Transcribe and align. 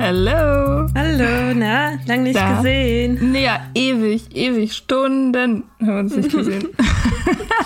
Hello. 0.00 0.86
Hallo, 0.94 1.54
na, 1.54 1.98
lang 2.06 2.22
nicht 2.22 2.36
Da. 2.36 2.56
gesehen. 2.56 3.32
Nee, 3.32 3.44
ja, 3.44 3.60
ewig, 3.74 4.34
ewig, 4.36 4.74
Stunden 4.74 5.64
haben 5.80 5.86
wir 5.86 5.98
uns 5.98 6.16
nicht 6.16 6.30
gesehen. 6.36 6.68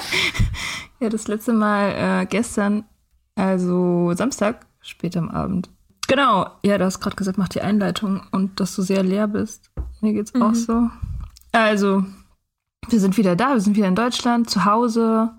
ja, 1.00 1.08
das 1.08 1.26
letzte 1.28 1.52
Mal 1.52 2.22
äh, 2.22 2.26
gestern, 2.26 2.84
also 3.34 4.12
Samstag, 4.14 4.66
spät 4.80 5.16
am 5.16 5.28
Abend. 5.28 5.70
Genau, 6.08 6.46
ja, 6.64 6.78
du 6.78 6.84
hast 6.84 7.00
gerade 7.00 7.16
gesagt, 7.16 7.38
mach 7.38 7.48
die 7.48 7.62
Einleitung 7.62 8.22
und 8.30 8.60
dass 8.60 8.76
du 8.76 8.82
sehr 8.82 9.02
leer 9.02 9.26
bist. 9.28 9.70
Mir 10.00 10.12
geht's 10.12 10.34
auch 10.34 10.54
so. 10.54 10.88
Also, 11.52 12.04
wir 12.88 13.00
sind 13.00 13.16
wieder 13.16 13.36
da, 13.36 13.52
wir 13.54 13.60
sind 13.60 13.76
wieder 13.76 13.88
in 13.88 13.94
Deutschland, 13.94 14.50
zu 14.50 14.64
Hause. 14.64 15.30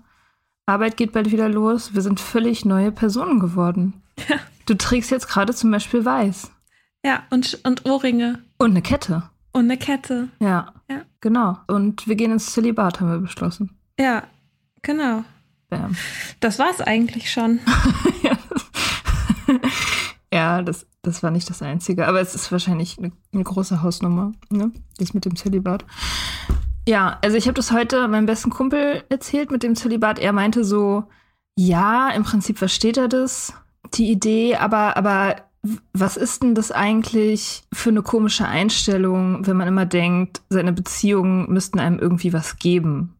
Arbeit 0.66 0.96
geht 0.96 1.12
bald 1.12 1.30
wieder 1.30 1.48
los. 1.48 1.94
Wir 1.94 2.02
sind 2.02 2.20
völlig 2.20 2.64
neue 2.64 2.92
Personen 2.92 3.40
geworden. 3.40 4.02
Du 4.66 4.74
trägst 4.74 5.10
jetzt 5.10 5.28
gerade 5.28 5.54
zum 5.54 5.70
Beispiel 5.70 6.04
weiß. 6.04 6.50
Ja, 7.04 7.24
und, 7.30 7.60
und 7.64 7.84
Ohrringe 7.84 8.42
Und 8.56 8.70
eine 8.70 8.82
Kette. 8.82 9.24
und 9.52 9.64
eine 9.64 9.76
Kette. 9.76 10.28
Ja. 10.40 10.72
Ja. 10.88 11.02
Genau. 11.20 11.58
Und 11.66 12.06
wir 12.08 12.16
gehen 12.16 12.32
ins 12.32 12.52
Zölibat, 12.52 13.00
haben 13.00 13.10
wir 13.10 13.18
beschlossen. 13.18 13.76
Ja, 13.98 14.22
genau. 14.82 15.24
Bam. 15.68 15.96
Das 16.40 16.58
war's 16.58 16.80
eigentlich 16.80 17.30
schon. 17.30 17.60
ja, 20.32 20.62
das, 20.62 20.86
das 21.04 21.22
war 21.22 21.30
nicht 21.30 21.48
das 21.48 21.62
Einzige. 21.62 22.08
Aber 22.08 22.20
es 22.20 22.34
ist 22.34 22.50
wahrscheinlich 22.50 22.98
eine, 22.98 23.12
eine 23.32 23.44
große 23.44 23.82
Hausnummer, 23.82 24.32
ne? 24.50 24.72
Das 24.98 25.14
mit 25.14 25.24
dem 25.24 25.36
Zölibat. 25.36 25.84
Ja, 26.88 27.18
also 27.22 27.36
ich 27.36 27.46
habe 27.46 27.54
das 27.54 27.72
heute 27.72 28.08
meinem 28.08 28.26
besten 28.26 28.50
Kumpel 28.50 29.04
erzählt 29.08 29.50
mit 29.50 29.62
dem 29.62 29.74
Zölibat. 29.74 30.18
Er 30.18 30.32
meinte 30.32 30.64
so, 30.64 31.04
ja, 31.56 32.10
im 32.10 32.24
Prinzip 32.24 32.58
versteht 32.58 32.96
er 32.96 33.08
das, 33.08 33.54
die 33.94 34.10
Idee, 34.10 34.56
aber, 34.56 34.96
aber 34.96 35.36
was 35.92 36.16
ist 36.16 36.42
denn 36.42 36.54
das 36.54 36.70
eigentlich 36.70 37.62
für 37.72 37.88
eine 37.88 38.02
komische 38.02 38.46
Einstellung, 38.46 39.46
wenn 39.46 39.56
man 39.56 39.68
immer 39.68 39.86
denkt, 39.86 40.42
seine 40.50 40.72
Beziehungen 40.72 41.50
müssten 41.50 41.78
einem 41.78 41.98
irgendwie 41.98 42.32
was 42.32 42.58
geben? 42.58 43.14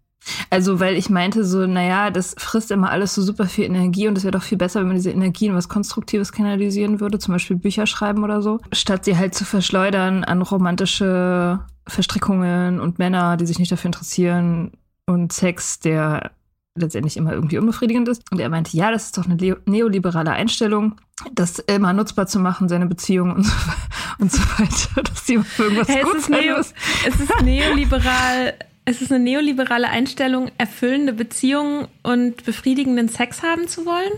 Also, 0.51 0.81
weil 0.81 0.97
ich 0.97 1.11
meinte 1.11 1.45
so, 1.45 1.67
naja, 1.67 2.11
das 2.11 2.35
frisst 2.39 2.71
immer 2.71 2.91
alles 2.91 3.15
so 3.15 3.23
super 3.23 3.47
viel 3.47 3.65
Energie 3.65 4.09
und 4.09 4.17
es 4.17 4.25
wäre 4.25 4.33
doch 4.33 4.43
viel 4.43 4.59
besser, 4.59 4.81
wenn 4.81 4.89
man 4.89 4.97
diese 4.97 5.11
Energie 5.11 5.47
in 5.47 5.55
was 5.55 5.69
Konstruktives 5.69 6.33
kanalisieren 6.33 7.01
würde, 7.01 7.19
zum 7.19 7.35
Beispiel 7.35 7.57
Bücher 7.57 7.87
schreiben 7.87 8.25
oder 8.25 8.43
so, 8.43 8.61
statt 8.73 9.05
sie 9.05 9.17
halt 9.17 9.35
zu 9.35 9.45
verschleudern 9.45 10.25
an 10.25 10.43
romantische 10.43 11.61
Verstrickungen 11.87 12.81
und 12.81 12.99
Männer, 12.99 13.37
die 13.37 13.47
sich 13.47 13.59
nicht 13.59 13.73
dafür 13.73 13.89
interessieren 13.89 14.73
und 15.07 15.33
Sex, 15.33 15.81
der 15.81 16.31
letztendlich 16.77 17.17
immer 17.17 17.33
irgendwie 17.33 17.59
unbefriedigend 17.59 18.09
ist. 18.09 18.23
Und 18.33 18.41
er 18.41 18.49
meinte, 18.49 18.77
ja, 18.77 18.91
das 18.91 19.07
ist 19.07 19.19
doch 19.19 19.27
eine 19.27 19.37
neoliberale 19.67 20.33
Einstellung, 20.33 20.97
das 21.33 21.61
immer 21.61 21.93
nutzbar 21.93 22.27
zu 22.27 22.41
machen, 22.41 22.69
seine 22.69 22.87
Beziehungen 22.87 23.37
und 23.37 23.45
so, 23.45 23.53
und 24.19 24.33
so 24.33 24.41
weiter, 24.59 25.03
dass 25.03 25.25
die 25.25 25.39
für 25.39 25.65
irgendwas 25.65 25.89
Hey, 25.89 26.03
gut 26.03 26.17
es, 26.17 26.23
ist 26.23 26.31
neo, 26.31 26.57
es 26.57 27.21
ist 27.21 27.43
neoliberal. 27.43 28.55
Es 28.87 29.01
ist 29.01 29.11
eine 29.11 29.23
neoliberale 29.25 29.89
Einstellung, 29.89 30.51
erfüllende 30.59 31.15
Beziehungen 31.15 31.89
und 32.03 32.45
befriedigenden 32.45 33.09
Sex 33.09 33.43
haben 33.43 33.67
zu 33.67 33.87
wollen. 33.87 34.13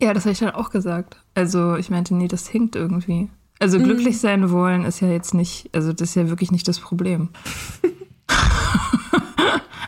Ja, 0.00 0.12
das 0.12 0.24
habe 0.24 0.32
ich 0.32 0.38
dann 0.38 0.50
auch 0.50 0.68
gesagt. 0.68 1.16
Also 1.34 1.76
ich 1.76 1.88
meinte, 1.88 2.14
nee, 2.14 2.28
das 2.28 2.46
hinkt 2.46 2.76
irgendwie. 2.76 3.30
Also 3.58 3.78
glücklich 3.78 4.18
sein 4.20 4.50
wollen 4.50 4.84
ist 4.84 5.00
ja 5.00 5.08
jetzt 5.08 5.32
nicht, 5.32 5.70
also 5.72 5.94
das 5.94 6.10
ist 6.10 6.14
ja 6.14 6.28
wirklich 6.28 6.52
nicht 6.52 6.68
das 6.68 6.78
Problem. 6.78 7.30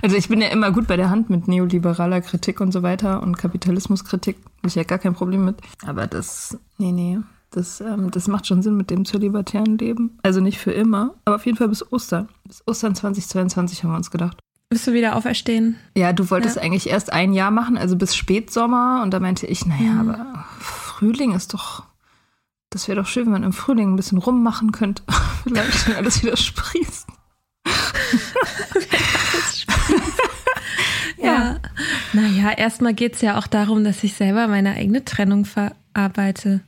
also 0.02 0.16
ich 0.16 0.28
bin 0.28 0.40
ja 0.40 0.48
immer 0.48 0.72
gut 0.72 0.86
bei 0.86 0.96
der 0.96 1.10
Hand 1.10 1.28
mit 1.28 1.46
neoliberaler 1.46 2.22
Kritik 2.22 2.62
und 2.62 2.72
so 2.72 2.82
weiter 2.82 3.22
und 3.22 3.36
Kapitalismuskritik. 3.36 4.36
Habe 4.58 4.68
ich 4.68 4.74
ja 4.74 4.84
gar 4.84 4.98
kein 4.98 5.12
Problem 5.12 5.44
mit. 5.44 5.56
Aber 5.86 6.06
das, 6.06 6.56
nee, 6.78 6.92
nee, 6.92 7.18
das, 7.58 7.80
ähm, 7.80 8.10
das 8.10 8.28
macht 8.28 8.46
schon 8.46 8.62
Sinn 8.62 8.76
mit 8.76 8.88
dem 8.90 9.04
zölibatären 9.04 9.76
Leben. 9.78 10.18
Also 10.22 10.40
nicht 10.40 10.58
für 10.58 10.72
immer, 10.72 11.14
aber 11.24 11.36
auf 11.36 11.44
jeden 11.46 11.58
Fall 11.58 11.68
bis 11.68 11.92
Ostern. 11.92 12.28
Bis 12.44 12.62
Ostern 12.66 12.94
2022 12.94 13.82
haben 13.84 13.90
wir 13.90 13.96
uns 13.96 14.10
gedacht. 14.10 14.38
Bist 14.70 14.86
du 14.86 14.92
wieder 14.92 15.16
auferstehen? 15.16 15.76
Ja, 15.96 16.12
du 16.12 16.30
wolltest 16.30 16.56
Ja. 16.56 16.62
eigentlich 16.62 16.88
erst 16.90 17.12
ein 17.12 17.32
Jahr 17.32 17.50
machen, 17.50 17.78
also 17.78 17.96
bis 17.96 18.14
Spätsommer. 18.14 19.00
Und 19.02 19.12
da 19.12 19.20
meinte 19.20 19.46
ich, 19.46 19.64
naja, 19.66 19.98
aber 20.00 20.44
Frühling 20.58 21.32
ist 21.34 21.54
doch, 21.54 21.84
das 22.70 22.86
wäre 22.88 23.00
doch 23.00 23.06
schön, 23.08 23.24
wenn 23.26 23.32
man 23.32 23.42
im 23.44 23.52
Frühling 23.54 23.92
ein 23.92 23.96
bisschen 23.96 24.18
rummachen 24.18 24.72
könnte. 24.72 25.02
Vielleicht, 25.42 25.88
wenn 25.88 25.96
alles 25.96 26.22
wieder 26.22 26.36
sprießt. 26.36 27.06
Ja. 31.20 31.58
Naja, 32.12 32.52
erstmal 32.52 32.94
geht 32.94 33.14
es 33.16 33.20
ja 33.22 33.38
auch 33.38 33.46
darum, 33.48 33.82
dass 33.84 34.04
ich 34.04 34.14
selber 34.14 34.46
meine 34.46 34.74
eigene 34.74 35.04
Trennung 35.04 35.44
verarbeite. 35.44 36.60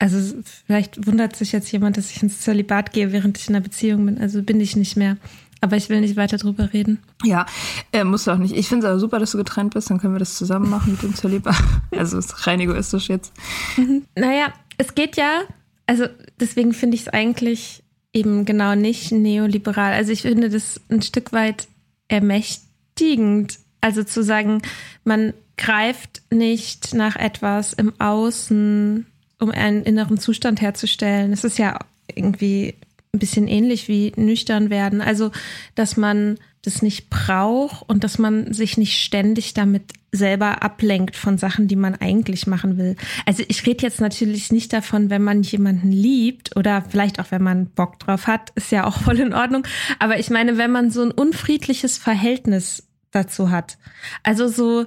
Also 0.00 0.34
vielleicht 0.66 1.06
wundert 1.06 1.36
sich 1.36 1.52
jetzt 1.52 1.70
jemand, 1.70 1.98
dass 1.98 2.10
ich 2.10 2.22
ins 2.22 2.40
Zölibat 2.40 2.92
gehe, 2.92 3.12
während 3.12 3.38
ich 3.38 3.48
in 3.48 3.54
einer 3.54 3.62
Beziehung 3.62 4.06
bin. 4.06 4.18
Also 4.18 4.42
bin 4.42 4.58
ich 4.58 4.74
nicht 4.74 4.96
mehr. 4.96 5.18
Aber 5.60 5.76
ich 5.76 5.90
will 5.90 6.00
nicht 6.00 6.16
weiter 6.16 6.38
drüber 6.38 6.72
reden. 6.72 7.00
Ja, 7.22 7.44
äh, 7.92 8.02
musst 8.02 8.26
du 8.26 8.30
auch 8.30 8.38
nicht. 8.38 8.56
Ich 8.56 8.66
finde 8.66 8.86
es 8.86 8.90
aber 8.90 8.98
super, 8.98 9.18
dass 9.18 9.32
du 9.32 9.38
getrennt 9.38 9.74
bist. 9.74 9.90
Dann 9.90 10.00
können 10.00 10.14
wir 10.14 10.18
das 10.18 10.36
zusammen 10.36 10.70
machen 10.70 10.92
mit 10.92 11.02
dem 11.02 11.14
Zölibat. 11.14 11.56
Also 11.96 12.16
ist 12.16 12.46
rein 12.46 12.60
egoistisch 12.60 13.10
jetzt. 13.10 13.32
Mhm. 13.76 14.06
Naja, 14.16 14.54
es 14.78 14.94
geht 14.94 15.18
ja, 15.18 15.42
also 15.86 16.06
deswegen 16.38 16.72
finde 16.72 16.94
ich 16.94 17.02
es 17.02 17.08
eigentlich 17.08 17.82
eben 18.14 18.46
genau 18.46 18.74
nicht 18.74 19.12
neoliberal. 19.12 19.92
Also 19.92 20.12
ich 20.12 20.22
finde 20.22 20.48
das 20.48 20.80
ein 20.88 21.02
Stück 21.02 21.34
weit 21.34 21.68
ermächtigend. 22.08 23.58
Also 23.82 24.02
zu 24.02 24.22
sagen, 24.22 24.62
man 25.04 25.34
greift 25.58 26.22
nicht 26.30 26.94
nach 26.94 27.16
etwas 27.16 27.74
im 27.74 27.92
Außen, 28.00 29.04
um 29.40 29.50
einen 29.50 29.82
inneren 29.84 30.18
Zustand 30.18 30.60
herzustellen. 30.60 31.32
Es 31.32 31.44
ist 31.44 31.58
ja 31.58 31.78
irgendwie 32.14 32.74
ein 33.12 33.18
bisschen 33.18 33.48
ähnlich 33.48 33.88
wie 33.88 34.12
nüchtern 34.16 34.70
werden. 34.70 35.00
Also, 35.00 35.30
dass 35.74 35.96
man 35.96 36.38
das 36.62 36.82
nicht 36.82 37.08
braucht 37.08 37.88
und 37.88 38.04
dass 38.04 38.18
man 38.18 38.52
sich 38.52 38.76
nicht 38.76 39.02
ständig 39.02 39.54
damit 39.54 39.84
selber 40.12 40.62
ablenkt 40.62 41.16
von 41.16 41.38
Sachen, 41.38 41.68
die 41.68 41.76
man 41.76 41.94
eigentlich 41.94 42.46
machen 42.46 42.76
will. 42.76 42.96
Also 43.24 43.42
ich 43.48 43.64
rede 43.66 43.82
jetzt 43.82 44.00
natürlich 44.00 44.52
nicht 44.52 44.72
davon, 44.72 45.08
wenn 45.08 45.22
man 45.22 45.42
jemanden 45.42 45.90
liebt 45.90 46.56
oder 46.56 46.84
vielleicht 46.88 47.18
auch 47.20 47.30
wenn 47.30 47.42
man 47.42 47.66
Bock 47.66 47.98
drauf 48.00 48.26
hat, 48.26 48.50
ist 48.56 48.72
ja 48.72 48.84
auch 48.84 48.98
voll 49.00 49.20
in 49.20 49.32
Ordnung. 49.32 49.66
Aber 49.98 50.18
ich 50.18 50.28
meine, 50.28 50.58
wenn 50.58 50.70
man 50.70 50.90
so 50.90 51.02
ein 51.02 51.12
unfriedliches 51.12 51.96
Verhältnis 51.96 52.88
dazu 53.10 53.50
hat. 53.50 53.78
Also 54.22 54.48
so 54.48 54.86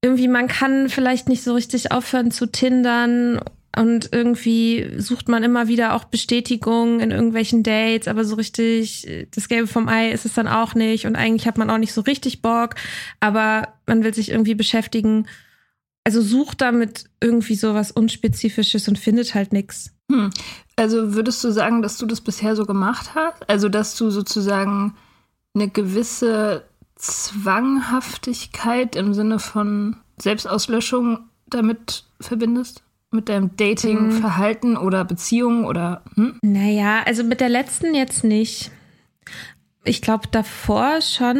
irgendwie, 0.00 0.28
man 0.28 0.48
kann 0.48 0.88
vielleicht 0.88 1.28
nicht 1.28 1.42
so 1.42 1.54
richtig 1.54 1.92
aufhören 1.92 2.30
zu 2.30 2.46
tindern 2.46 3.40
und 3.74 4.10
irgendwie 4.12 4.92
sucht 4.98 5.28
man 5.28 5.42
immer 5.42 5.66
wieder 5.66 5.94
auch 5.94 6.04
Bestätigung 6.04 7.00
in 7.00 7.10
irgendwelchen 7.10 7.62
Dates, 7.62 8.06
aber 8.06 8.24
so 8.24 8.34
richtig 8.34 9.08
das 9.34 9.48
Gelbe 9.48 9.66
vom 9.66 9.88
Ei 9.88 10.10
ist 10.10 10.26
es 10.26 10.34
dann 10.34 10.46
auch 10.46 10.74
nicht. 10.74 11.06
Und 11.06 11.16
eigentlich 11.16 11.46
hat 11.46 11.56
man 11.56 11.70
auch 11.70 11.78
nicht 11.78 11.94
so 11.94 12.02
richtig 12.02 12.42
Bock, 12.42 12.74
aber 13.20 13.68
man 13.86 14.04
will 14.04 14.12
sich 14.12 14.30
irgendwie 14.30 14.54
beschäftigen. 14.54 15.26
Also 16.04 16.20
sucht 16.20 16.60
damit 16.60 17.06
irgendwie 17.20 17.54
so 17.54 17.74
was 17.74 17.92
Unspezifisches 17.92 18.88
und 18.88 18.98
findet 18.98 19.34
halt 19.34 19.52
nichts. 19.52 19.92
Hm. 20.10 20.30
Also 20.76 21.14
würdest 21.14 21.42
du 21.42 21.50
sagen, 21.50 21.80
dass 21.80 21.96
du 21.96 22.06
das 22.06 22.20
bisher 22.20 22.56
so 22.56 22.66
gemacht 22.66 23.14
hast? 23.14 23.48
Also 23.48 23.70
dass 23.70 23.96
du 23.96 24.10
sozusagen 24.10 24.94
eine 25.54 25.68
gewisse 25.68 26.64
Zwanghaftigkeit 26.96 28.96
im 28.96 29.14
Sinne 29.14 29.38
von 29.38 29.96
Selbstauslöschung 30.18 31.20
damit 31.46 32.04
verbindest? 32.20 32.82
Mit 33.12 33.28
deinem 33.28 33.56
Dating-Verhalten 33.56 34.76
oder 34.76 35.04
Beziehung 35.04 35.64
oder? 35.64 36.02
Hm? 36.14 36.38
Naja, 36.42 37.02
also 37.06 37.24
mit 37.24 37.40
der 37.40 37.48
letzten 37.48 37.94
jetzt 37.94 38.24
nicht. 38.24 38.70
Ich 39.84 40.02
glaube 40.02 40.28
davor 40.30 41.00
schon 41.00 41.38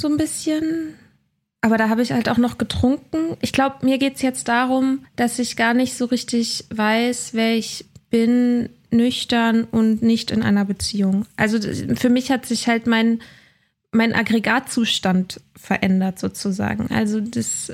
so 0.00 0.08
ein 0.08 0.16
bisschen. 0.16 0.94
Aber 1.60 1.78
da 1.78 1.88
habe 1.88 2.02
ich 2.02 2.12
halt 2.12 2.28
auch 2.28 2.38
noch 2.38 2.58
getrunken. 2.58 3.36
Ich 3.40 3.52
glaube, 3.52 3.84
mir 3.86 3.98
geht 3.98 4.16
es 4.16 4.22
jetzt 4.22 4.48
darum, 4.48 5.04
dass 5.14 5.38
ich 5.38 5.56
gar 5.56 5.74
nicht 5.74 5.94
so 5.94 6.06
richtig 6.06 6.64
weiß, 6.74 7.34
wer 7.34 7.56
ich 7.56 7.86
bin, 8.10 8.68
nüchtern 8.90 9.64
und 9.64 10.02
nicht 10.02 10.30
in 10.30 10.42
einer 10.42 10.64
Beziehung. 10.64 11.24
Also 11.36 11.58
für 11.96 12.10
mich 12.10 12.30
hat 12.30 12.46
sich 12.46 12.68
halt 12.68 12.86
mein, 12.86 13.20
mein 13.90 14.12
Aggregatzustand 14.12 15.40
verändert 15.56 16.18
sozusagen. 16.18 16.90
Also 16.90 17.20
dass 17.20 17.72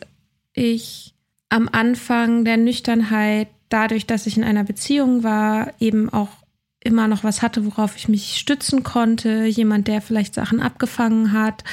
ich 0.52 1.14
am 1.48 1.68
Anfang 1.70 2.44
der 2.44 2.56
Nüchternheit, 2.56 3.48
dadurch, 3.68 4.06
dass 4.06 4.26
ich 4.26 4.36
in 4.36 4.44
einer 4.44 4.64
Beziehung 4.64 5.22
war, 5.22 5.72
eben 5.80 6.08
auch 6.10 6.30
immer 6.80 7.08
noch 7.08 7.24
was 7.24 7.42
hatte, 7.42 7.64
worauf 7.66 7.96
ich 7.96 8.08
mich 8.08 8.36
stützen 8.36 8.82
konnte, 8.82 9.44
jemand, 9.46 9.88
der 9.88 10.00
vielleicht 10.00 10.34
Sachen 10.34 10.60
abgefangen 10.60 11.32
hat. 11.32 11.64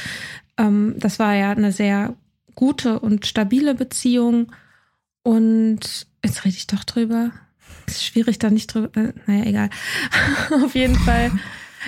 Ähm, 0.57 0.95
das 0.97 1.19
war 1.19 1.35
ja 1.35 1.51
eine 1.51 1.71
sehr 1.71 2.15
gute 2.55 2.99
und 2.99 3.25
stabile 3.25 3.75
Beziehung. 3.75 4.51
Und 5.23 6.07
jetzt 6.23 6.45
rede 6.45 6.57
ich 6.57 6.67
doch 6.67 6.83
drüber. 6.83 7.31
ist 7.87 8.05
schwierig, 8.05 8.39
da 8.39 8.49
nicht 8.49 8.73
drüber. 8.73 8.89
Äh, 8.99 9.13
naja, 9.27 9.45
egal. 9.45 9.69
Auf 10.63 10.75
jeden 10.75 10.95
Fall. 10.95 11.31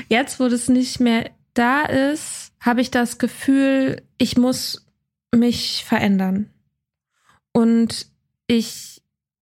Jetzt, 0.10 0.40
wo 0.40 0.48
das 0.48 0.70
nicht 0.70 1.00
mehr 1.00 1.32
da 1.54 1.84
ist, 1.84 2.52
habe 2.60 2.82
ich 2.82 2.92
das 2.92 3.18
Gefühl, 3.18 4.02
ich 4.18 4.38
muss 4.38 4.86
mich 5.34 5.84
verändern. 5.86 6.50
Und 7.58 8.06
ich 8.46 9.02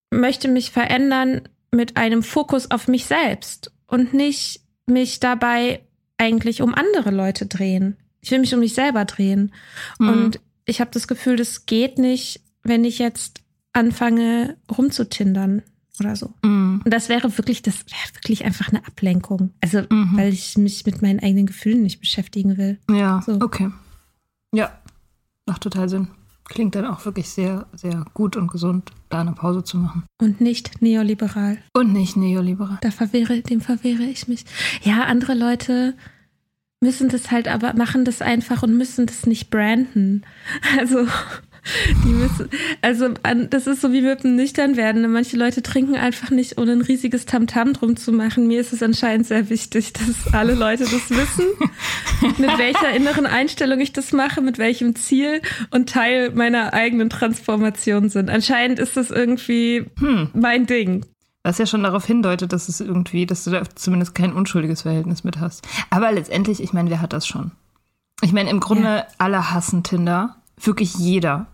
möchte 0.10 0.48
mich 0.48 0.72
verändern 0.72 1.42
mit 1.72 1.98
einem 1.98 2.24
Fokus 2.24 2.72
auf 2.72 2.88
mich 2.88 3.08
selbst 3.08 3.74
und 3.88 4.14
nicht 4.14 4.62
mich 4.86 5.20
dabei 5.20 5.82
eigentlich 6.18 6.62
um 6.62 6.74
andere 6.74 7.12
Leute 7.12 7.46
drehen. 7.46 7.98
Ich 8.22 8.32
will 8.32 8.40
mich 8.40 8.54
um 8.54 8.62
mich 8.62 8.74
selber 8.74 9.04
drehen. 9.04 9.52
Mhm. 10.00 10.08
Und 10.08 10.40
ich 10.64 10.80
habe 10.80 10.92
das 10.94 11.10
Gefühl, 11.10 11.36
das 11.36 11.66
geht 11.66 11.98
nicht, 11.98 12.40
wenn 12.64 12.86
ich 12.86 13.00
jetzt 13.00 13.42
anfange 13.74 14.56
rumzutindern 14.72 15.64
oder 16.00 16.16
so. 16.16 16.34
Mhm. 16.42 16.84
Und 16.86 16.94
das 16.94 17.10
wäre 17.10 17.38
wirklich, 17.38 17.64
das 17.64 17.80
wäre 17.80 18.16
wirklich 18.16 18.46
einfach 18.46 18.70
eine 18.70 18.88
Ablenkung. 18.88 19.52
Also, 19.60 19.82
mhm. 19.90 20.16
weil 20.16 20.32
ich 20.32 20.58
mich 20.58 20.86
mit 20.86 21.02
meinen 21.02 21.20
eigenen 21.20 21.48
Gefühlen 21.48 21.84
nicht 21.84 22.00
beschäftigen 22.00 22.56
will. 22.56 22.80
Ja, 22.90 23.22
so. 23.26 23.34
okay. 23.42 23.72
Ja, 24.54 24.72
macht 25.46 25.64
total 25.64 25.90
Sinn 25.90 26.08
klingt 26.46 26.76
dann 26.76 26.86
auch 26.86 27.06
wirklich 27.06 27.30
sehr, 27.30 27.66
sehr 27.74 28.06
gut 28.14 28.38
und 28.38 28.48
gesund, 28.48 28.92
da 29.10 29.22
eine 29.22 29.34
Pause 29.34 29.64
zu 29.64 29.78
machen. 29.78 30.04
Und 30.22 30.42
nicht 30.42 30.82
neoliberal. 30.82 31.58
Und 31.74 31.94
nicht 31.94 32.16
neoliberal. 32.16 32.78
Da 32.82 32.92
verwehre, 32.92 33.42
dem 33.42 33.62
verwehre 33.62 34.04
ich 34.04 34.28
mich. 34.28 34.46
Ja, 34.84 35.04
andere 35.04 35.34
Leute 35.34 35.96
müssen 36.82 37.10
das 37.10 37.32
halt 37.32 37.48
aber, 37.48 37.74
machen 37.74 38.06
das 38.06 38.22
einfach 38.22 38.64
und 38.64 38.78
müssen 38.78 39.06
das 39.06 39.26
nicht 39.26 39.50
branden. 39.50 40.24
Also 40.78 41.08
die 42.04 42.10
müssen, 42.10 42.50
also 42.82 43.10
das 43.50 43.68
ist 43.68 43.82
so 43.82 43.92
wie 43.92 44.02
mit 44.02 44.24
dem 44.24 44.36
Nüchternwerden. 44.36 45.12
Manche 45.12 45.38
Leute 45.38 45.62
trinken 45.62 45.96
einfach 45.96 46.30
nicht, 46.30 46.58
ohne 46.58 46.74
ein 46.74 46.82
riesiges 46.82 47.26
Tamtam 47.26 47.74
drum 47.74 47.98
zu 47.98 48.12
machen. 48.12 48.48
Mir 48.48 48.62
ist 48.62 48.74
es 48.74 48.84
anscheinend 48.84 49.28
sehr 49.28 49.50
wichtig, 49.50 49.94
dass 49.94 50.34
alle 50.34 50.54
Leute 50.54 50.84
das 50.84 51.10
wissen, 51.10 51.46
mit 52.38 52.58
welcher 52.58 52.92
inneren 52.92 53.26
Einstellung 53.26 53.80
ich 53.80 53.94
das 53.94 54.12
mache, 54.12 54.42
mit 54.42 54.58
welchem 54.58 54.96
Ziel 54.96 55.42
und 55.72 55.90
Teil 55.90 56.32
meiner 56.32 56.74
eigenen 56.74 57.10
Transformation 57.10 58.10
sind. 58.10 58.30
Anscheinend 58.30 58.80
ist 58.80 58.98
das 58.98 59.12
irgendwie 59.12 59.86
hm. 60.00 60.30
mein 60.34 60.66
Ding. 60.66 61.06
Was 61.44 61.60
ja 61.60 61.68
schon 61.68 61.84
darauf 61.84 62.06
hindeutet, 62.06 62.54
dass 62.54 62.70
es 62.70 62.80
irgendwie, 62.80 63.28
dass 63.28 63.44
du 63.44 63.52
da 63.52 63.64
zumindest 63.76 64.16
kein 64.16 64.34
unschuldiges 64.34 64.82
Verhältnis 64.82 65.24
mit 65.24 65.40
hast. 65.40 65.68
Aber 65.92 66.12
letztendlich, 66.12 66.62
ich 66.62 66.74
meine, 66.74 66.90
wer 66.90 67.02
hat 67.02 67.14
das 67.14 67.28
schon? 67.28 67.52
Ich 68.22 68.34
meine, 68.34 68.50
im 68.50 68.60
Grunde 68.60 68.89
ja. 68.89 69.08
alle 69.20 69.51
hassen 69.51 69.84
Tinder. 69.84 70.38
Wirklich 70.60 70.96
jeder. 70.96 71.48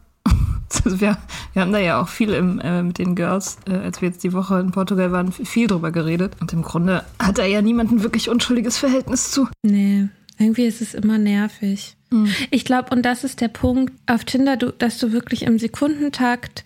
Also 0.85 0.99
wir, 0.99 1.17
wir 1.53 1.61
haben 1.61 1.71
da 1.71 1.79
ja 1.79 2.01
auch 2.01 2.07
viel 2.07 2.31
im, 2.33 2.59
äh, 2.59 2.81
mit 2.81 2.97
den 2.97 3.15
Girls, 3.15 3.57
äh, 3.67 3.73
als 3.73 4.01
wir 4.01 4.09
jetzt 4.09 4.23
die 4.23 4.33
Woche 4.33 4.59
in 4.59 4.71
Portugal 4.71 5.11
waren, 5.11 5.31
viel 5.31 5.67
drüber 5.67 5.91
geredet. 5.91 6.33
Und 6.39 6.53
im 6.53 6.61
Grunde 6.63 7.03
hat 7.19 7.37
da 7.37 7.45
ja 7.45 7.61
niemand 7.61 7.91
ein 7.91 8.03
wirklich 8.03 8.29
unschuldiges 8.29 8.77
Verhältnis 8.77 9.31
zu. 9.31 9.47
Nee, 9.63 10.07
irgendwie 10.37 10.65
ist 10.65 10.81
es 10.81 10.93
immer 10.93 11.17
nervig. 11.17 11.95
Mhm. 12.09 12.33
Ich 12.49 12.65
glaube, 12.65 12.89
und 12.95 13.03
das 13.03 13.23
ist 13.23 13.41
der 13.41 13.47
Punkt 13.47 13.93
auf 14.07 14.23
Tinder, 14.25 14.57
du, 14.57 14.71
dass 14.71 14.97
du 14.97 15.11
wirklich 15.11 15.43
im 15.43 15.59
Sekundentakt 15.59 16.63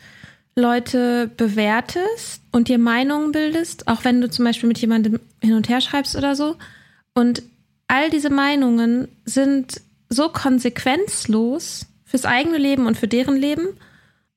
Leute 0.56 1.30
bewertest 1.36 2.42
und 2.52 2.70
dir 2.70 2.78
Meinungen 2.78 3.34
bildest, 3.34 3.88
auch 3.88 4.06
wenn 4.06 4.22
du 4.22 4.30
zum 4.30 4.46
Beispiel 4.46 4.70
mit 4.70 4.78
jemandem 4.78 5.20
hin 5.42 5.54
und 5.54 5.68
her 5.68 5.82
schreibst 5.82 6.16
oder 6.16 6.36
so. 6.36 6.56
Und 7.14 7.44
all 7.88 8.10
diese 8.10 8.30
Meinungen 8.30 9.10
sind 9.26 9.82
so 10.10 10.30
konsequenzlos 10.30 11.88
fürs 12.06 12.26
eigene 12.26 12.58
Leben 12.58 12.88
und 12.88 12.98
für 12.98 13.08
deren 13.08 13.36
Leben 13.36 13.68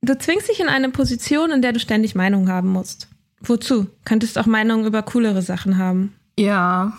Du 0.01 0.17
zwingst 0.17 0.49
dich 0.49 0.61
in 0.61 0.69
eine 0.69 0.91
Position, 0.91 1.51
in 1.51 1.63
der 1.63 1.73
du 1.73 1.81
ständig 1.81 2.15
Meinung 2.15 2.49
haben 2.49 2.69
musst. 2.69 3.09
Wozu? 3.41 3.87
Könntest 4.05 4.39
auch 4.39 4.47
Meinungen 4.47 4.87
über 4.87 5.03
coolere 5.03 5.43
Sachen 5.43 5.79
haben. 5.79 6.15
Ja. 6.39 6.93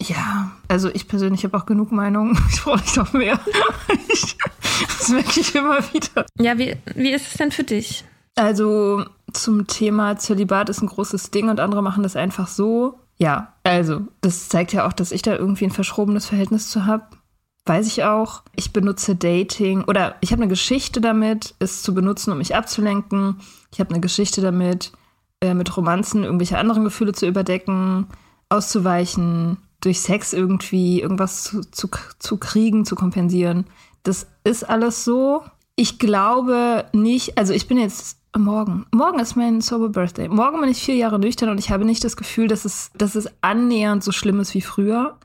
Ja, 0.00 0.52
also 0.68 0.88
ich 0.92 1.06
persönlich 1.06 1.44
habe 1.44 1.56
auch 1.56 1.66
genug 1.66 1.92
Meinungen. 1.92 2.38
Ich 2.50 2.62
brauche 2.62 2.80
nicht 2.80 2.96
noch 2.96 3.12
mehr. 3.12 3.38
das 4.98 5.08
merke 5.08 5.40
ich 5.40 5.54
immer 5.54 5.78
wieder. 5.92 6.26
Ja, 6.38 6.58
wie, 6.58 6.76
wie 6.94 7.12
ist 7.12 7.28
es 7.28 7.34
denn 7.34 7.52
für 7.52 7.64
dich? 7.64 8.04
Also 8.34 9.04
zum 9.32 9.66
Thema 9.66 10.16
Zölibat 10.16 10.68
ist 10.68 10.80
ein 10.82 10.88
großes 10.88 11.30
Ding 11.30 11.48
und 11.48 11.60
andere 11.60 11.82
machen 11.82 12.02
das 12.02 12.16
einfach 12.16 12.48
so. 12.48 12.98
Ja, 13.18 13.52
also 13.62 14.02
das 14.20 14.48
zeigt 14.48 14.72
ja 14.72 14.86
auch, 14.86 14.92
dass 14.92 15.12
ich 15.12 15.22
da 15.22 15.36
irgendwie 15.36 15.66
ein 15.66 15.70
verschrobenes 15.70 16.26
Verhältnis 16.26 16.70
zu 16.70 16.86
habe 16.86 17.04
weiß 17.66 17.86
ich 17.86 18.04
auch. 18.04 18.42
Ich 18.56 18.72
benutze 18.72 19.14
Dating 19.14 19.84
oder 19.84 20.16
ich 20.20 20.32
habe 20.32 20.42
eine 20.42 20.50
Geschichte 20.50 21.00
damit, 21.00 21.54
es 21.58 21.82
zu 21.82 21.94
benutzen, 21.94 22.32
um 22.32 22.38
mich 22.38 22.54
abzulenken. 22.54 23.40
Ich 23.72 23.80
habe 23.80 23.90
eine 23.90 24.00
Geschichte 24.00 24.40
damit, 24.40 24.92
äh, 25.40 25.54
mit 25.54 25.76
Romanzen 25.76 26.24
irgendwelche 26.24 26.58
anderen 26.58 26.84
Gefühle 26.84 27.12
zu 27.12 27.26
überdecken, 27.26 28.06
auszuweichen, 28.48 29.58
durch 29.80 30.00
Sex 30.00 30.32
irgendwie 30.32 31.00
irgendwas 31.00 31.44
zu, 31.44 31.62
zu, 31.62 31.88
zu 32.18 32.36
kriegen, 32.36 32.84
zu 32.84 32.94
kompensieren. 32.94 33.66
Das 34.02 34.26
ist 34.44 34.64
alles 34.64 35.04
so. 35.04 35.42
Ich 35.74 35.98
glaube 35.98 36.84
nicht, 36.92 37.38
also 37.38 37.52
ich 37.52 37.66
bin 37.66 37.78
jetzt 37.78 38.18
morgen. 38.36 38.86
Morgen 38.92 39.18
ist 39.18 39.36
mein 39.36 39.60
Sober 39.60 39.88
Birthday. 39.88 40.28
Morgen 40.28 40.60
bin 40.60 40.70
ich 40.70 40.82
vier 40.82 40.94
Jahre 40.94 41.18
nüchtern 41.18 41.48
und 41.48 41.58
ich 41.58 41.70
habe 41.70 41.84
nicht 41.84 42.04
das 42.04 42.16
Gefühl, 42.16 42.48
dass 42.48 42.64
es, 42.64 42.90
dass 42.96 43.14
es 43.14 43.28
annähernd 43.40 44.04
so 44.04 44.12
schlimm 44.12 44.40
ist 44.40 44.54
wie 44.54 44.60
früher. 44.60 45.18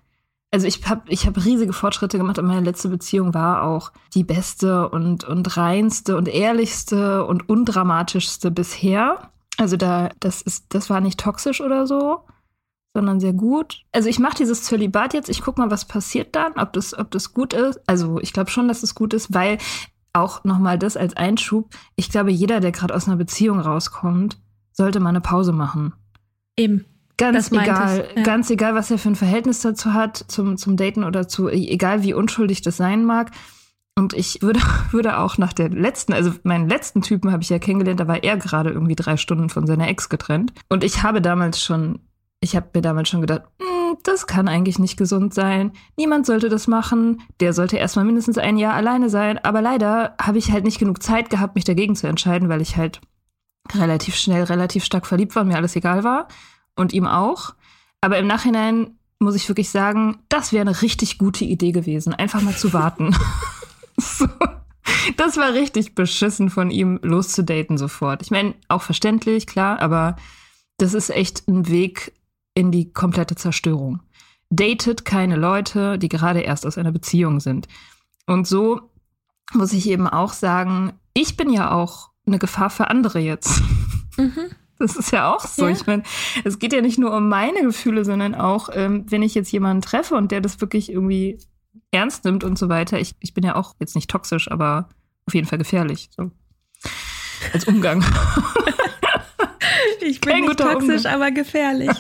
Also 0.52 0.66
ich 0.66 0.88
habe 0.88 1.02
ich 1.10 1.28
hab 1.28 1.38
riesige 1.44 1.74
Fortschritte 1.74 2.18
gemacht 2.18 2.40
und 2.40 2.48
meine 2.48 2.66
letzte 2.66 2.88
Beziehung 2.88 3.34
war 3.34 3.64
auch 3.64 3.92
die 4.14 4.24
beste 4.24 4.90
und, 4.90 5.26
und 5.26 5.58
reinste 5.58 6.16
und 6.16 6.28
ehrlichste 6.30 7.26
und 7.26 7.50
undramatischste 7.50 8.50
bisher. 8.50 9.32
Also 9.58 9.76
da, 9.76 10.10
das 10.20 10.42
ist, 10.42 10.66
das 10.70 10.90
war 10.90 11.02
nicht 11.02 11.20
toxisch 11.20 11.60
oder 11.60 11.86
so, 11.86 12.22
sondern 12.94 13.20
sehr 13.20 13.34
gut. 13.34 13.84
Also 13.92 14.08
ich 14.08 14.20
mache 14.20 14.38
dieses 14.38 14.64
Zölibat 14.64 15.14
jetzt, 15.14 15.30
ich 15.30 15.42
gucke 15.42 15.60
mal, 15.60 15.70
was 15.70 15.86
passiert 15.86 16.36
dann, 16.36 16.54
ob 16.54 16.72
das, 16.74 16.98
ob 16.98 17.12
das 17.12 17.34
gut 17.34 17.54
ist. 17.54 17.82
Also 17.86 18.20
ich 18.22 18.32
glaube 18.32 18.50
schon, 18.50 18.70
dass 18.70 18.84
es 18.84 18.96
gut 18.96 19.14
ist, 19.14 19.34
weil 19.34 19.58
auch 20.14 20.44
nochmal 20.46 20.80
das 20.80 20.96
als 20.96 21.16
Einschub. 21.16 21.70
Ich 21.96 22.10
glaube, 22.10 22.32
jeder, 22.32 22.62
der 22.62 22.72
gerade 22.72 22.96
aus 22.96 23.08
einer 23.08 23.18
Beziehung 23.18 23.60
rauskommt, 23.60 24.40
sollte 24.72 25.00
mal 25.00 25.10
eine 25.10 25.22
Pause 25.22 25.52
machen. 25.52 25.94
Eben. 26.56 26.86
Ganz 27.18 27.52
egal, 27.52 28.08
ich, 28.12 28.18
ja. 28.18 28.24
ganz 28.24 28.50
egal, 28.52 28.76
was 28.76 28.92
er 28.92 29.00
für 29.00 29.10
ein 29.10 29.16
Verhältnis 29.16 29.62
dazu 29.62 29.94
hat, 29.94 30.24
zum, 30.28 30.56
zum 30.58 30.78
Daten 30.78 31.04
oder 31.04 31.28
zu, 31.28 31.50
egal 31.50 32.04
wie 32.04 32.14
unschuldig 32.14 32.62
das 32.62 32.78
sein 32.78 33.06
mag. 33.06 33.32
Und 33.96 34.14
ich 34.14 34.44
würde, 34.44 34.60
würde 34.92 35.18
auch 35.18 35.40
nach 35.40 35.54
der 35.54 35.70
letzten, 35.70 36.14
also 36.14 36.32
meinen 36.44 36.70
letzten 36.70 37.02
Typen 37.02 37.32
habe 37.32 37.42
ich 37.42 37.50
ja 37.50 37.58
kennengelernt, 37.58 38.00
da 38.00 38.08
war 38.08 38.24
er 38.24 38.38
gerade 38.38 38.70
irgendwie 38.70 38.96
drei 38.96 39.18
Stunden 39.18 39.50
von 39.50 39.66
seiner 39.66 39.88
Ex 39.88 40.10
getrennt. 40.10 40.54
Und 40.70 40.84
ich 40.84 41.02
habe 41.02 41.20
damals 41.20 41.62
schon, 41.62 42.00
ich 42.40 42.56
habe 42.56 42.68
mir 42.76 42.82
damals 42.82 43.10
schon 43.10 43.22
gedacht, 43.22 43.44
hm, 43.60 43.98
das 44.04 44.28
kann 44.28 44.48
eigentlich 44.48 44.78
nicht 44.78 44.98
gesund 44.98 45.34
sein. 45.34 45.72
Niemand 45.98 46.28
sollte 46.28 46.50
das 46.50 46.68
machen. 46.68 47.22
Der 47.40 47.54
sollte 47.54 47.78
erstmal 47.78 48.06
mindestens 48.06 48.38
ein 48.38 48.58
Jahr 48.58 48.76
alleine 48.76 49.10
sein. 49.10 49.40
Aber 49.40 49.64
leider 49.64 50.14
habe 50.22 50.38
ich 50.38 50.52
halt 50.52 50.64
nicht 50.64 50.78
genug 50.78 51.02
Zeit 51.02 51.32
gehabt, 51.32 51.56
mich 51.56 51.64
dagegen 51.64 51.96
zu 51.96 52.06
entscheiden, 52.06 52.50
weil 52.50 52.62
ich 52.62 52.78
halt 52.78 53.02
relativ 53.74 54.16
schnell, 54.16 54.44
relativ 54.44 54.86
stark 54.86 55.08
verliebt 55.08 55.36
war 55.36 55.42
und 55.42 55.50
mir 55.50 55.58
alles 55.58 55.76
egal 55.76 56.04
war. 56.04 56.28
Und 56.78 56.94
ihm 56.94 57.06
auch. 57.06 57.54
Aber 58.00 58.18
im 58.18 58.28
Nachhinein 58.28 58.98
muss 59.20 59.36
ich 59.36 59.50
wirklich 59.50 59.70
sagen, 59.70 60.20
das 60.30 60.54
wäre 60.54 60.62
eine 60.62 60.82
richtig 60.82 61.18
gute 61.18 61.44
Idee 61.44 61.72
gewesen, 61.72 62.14
einfach 62.14 62.42
mal 62.42 62.56
zu 62.56 62.72
warten. 62.74 63.16
so. 63.98 64.28
Das 65.18 65.38
war 65.38 65.54
richtig 65.54 65.96
beschissen 65.96 66.50
von 66.50 66.72
ihm, 66.72 67.00
loszudaten 67.02 67.78
sofort. 67.78 68.22
Ich 68.22 68.32
meine, 68.32 68.54
auch 68.70 68.82
verständlich, 68.82 69.48
klar, 69.48 69.80
aber 69.82 70.16
das 70.78 70.94
ist 70.94 71.10
echt 71.10 71.48
ein 71.48 71.68
Weg 71.68 72.14
in 72.54 72.72
die 72.72 72.94
komplette 72.94 73.36
Zerstörung. 73.36 74.02
Datet 74.50 75.04
keine 75.04 75.36
Leute, 75.36 75.98
die 75.98 76.10
gerade 76.10 76.42
erst 76.42 76.66
aus 76.66 76.78
einer 76.78 76.92
Beziehung 76.92 77.40
sind. 77.40 77.68
Und 78.28 78.48
so 78.48 78.92
muss 79.54 79.74
ich 79.74 79.90
eben 79.90 80.08
auch 80.08 80.34
sagen, 80.34 80.94
ich 81.14 81.36
bin 81.36 81.52
ja 81.52 81.72
auch 81.72 82.12
eine 82.26 82.40
Gefahr 82.40 82.70
für 82.70 82.90
andere 82.90 83.20
jetzt. 83.20 83.62
Mhm. 84.18 84.52
Das 84.80 84.96
ist 84.96 85.12
ja 85.12 85.34
auch 85.34 85.46
so. 85.46 85.66
Ja. 85.66 85.72
Ich 85.72 85.88
meine, 85.88 86.04
es 86.44 86.60
geht 86.60 86.72
ja 86.72 86.82
nicht 86.82 87.00
nur 87.00 87.16
um 87.16 87.30
meine 87.30 87.62
Gefühle, 87.64 88.06
sondern 88.06 88.36
auch, 88.36 88.70
ähm, 88.72 89.06
wenn 89.10 89.24
ich 89.24 89.34
jetzt 89.34 89.52
jemanden 89.52 89.82
treffe 89.82 90.16
und 90.16 90.32
der 90.32 90.40
das 90.40 90.62
wirklich 90.62 90.92
irgendwie 90.92 91.40
ernst 91.92 92.26
nimmt 92.26 92.44
und 92.44 92.58
so 92.58 92.70
weiter. 92.70 93.00
Ich, 93.00 93.16
ich 93.20 93.34
bin 93.34 93.44
ja 93.44 93.56
auch 93.56 93.76
jetzt 93.80 93.96
nicht 93.96 94.10
toxisch, 94.10 94.52
aber 94.52 94.90
auf 95.26 95.34
jeden 95.34 95.48
Fall 95.48 95.58
gefährlich. 95.58 96.10
So. 96.16 96.32
Als 97.54 97.66
Umgang. 97.66 98.04
ich 100.02 100.22
bin 100.22 100.34
Kein 100.34 100.42
nicht 100.42 100.60
toxisch, 100.60 101.06
Umgang. 101.06 101.14
aber 101.14 101.32
gefährlich. 101.32 101.92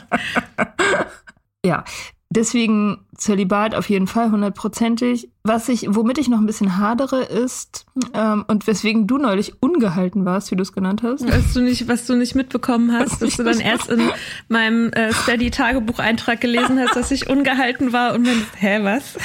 ja, 1.65 1.84
Deswegen 2.29 2.98
Zölibat 3.15 3.74
auf 3.74 3.89
jeden 3.89 4.05
Fall 4.05 4.31
hundertprozentig. 4.31 5.29
Was 5.43 5.69
ich, 5.69 5.88
womit 5.89 6.17
ich 6.17 6.27
noch 6.27 6.39
ein 6.39 6.46
bisschen 6.46 6.77
hadere, 6.77 7.24
ist 7.24 7.86
ähm, 8.13 8.43
und 8.50 8.67
weswegen 8.67 9.07
du 9.07 9.17
neulich 9.17 9.62
ungehalten 9.62 10.25
warst, 10.25 10.51
wie 10.51 10.57
du 10.57 10.62
es 10.62 10.74
genannt 10.74 11.03
hast. 11.03 11.25
Was 11.25 11.53
du 11.53 11.62
nicht, 11.62 11.88
was 11.88 12.05
du 12.05 12.15
nicht 12.15 12.36
mitbekommen 12.36 12.91
hast, 12.91 13.22
dass 13.22 13.38
du 13.38 13.43
dann 13.43 13.62
erst 13.62 13.89
in 13.89 14.10
meinem 14.50 14.91
äh, 14.91 15.13
Steady-Tagebucheintrag 15.13 16.41
gelesen 16.41 16.79
hast, 16.79 16.98
dass 16.98 17.12
ich 17.12 17.29
ungehalten 17.29 17.93
war 17.93 18.13
und 18.13 18.27
dann, 18.27 18.46
hä, 18.57 18.79
was? 18.84 19.15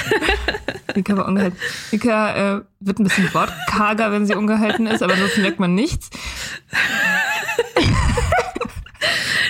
Mika 0.95 1.17
war 1.17 1.27
ungehalten. 1.27 1.57
Mika 1.91 2.57
äh, 2.57 2.61
wird 2.79 2.99
ein 2.99 3.03
bisschen 3.03 3.33
wortkarger, 3.33 4.13
wenn 4.13 4.25
sie 4.25 4.35
ungehalten 4.35 4.87
ist, 4.87 5.03
aber 5.03 5.17
sonst 5.17 5.37
merkt 5.39 5.59
man 5.59 5.75
nichts. 5.75 6.09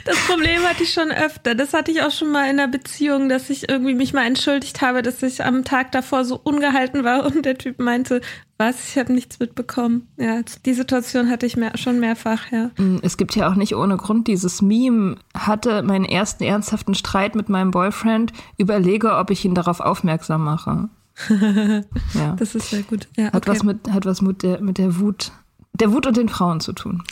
Das 0.06 0.18
Problem 0.28 0.62
hatte 0.64 0.84
ich 0.84 0.94
schon 0.94 1.12
öfter. 1.12 1.56
Das 1.56 1.74
hatte 1.74 1.92
ich 1.92 2.02
auch 2.02 2.12
schon 2.12 2.32
mal 2.32 2.50
in 2.50 2.60
einer 2.60 2.68
Beziehung, 2.68 3.30
dass 3.30 3.50
ich 3.50 3.70
irgendwie 3.70 3.94
mich 3.94 4.14
mal 4.14 4.26
entschuldigt 4.26 4.82
habe, 4.82 5.02
dass 5.02 5.24
ich 5.24 5.44
am 5.44 5.64
Tag 5.64 5.92
davor 5.92 6.26
so 6.26 6.40
ungehalten 6.44 7.04
war 7.04 7.26
und 7.26 7.46
der 7.46 7.58
Typ 7.58 7.80
meinte, 7.80 8.22
was, 8.58 8.90
ich 8.90 8.98
habe 8.98 9.14
nichts 9.14 9.40
mitbekommen. 9.40 10.08
Ja, 10.18 10.42
die 10.66 10.74
Situation 10.74 11.30
hatte 11.30 11.46
ich 11.46 11.58
mehr, 11.58 11.78
schon 11.78 12.00
mehrfach, 12.00 12.52
ja. 12.52 12.70
Mm, 12.78 13.00
es 13.02 13.18
gibt 13.18 13.36
ja 13.36 13.50
auch 13.50 13.56
nicht 13.56 13.76
ohne 13.76 13.98
Grund 13.98 14.28
dieses 14.28 14.62
Meme, 14.62 15.18
hatte 15.36 15.84
meinen 15.84 16.06
ersten 16.06 16.44
ernsthaften 16.44 16.96
Streit 16.96 17.36
mit 17.36 17.50
meinem 17.50 17.72
Boyfriend, 17.72 18.32
überlege, 18.58 19.16
ob 19.16 19.32
ich 19.32 19.44
ihn 19.46 19.56
darauf 19.56 19.80
aufmerksam 19.80 20.44
mache. 20.44 20.90
ja. 22.14 22.36
Das 22.38 22.56
ist 22.56 22.70
sehr 22.70 22.84
gut. 22.84 23.08
Ja, 23.18 23.32
hat 23.32 23.48
was 23.48 23.64
mit, 23.64 23.90
hat 23.92 24.06
was 24.06 24.22
mit 24.22 24.44
der, 24.44 24.62
mit 24.62 24.78
der 24.78 25.00
Wut, 25.00 25.32
der 25.74 25.92
Wut 25.92 26.08
und 26.08 26.18
den 26.18 26.30
Frauen 26.30 26.60
zu 26.60 26.74
tun. 26.74 27.04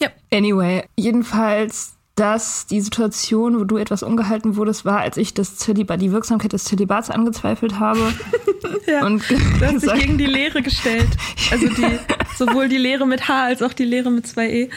Ja. 0.00 0.08
Anyway, 0.32 0.84
jedenfalls 0.96 1.96
dass 2.20 2.66
die 2.66 2.82
Situation, 2.82 3.58
wo 3.58 3.64
du 3.64 3.78
etwas 3.78 4.02
ungehalten 4.02 4.56
wurdest, 4.56 4.84
war, 4.84 4.98
als 4.98 5.16
ich 5.16 5.32
das 5.32 5.56
Zölibat, 5.56 6.02
die 6.02 6.12
Wirksamkeit 6.12 6.52
des 6.52 6.64
Zölibats 6.64 7.08
angezweifelt 7.08 7.80
habe. 7.80 8.12
ja, 8.86 9.06
und 9.06 9.22
du 9.30 9.38
hast 9.62 9.82
dich 9.82 9.94
gegen 9.94 10.18
die 10.18 10.26
Lehre 10.26 10.60
gestellt. 10.60 11.08
Also 11.50 11.68
die, 11.68 11.98
sowohl 12.36 12.68
die 12.68 12.76
Lehre 12.76 13.06
mit 13.06 13.26
H 13.26 13.44
als 13.44 13.62
auch 13.62 13.72
die 13.72 13.86
Lehre 13.86 14.10
mit 14.10 14.26
zwei 14.26 14.50
E. 14.50 14.70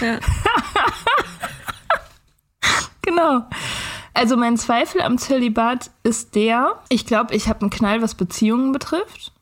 Ja. 0.00 0.20
genau. 3.02 3.44
Also 4.12 4.36
mein 4.36 4.56
Zweifel 4.56 5.00
am 5.00 5.18
Zölibat 5.18 5.90
ist 6.04 6.36
der, 6.36 6.80
ich 6.90 7.06
glaube, 7.06 7.34
ich 7.34 7.48
habe 7.48 7.62
einen 7.62 7.70
Knall, 7.70 8.02
was 8.02 8.14
Beziehungen 8.14 8.70
betrifft. 8.70 9.32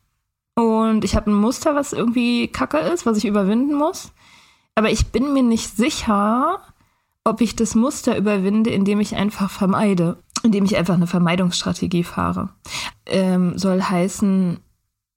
Und 0.55 1.05
ich 1.05 1.17
habe 1.17 1.31
ein 1.31 1.35
Muster, 1.35 1.75
was 1.75 1.93
irgendwie 1.93 2.49
kacke 2.49 2.79
ist, 2.79 3.05
was 3.05 3.19
ich 3.19 3.27
überwinden 3.27 3.75
muss. 3.75 4.11
Aber 4.75 4.91
ich 4.91 5.09
bin 5.09 5.35
mir 5.35 5.43
nicht 5.43 5.77
sicher, 5.77 6.61
ob 7.25 7.41
ich 7.41 7.57
das 7.57 7.75
Muster 7.75 8.17
überwinde, 8.17 8.71
indem 8.71 9.01
ich 9.01 9.17
einfach 9.17 9.51
vermeide, 9.51 10.19
indem 10.43 10.65
ich 10.65 10.77
einfach 10.77 10.95
eine 10.95 11.07
Vermeidungsstrategie 11.07 12.05
fahre. 12.05 12.51
Ähm, 13.07 13.57
soll 13.59 13.83
heißen, 13.83 14.59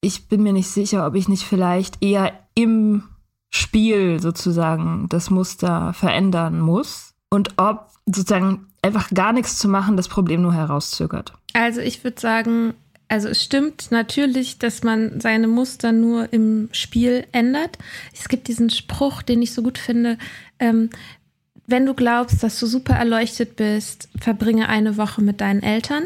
ich 0.02 0.28
bin 0.28 0.44
mir 0.44 0.54
nicht 0.54 0.70
sicher, 0.70 1.08
ob 1.08 1.16
ich 1.16 1.28
nicht 1.28 1.44
vielleicht 1.44 2.04
eher 2.04 2.34
im 2.54 3.04
Spiel 3.50 4.20
sozusagen 4.20 5.08
das 5.10 5.30
Muster 5.30 5.94
verändern 5.94 6.60
muss 6.60 7.16
und 7.30 7.58
ob 7.58 7.90
sozusagen 8.06 8.68
einfach 8.82 9.10
gar 9.12 9.34
nichts 9.34 9.58
zu 9.58 9.68
machen 9.68 9.98
das 9.98 10.08
Problem 10.08 10.42
nur 10.42 10.54
herauszögert. 10.54 11.34
Also 11.54 11.82
ich 11.82 12.04
würde 12.04 12.22
sagen, 12.22 12.76
also 13.08 13.28
es 13.28 13.44
stimmt 13.44 13.92
natürlich, 13.92 14.60
dass 14.60 14.84
man 14.84 15.20
seine 15.20 15.48
Muster 15.48 15.92
nur 15.92 16.32
im 16.34 16.70
Spiel 16.72 17.26
ändert. 17.32 17.78
Es 18.14 18.28
gibt 18.28 18.48
diesen 18.48 18.70
Spruch, 18.70 19.22
den 19.22 19.42
ich 19.42 19.54
so 19.54 19.62
gut 19.62 19.78
finde, 19.78 20.18
ähm, 20.60 20.90
wenn 21.68 21.86
du 21.86 21.94
glaubst, 21.94 22.44
dass 22.44 22.60
du 22.60 22.68
super 22.68 22.94
erleuchtet 22.94 23.56
bist, 23.56 24.10
verbringe 24.20 24.70
eine 24.70 24.98
Woche 24.98 25.22
mit 25.22 25.42
deinen 25.42 25.64
Eltern. 25.64 26.04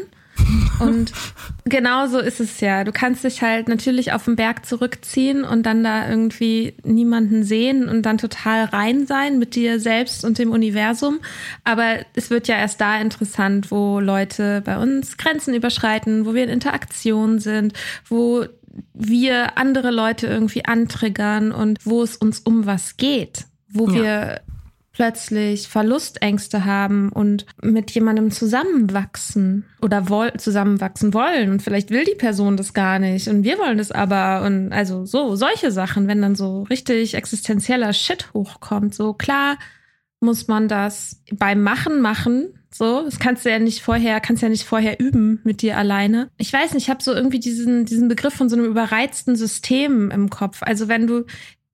Und 0.78 1.12
genauso 1.64 2.18
ist 2.18 2.40
es 2.40 2.60
ja. 2.60 2.84
Du 2.84 2.92
kannst 2.92 3.24
dich 3.24 3.42
halt 3.42 3.68
natürlich 3.68 4.12
auf 4.12 4.24
den 4.24 4.36
Berg 4.36 4.64
zurückziehen 4.64 5.44
und 5.44 5.64
dann 5.64 5.84
da 5.84 6.08
irgendwie 6.08 6.74
niemanden 6.82 7.42
sehen 7.44 7.88
und 7.88 8.02
dann 8.02 8.18
total 8.18 8.64
rein 8.64 9.06
sein 9.06 9.38
mit 9.38 9.54
dir 9.54 9.80
selbst 9.80 10.24
und 10.24 10.38
dem 10.38 10.50
Universum. 10.50 11.20
Aber 11.64 11.98
es 12.14 12.30
wird 12.30 12.48
ja 12.48 12.56
erst 12.56 12.80
da 12.80 12.98
interessant, 13.00 13.70
wo 13.70 14.00
Leute 14.00 14.62
bei 14.64 14.78
uns 14.78 15.18
Grenzen 15.18 15.54
überschreiten, 15.54 16.24
wo 16.24 16.34
wir 16.34 16.44
in 16.44 16.50
Interaktion 16.50 17.38
sind, 17.38 17.74
wo 18.08 18.46
wir 18.94 19.58
andere 19.58 19.90
Leute 19.90 20.26
irgendwie 20.26 20.64
antriggern 20.64 21.52
und 21.52 21.78
wo 21.84 22.02
es 22.02 22.16
uns 22.16 22.40
um 22.40 22.66
was 22.66 22.96
geht, 22.96 23.46
wo 23.68 23.88
ja. 23.88 23.94
wir 23.94 24.40
plötzlich 24.92 25.68
Verlustängste 25.68 26.64
haben 26.64 27.10
und 27.10 27.46
mit 27.62 27.90
jemandem 27.92 28.30
zusammenwachsen 28.30 29.64
oder 29.80 30.08
woll 30.08 30.32
zusammenwachsen 30.36 31.14
wollen 31.14 31.50
und 31.50 31.62
vielleicht 31.62 31.90
will 31.90 32.04
die 32.04 32.16
Person 32.16 32.56
das 32.56 32.74
gar 32.74 32.98
nicht 32.98 33.28
und 33.28 33.44
wir 33.44 33.58
wollen 33.58 33.78
das 33.78 33.92
aber 33.92 34.44
und 34.44 34.72
also 34.72 35.06
so 35.06 35.36
solche 35.36 35.70
Sachen, 35.70 36.08
wenn 36.08 36.22
dann 36.22 36.34
so 36.34 36.62
richtig 36.64 37.14
existenzieller 37.14 37.92
Shit 37.92 38.34
hochkommt, 38.34 38.94
so 38.94 39.14
klar 39.14 39.56
muss 40.20 40.48
man 40.48 40.68
das 40.68 41.22
beim 41.32 41.62
Machen 41.62 42.00
machen. 42.00 42.54
So, 42.72 43.02
das 43.04 43.18
kannst 43.18 43.44
du 43.44 43.50
ja 43.50 43.58
nicht 43.58 43.82
vorher, 43.82 44.20
kannst 44.20 44.42
ja 44.42 44.48
nicht 44.48 44.64
vorher 44.64 45.00
üben 45.00 45.40
mit 45.42 45.60
dir 45.60 45.76
alleine. 45.76 46.28
Ich 46.36 46.52
weiß 46.52 46.74
nicht, 46.74 46.84
ich 46.84 46.90
habe 46.90 47.02
so 47.02 47.12
irgendwie 47.12 47.40
diesen, 47.40 47.84
diesen 47.84 48.06
Begriff 48.06 48.34
von 48.34 48.48
so 48.48 48.54
einem 48.54 48.66
überreizten 48.66 49.34
System 49.34 50.10
im 50.12 50.30
Kopf. 50.30 50.62
Also 50.62 50.86
wenn 50.86 51.08
du 51.08 51.24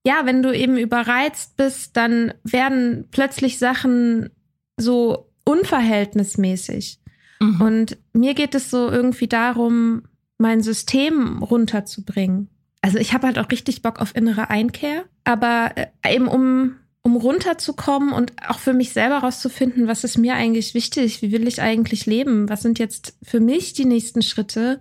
ja, 0.06 0.24
wenn 0.24 0.40
du 0.40 0.56
eben 0.56 0.76
überreizt 0.76 1.56
bist, 1.56 1.96
dann 1.96 2.32
werden 2.44 3.08
plötzlich 3.10 3.58
Sachen 3.58 4.30
so 4.76 5.32
unverhältnismäßig. 5.44 7.00
Mhm. 7.40 7.60
Und 7.60 7.98
mir 8.12 8.34
geht 8.34 8.54
es 8.54 8.70
so 8.70 8.88
irgendwie 8.88 9.26
darum, 9.26 10.04
mein 10.38 10.62
System 10.62 11.42
runterzubringen. 11.42 12.48
Also 12.82 12.98
ich 12.98 13.14
habe 13.14 13.26
halt 13.26 13.36
auch 13.36 13.50
richtig 13.50 13.82
Bock 13.82 14.00
auf 14.00 14.14
innere 14.14 14.48
Einkehr, 14.48 15.06
aber 15.24 15.72
äh, 15.74 16.14
eben 16.14 16.28
um 16.28 16.76
um 17.02 17.16
runterzukommen 17.16 18.12
und 18.12 18.32
auch 18.48 18.58
für 18.58 18.74
mich 18.74 18.92
selber 18.92 19.18
rauszufinden, 19.18 19.86
was 19.86 20.02
ist 20.02 20.18
mir 20.18 20.34
eigentlich 20.34 20.74
wichtig, 20.74 21.22
wie 21.22 21.30
will 21.30 21.46
ich 21.46 21.62
eigentlich 21.62 22.04
leben, 22.04 22.48
was 22.48 22.62
sind 22.62 22.80
jetzt 22.80 23.16
für 23.22 23.38
mich 23.38 23.74
die 23.74 23.84
nächsten 23.84 24.22
Schritte, 24.22 24.80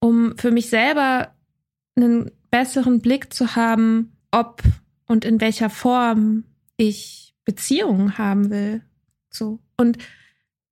um 0.00 0.36
für 0.38 0.50
mich 0.50 0.70
selber 0.70 1.36
einen 1.94 2.32
besseren 2.50 3.00
Blick 3.00 3.32
zu 3.32 3.54
haben, 3.54 4.12
ob 4.32 4.62
und 5.06 5.24
in 5.24 5.40
welcher 5.40 5.70
Form 5.70 6.44
ich 6.76 7.34
Beziehungen 7.44 8.18
haben 8.18 8.50
will. 8.50 8.82
So. 9.30 9.60
Und 9.76 9.98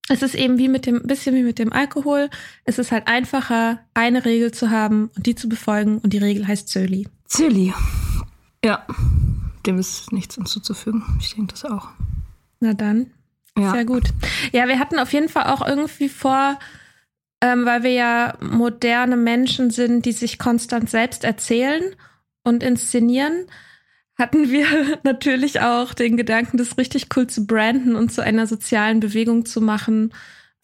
es 0.08 0.22
ist 0.22 0.34
eben 0.34 0.58
wie 0.58 0.68
mit 0.68 0.86
dem, 0.86 1.02
bisschen 1.02 1.34
wie 1.36 1.42
mit 1.42 1.58
dem 1.58 1.72
Alkohol. 1.72 2.30
Es 2.64 2.78
ist 2.78 2.90
halt 2.90 3.06
einfacher, 3.06 3.78
eine 3.94 4.24
Regel 4.24 4.50
zu 4.50 4.70
haben 4.70 5.10
und 5.16 5.26
die 5.26 5.36
zu 5.36 5.48
befolgen. 5.48 5.98
Und 5.98 6.12
die 6.12 6.18
Regel 6.18 6.46
heißt 6.46 6.68
Zöli. 6.68 7.06
Zöli. 7.26 7.72
Ja, 8.64 8.86
dem 9.66 9.78
ist 9.78 10.12
nichts 10.12 10.34
hinzuzufügen. 10.34 11.04
Ich 11.20 11.34
denke 11.34 11.52
das 11.52 11.64
auch. 11.64 11.88
Na 12.58 12.74
dann. 12.74 13.12
Ja. 13.56 13.72
Sehr 13.72 13.84
gut. 13.84 14.04
Ja, 14.52 14.68
wir 14.68 14.78
hatten 14.78 14.98
auf 14.98 15.12
jeden 15.12 15.28
Fall 15.28 15.44
auch 15.44 15.66
irgendwie 15.66 16.08
vor, 16.08 16.58
ähm, 17.40 17.64
weil 17.64 17.82
wir 17.82 17.92
ja 17.92 18.34
moderne 18.40 19.16
Menschen 19.16 19.70
sind, 19.70 20.06
die 20.06 20.12
sich 20.12 20.38
konstant 20.38 20.90
selbst 20.90 21.24
erzählen 21.24 21.94
und 22.44 22.62
inszenieren, 22.62 23.46
hatten 24.16 24.50
wir 24.50 24.66
natürlich 25.02 25.60
auch 25.60 25.94
den 25.94 26.16
Gedanken, 26.16 26.58
das 26.58 26.78
richtig 26.78 27.08
cool 27.16 27.26
zu 27.26 27.46
branden 27.46 27.96
und 27.96 28.12
zu 28.12 28.22
einer 28.22 28.46
sozialen 28.46 29.00
Bewegung 29.00 29.46
zu 29.46 29.60
machen, 29.60 30.12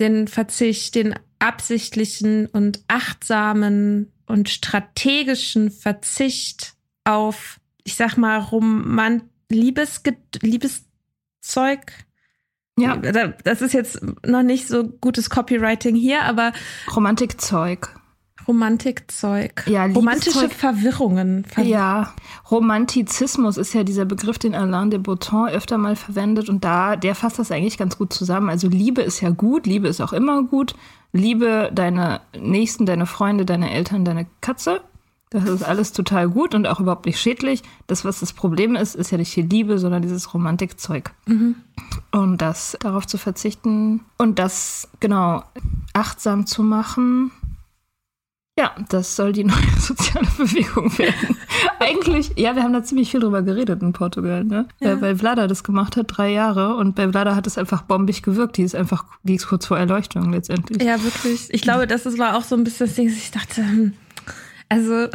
den 0.00 0.28
Verzicht, 0.28 0.94
den 0.94 1.14
absichtlichen 1.38 2.46
und 2.46 2.80
achtsamen 2.88 4.12
und 4.26 4.48
strategischen 4.48 5.70
Verzicht 5.70 6.74
auf, 7.04 7.60
ich 7.84 7.96
sag 7.96 8.16
mal, 8.16 8.38
Romant 8.38 9.24
Liebes 9.48 10.02
Liebeszeug. 10.42 11.92
Ja. 12.78 12.96
Das 12.96 13.62
ist 13.62 13.72
jetzt 13.72 14.00
noch 14.24 14.42
nicht 14.42 14.66
so 14.66 14.84
gutes 14.84 15.30
Copywriting 15.30 15.94
hier, 15.94 16.22
aber 16.22 16.52
Romantikzeug. 16.94 17.94
Romantikzeug. 18.48 19.64
Ja, 19.66 19.86
Romantische. 19.86 20.48
Verwirrungen. 20.48 21.44
Ver 21.44 21.64
Ja, 21.64 22.12
Romantizismus 22.50 23.56
ist 23.56 23.74
ja 23.74 23.84
dieser 23.84 24.04
Begriff, 24.04 24.38
den 24.38 24.54
Alain 24.54 24.90
de 24.90 25.00
Botton 25.00 25.48
öfter 25.48 25.78
mal 25.78 25.96
verwendet 25.96 26.48
und 26.48 26.64
da, 26.64 26.96
der 26.96 27.14
fasst 27.14 27.38
das 27.38 27.50
eigentlich 27.50 27.78
ganz 27.78 27.98
gut 27.98 28.12
zusammen. 28.12 28.48
Also 28.48 28.68
Liebe 28.68 29.02
ist 29.02 29.20
ja 29.20 29.30
gut, 29.30 29.66
Liebe 29.66 29.88
ist 29.88 30.00
auch 30.00 30.12
immer 30.12 30.42
gut. 30.42 30.74
Liebe 31.12 31.70
deine 31.72 32.20
Nächsten, 32.38 32.86
deine 32.86 33.06
Freunde, 33.06 33.44
deine 33.44 33.70
Eltern, 33.70 34.04
deine 34.04 34.26
Katze. 34.40 34.80
Das 35.30 35.44
ist 35.48 35.64
alles 35.64 35.92
total 35.92 36.28
gut 36.28 36.54
und 36.54 36.66
auch 36.66 36.78
überhaupt 36.78 37.06
nicht 37.06 37.20
schädlich. 37.20 37.62
Das, 37.88 38.04
was 38.04 38.20
das 38.20 38.32
Problem 38.32 38.76
ist, 38.76 38.94
ist 38.94 39.10
ja 39.10 39.18
nicht 39.18 39.34
die 39.34 39.42
Liebe, 39.42 39.78
sondern 39.78 40.02
dieses 40.02 40.32
Romantikzeug. 40.32 41.10
Und 42.12 42.38
das 42.38 42.76
darauf 42.80 43.06
zu 43.06 43.18
verzichten 43.18 44.02
und 44.18 44.38
das 44.38 44.88
genau 45.00 45.42
achtsam 45.92 46.46
zu 46.46 46.62
machen. 46.62 47.32
Ja, 48.58 48.74
das 48.88 49.16
soll 49.16 49.32
die 49.32 49.44
neue 49.44 49.78
soziale 49.78 50.26
Bewegung 50.38 50.96
werden. 50.98 51.36
Eigentlich, 51.78 52.32
ja, 52.36 52.56
wir 52.56 52.62
haben 52.62 52.72
da 52.72 52.82
ziemlich 52.82 53.10
viel 53.10 53.20
drüber 53.20 53.42
geredet 53.42 53.82
in 53.82 53.92
Portugal, 53.92 54.44
ne? 54.44 54.66
Ja. 54.80 55.00
Weil, 55.00 55.16
Vlada 55.16 55.46
das 55.46 55.62
gemacht 55.62 55.96
hat, 55.96 56.06
drei 56.08 56.30
Jahre, 56.30 56.76
und 56.76 56.94
bei 56.94 57.08
Vlada 57.08 57.36
hat 57.36 57.46
es 57.46 57.58
einfach 57.58 57.82
bombig 57.82 58.22
gewirkt. 58.22 58.56
Die 58.56 58.62
ist 58.62 58.74
einfach, 58.74 59.04
die 59.22 59.34
ist 59.34 59.48
kurz 59.48 59.66
vor 59.66 59.78
Erleuchtung 59.78 60.32
letztendlich. 60.32 60.82
Ja, 60.82 61.02
wirklich. 61.02 61.48
Ich 61.50 61.60
glaube, 61.60 61.86
das 61.86 62.06
war 62.18 62.36
auch 62.36 62.44
so 62.44 62.56
ein 62.56 62.64
bisschen 62.64 62.86
das 62.86 62.96
Ding, 62.96 63.08
dass 63.08 63.16
ich 63.18 63.30
dachte, 63.30 63.56
hm, 63.56 63.92
also 64.68 65.06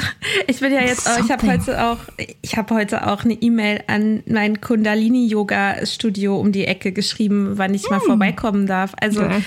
ich 0.48 0.60
bin 0.60 0.71
ja 0.71 0.81
jetzt, 0.81 1.10
auch, 1.10 1.25
ich 1.25 1.31
habe 1.31 1.45
heute 1.48 1.83
auch, 1.83 1.98
ich 2.41 2.55
habe 2.55 2.74
heute 2.74 3.07
auch 3.07 3.25
eine 3.25 3.33
E-Mail 3.33 3.83
an 3.88 4.24
mein 4.25 4.62
Kundalini-Yoga-Studio 4.62 6.39
um 6.39 6.51
die 6.51 6.65
Ecke 6.65 6.93
geschrieben, 6.93 7.53
wann 7.57 7.74
ich 7.74 7.89
mal 7.89 8.00
vorbeikommen 8.00 8.65
darf. 8.65 8.93
Also 9.01 9.21
Geil. 9.21 9.43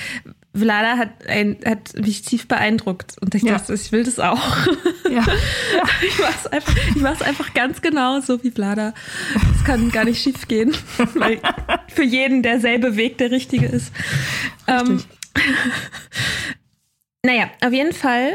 Vlada 0.55 0.97
hat, 0.97 1.27
ein, 1.27 1.57
hat 1.65 1.95
mich 1.97 2.23
tief 2.23 2.47
beeindruckt 2.47 3.17
und 3.21 3.35
ich 3.35 3.43
Ja. 3.43 3.55
dachte, 3.59 3.75
ich 3.75 3.91
will 3.93 4.05
das 4.05 4.19
auch. 4.19 4.41
Ja. 5.11 5.25
Ich 6.07 6.19
mach's 6.19 6.47
einfach, 6.47 6.77
ich 6.95 6.97
mach's 7.03 7.23
einfach 7.23 7.55
ganz 7.55 7.81
genau 7.83 8.21
so 8.21 8.43
wie 8.45 8.51
Vlada. 8.51 8.95
Das 9.35 9.65
kann 9.65 9.91
gar 9.91 10.05
nicht 10.05 10.23
schief 10.23 10.47
gehen, 10.49 10.75
weil 11.15 11.41
für 11.89 12.05
jeden 12.05 12.43
derselbe 12.43 12.97
Weg 12.97 13.19
der 13.19 13.31
richtige 13.31 13.67
ist. 13.67 13.93
Ähm, 14.67 14.87
Richtig. 14.97 15.07
naja, 17.25 17.51
auf 17.65 17.73
jeden 17.73 17.93
Fall 17.93 18.33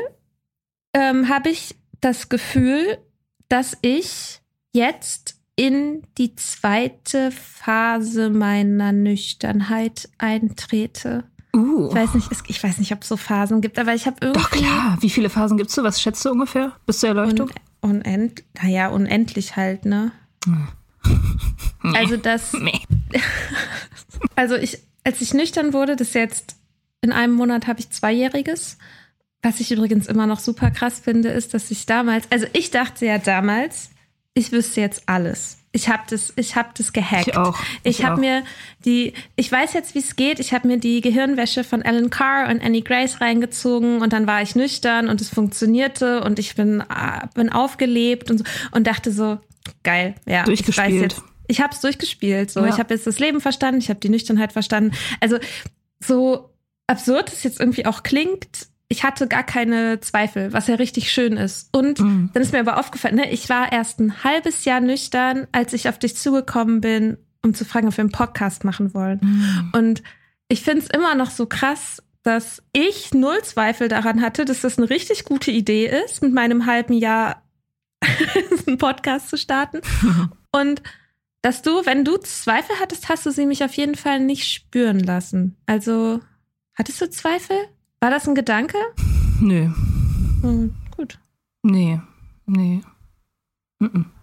ähm, 0.94 1.30
habe 1.30 1.50
ich 1.50 1.76
das 2.02 2.30
Gefühl, 2.30 2.98
dass 3.50 3.78
ich 3.82 4.40
jetzt 4.74 5.36
in 5.56 6.04
die 6.18 6.36
zweite 6.36 7.32
Phase 7.32 8.30
meiner 8.30 8.92
Nüchternheit 8.92 10.10
eintrete. 10.18 11.26
Uh. 11.56 11.90
Ich 11.90 11.96
weiß 11.96 12.14
nicht, 12.14 12.32
es, 12.32 12.44
ich 12.48 12.64
weiß 12.64 12.78
nicht, 12.78 12.92
ob 12.92 13.02
es 13.02 13.08
so 13.08 13.18
Phasen 13.18 13.62
gibt, 13.62 13.80
aber 13.80 13.94
ich 13.94 14.06
habe 14.06 14.18
irgendwie 14.22 14.42
Doch 14.42 14.52
klar. 14.52 14.98
Wie 15.02 15.10
viele 15.10 15.30
Phasen 15.30 15.58
gibt's 15.58 15.76
so? 15.76 15.84
Was 15.84 16.02
schätzt 16.02 16.24
du 16.26 16.32
ungefähr 16.32 16.74
bis 16.86 17.00
zur 17.00 17.10
Erleuchtung? 17.10 17.50
un, 17.82 18.02
unend, 18.02 18.44
naja, 18.62 18.90
unendlich 18.90 19.56
halt, 19.56 19.86
ne? 19.86 20.12
Also 21.82 22.18
das, 22.18 22.54
Nee. 22.54 22.82
also 24.36 24.56
ich, 24.56 24.80
als 25.04 25.22
ich 25.22 25.34
nüchtern 25.34 25.72
wurde, 25.74 25.96
das 25.96 26.14
jetzt 26.14 26.58
in 27.02 27.14
einem 27.14 27.34
Monat 27.34 27.68
habe 27.68 27.80
ich 27.80 27.90
zweijähriges. 27.90 28.78
Was 29.42 29.62
ich 29.62 29.72
übrigens 29.72 30.08
immer 30.08 30.28
noch 30.28 30.40
super 30.40 30.72
krass 30.72 31.00
finde, 31.00 31.30
ist, 31.30 31.54
dass 31.54 31.72
ich 31.72 31.86
damals, 31.86 32.30
also 32.30 32.46
ich 32.52 32.72
dachte 32.72 33.06
ja 33.06 33.18
damals, 33.18 33.92
ich 34.34 34.52
wüsste 34.52 34.82
jetzt 34.82 35.08
alles. 35.08 35.59
Ich 35.72 35.88
habe 35.88 36.02
das, 36.10 36.34
ich 36.36 36.56
habe 36.56 36.70
das 36.76 36.94
gehackt. 36.94 37.28
Ich 37.28 37.38
auch. 37.38 37.58
Ich, 37.84 38.00
Ich 38.00 38.06
habe 38.06 38.20
mir 38.20 38.44
die, 38.86 39.14
ich 39.36 39.52
weiß 39.52 39.74
jetzt, 39.74 39.94
wie 39.94 40.00
es 40.00 40.16
geht. 40.16 40.40
Ich 40.40 40.52
habe 40.54 40.68
mir 40.68 40.78
die 40.78 41.00
Gehirnwäsche 41.02 41.64
von 41.64 41.84
Alan 41.84 42.10
Carr 42.10 42.50
und 42.50 42.64
Annie 42.64 42.82
Grace 42.82 43.22
reingezogen 43.22 44.02
und 44.02 44.12
dann 44.12 44.26
war 44.26 44.42
ich 44.42 44.56
nüchtern 44.56 45.08
und 45.10 45.22
es 45.22 45.30
funktionierte 45.30 46.24
und 46.24 46.40
ich 46.40 46.56
bin, 46.56 46.82
ah, 46.90 47.28
bin 47.36 47.52
aufgelebt 47.52 48.32
und 48.32 48.40
so 48.40 48.44
und 48.72 48.88
dachte 48.88 49.12
so, 49.12 49.38
geil, 49.84 50.16
ja, 50.26 50.42
ich 50.42 50.48
weiß 50.48 50.66
Durchgespielt. 50.66 51.02
jetzt. 51.14 51.22
Ich 51.48 51.62
habe 51.62 51.74
es 51.74 51.82
durchgespielt. 51.82 52.50
So, 52.52 52.62
Ja. 52.62 52.68
ich 52.70 52.80
habe 52.80 52.94
jetzt 52.94 53.06
das 53.06 53.20
Leben 53.20 53.40
verstanden, 53.40 53.80
ich 53.80 53.90
habe 53.90 54.00
die 54.00 54.10
Nüchternheit 54.10 54.52
verstanden. 54.54 54.96
Also 55.20 55.38
so 56.00 56.50
absurd 56.88 57.32
es 57.32 57.44
jetzt 57.44 57.60
irgendwie 57.60 57.86
auch 57.86 58.02
klingt, 58.02 58.68
ich 58.92 59.04
hatte 59.04 59.28
gar 59.28 59.44
keine 59.44 60.00
Zweifel, 60.00 60.52
was 60.52 60.68
ja 60.68 60.76
richtig 60.76 61.12
schön 61.12 61.38
ist. 61.38 61.70
Und 61.72 62.00
Mhm. 62.00 62.32
dann 62.34 62.42
ist 62.44 62.52
mir 62.52 62.60
aber 62.60 62.80
aufgefallen, 62.80 63.16
ne, 63.16 63.32
ich 63.32 63.48
war 63.50 63.72
erst 63.72 64.00
ein 64.00 64.24
halbes 64.24 64.66
Jahr 64.66 64.80
nüchtern, 64.82 65.48
als 65.52 65.74
ich 65.74 65.88
auf 65.88 66.00
dich 66.00 66.18
zugekommen 66.18 66.82
bin, 66.82 67.18
um 67.44 67.54
zu 67.54 67.66
fragen, 67.66 67.88
ob 67.88 67.96
wir 67.96 68.02
einen 68.04 68.12
Podcast 68.12 68.64
machen 68.66 68.94
wollen. 68.94 69.20
Mhm. 69.22 69.70
Und 69.74 70.04
ich 70.48 70.62
finde 70.64 70.82
es 70.84 70.90
immer 70.90 71.14
noch 71.16 71.30
so 71.30 71.46
krass, 71.46 72.02
dass 72.24 72.64
ich 72.74 73.14
null 73.14 73.42
Zweifel 73.44 73.88
daran 73.88 74.22
hatte, 74.22 74.44
dass 74.44 74.62
das 74.62 74.78
eine 74.78 74.90
richtig 74.90 75.24
gute 75.24 75.52
Idee 75.52 75.86
ist, 76.06 76.22
mit 76.22 76.34
meinem 76.34 76.66
halben 76.66 76.94
Jahr 76.94 77.44
einen 78.68 78.78
Podcast 78.78 79.30
zu 79.30 79.38
starten. 79.38 79.82
Und 80.52 80.82
dass 81.42 81.62
du, 81.62 81.86
wenn 81.86 82.04
du 82.04 82.18
Zweifel 82.18 82.76
hattest, 82.82 83.08
hast 83.08 83.26
du 83.26 83.32
sie 83.32 83.46
mich 83.46 83.64
auf 83.64 83.74
jeden 83.76 83.96
Fall 83.96 84.20
nicht 84.20 84.52
spüren 84.52 85.00
lassen. 85.00 85.56
Also, 85.68 86.20
hattest 86.76 87.00
du 87.02 87.10
Zweifel? 87.10 87.56
War 88.02 88.10
das 88.10 88.28
ein 88.28 88.36
Gedanke? 88.36 88.78
Nö. 89.42 89.70
Hm, 90.42 90.74
gut. 90.96 91.20
Nee, 91.64 92.00
nee. 92.46 92.82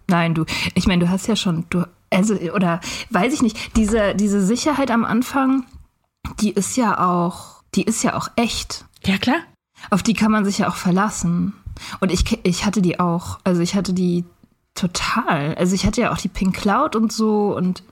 Nein, 0.07 0.33
du, 0.33 0.45
ich 0.73 0.87
meine, 0.87 1.05
du 1.05 1.09
hast 1.09 1.27
ja 1.27 1.35
schon, 1.35 1.65
du, 1.69 1.85
also, 2.09 2.35
oder 2.35 2.79
weiß 3.11 3.33
ich 3.33 3.41
nicht, 3.41 3.75
diese, 3.75 4.15
diese 4.15 4.43
Sicherheit 4.43 4.89
am 4.89 5.05
Anfang, 5.05 5.65
die 6.39 6.51
ist 6.51 6.75
ja 6.75 6.97
auch, 7.07 7.61
die 7.75 7.83
ist 7.83 8.03
ja 8.03 8.15
auch 8.15 8.29
echt. 8.35 8.85
Ja, 9.03 9.17
klar. 9.17 9.39
Auf 9.91 10.01
die 10.01 10.13
kann 10.13 10.31
man 10.31 10.43
sich 10.45 10.59
ja 10.59 10.69
auch 10.69 10.75
verlassen. 10.75 11.53
Und 11.99 12.11
ich, 12.11 12.39
ich 12.43 12.65
hatte 12.65 12.81
die 12.81 12.99
auch, 12.99 13.39
also 13.43 13.61
ich 13.61 13.75
hatte 13.75 13.93
die 13.93 14.25
total. 14.73 15.53
Also 15.55 15.75
ich 15.75 15.85
hatte 15.85 16.01
ja 16.01 16.11
auch 16.11 16.17
die 16.17 16.29
Pink 16.29 16.55
Cloud 16.55 16.95
und 16.95 17.11
so 17.11 17.55
und, 17.55 17.83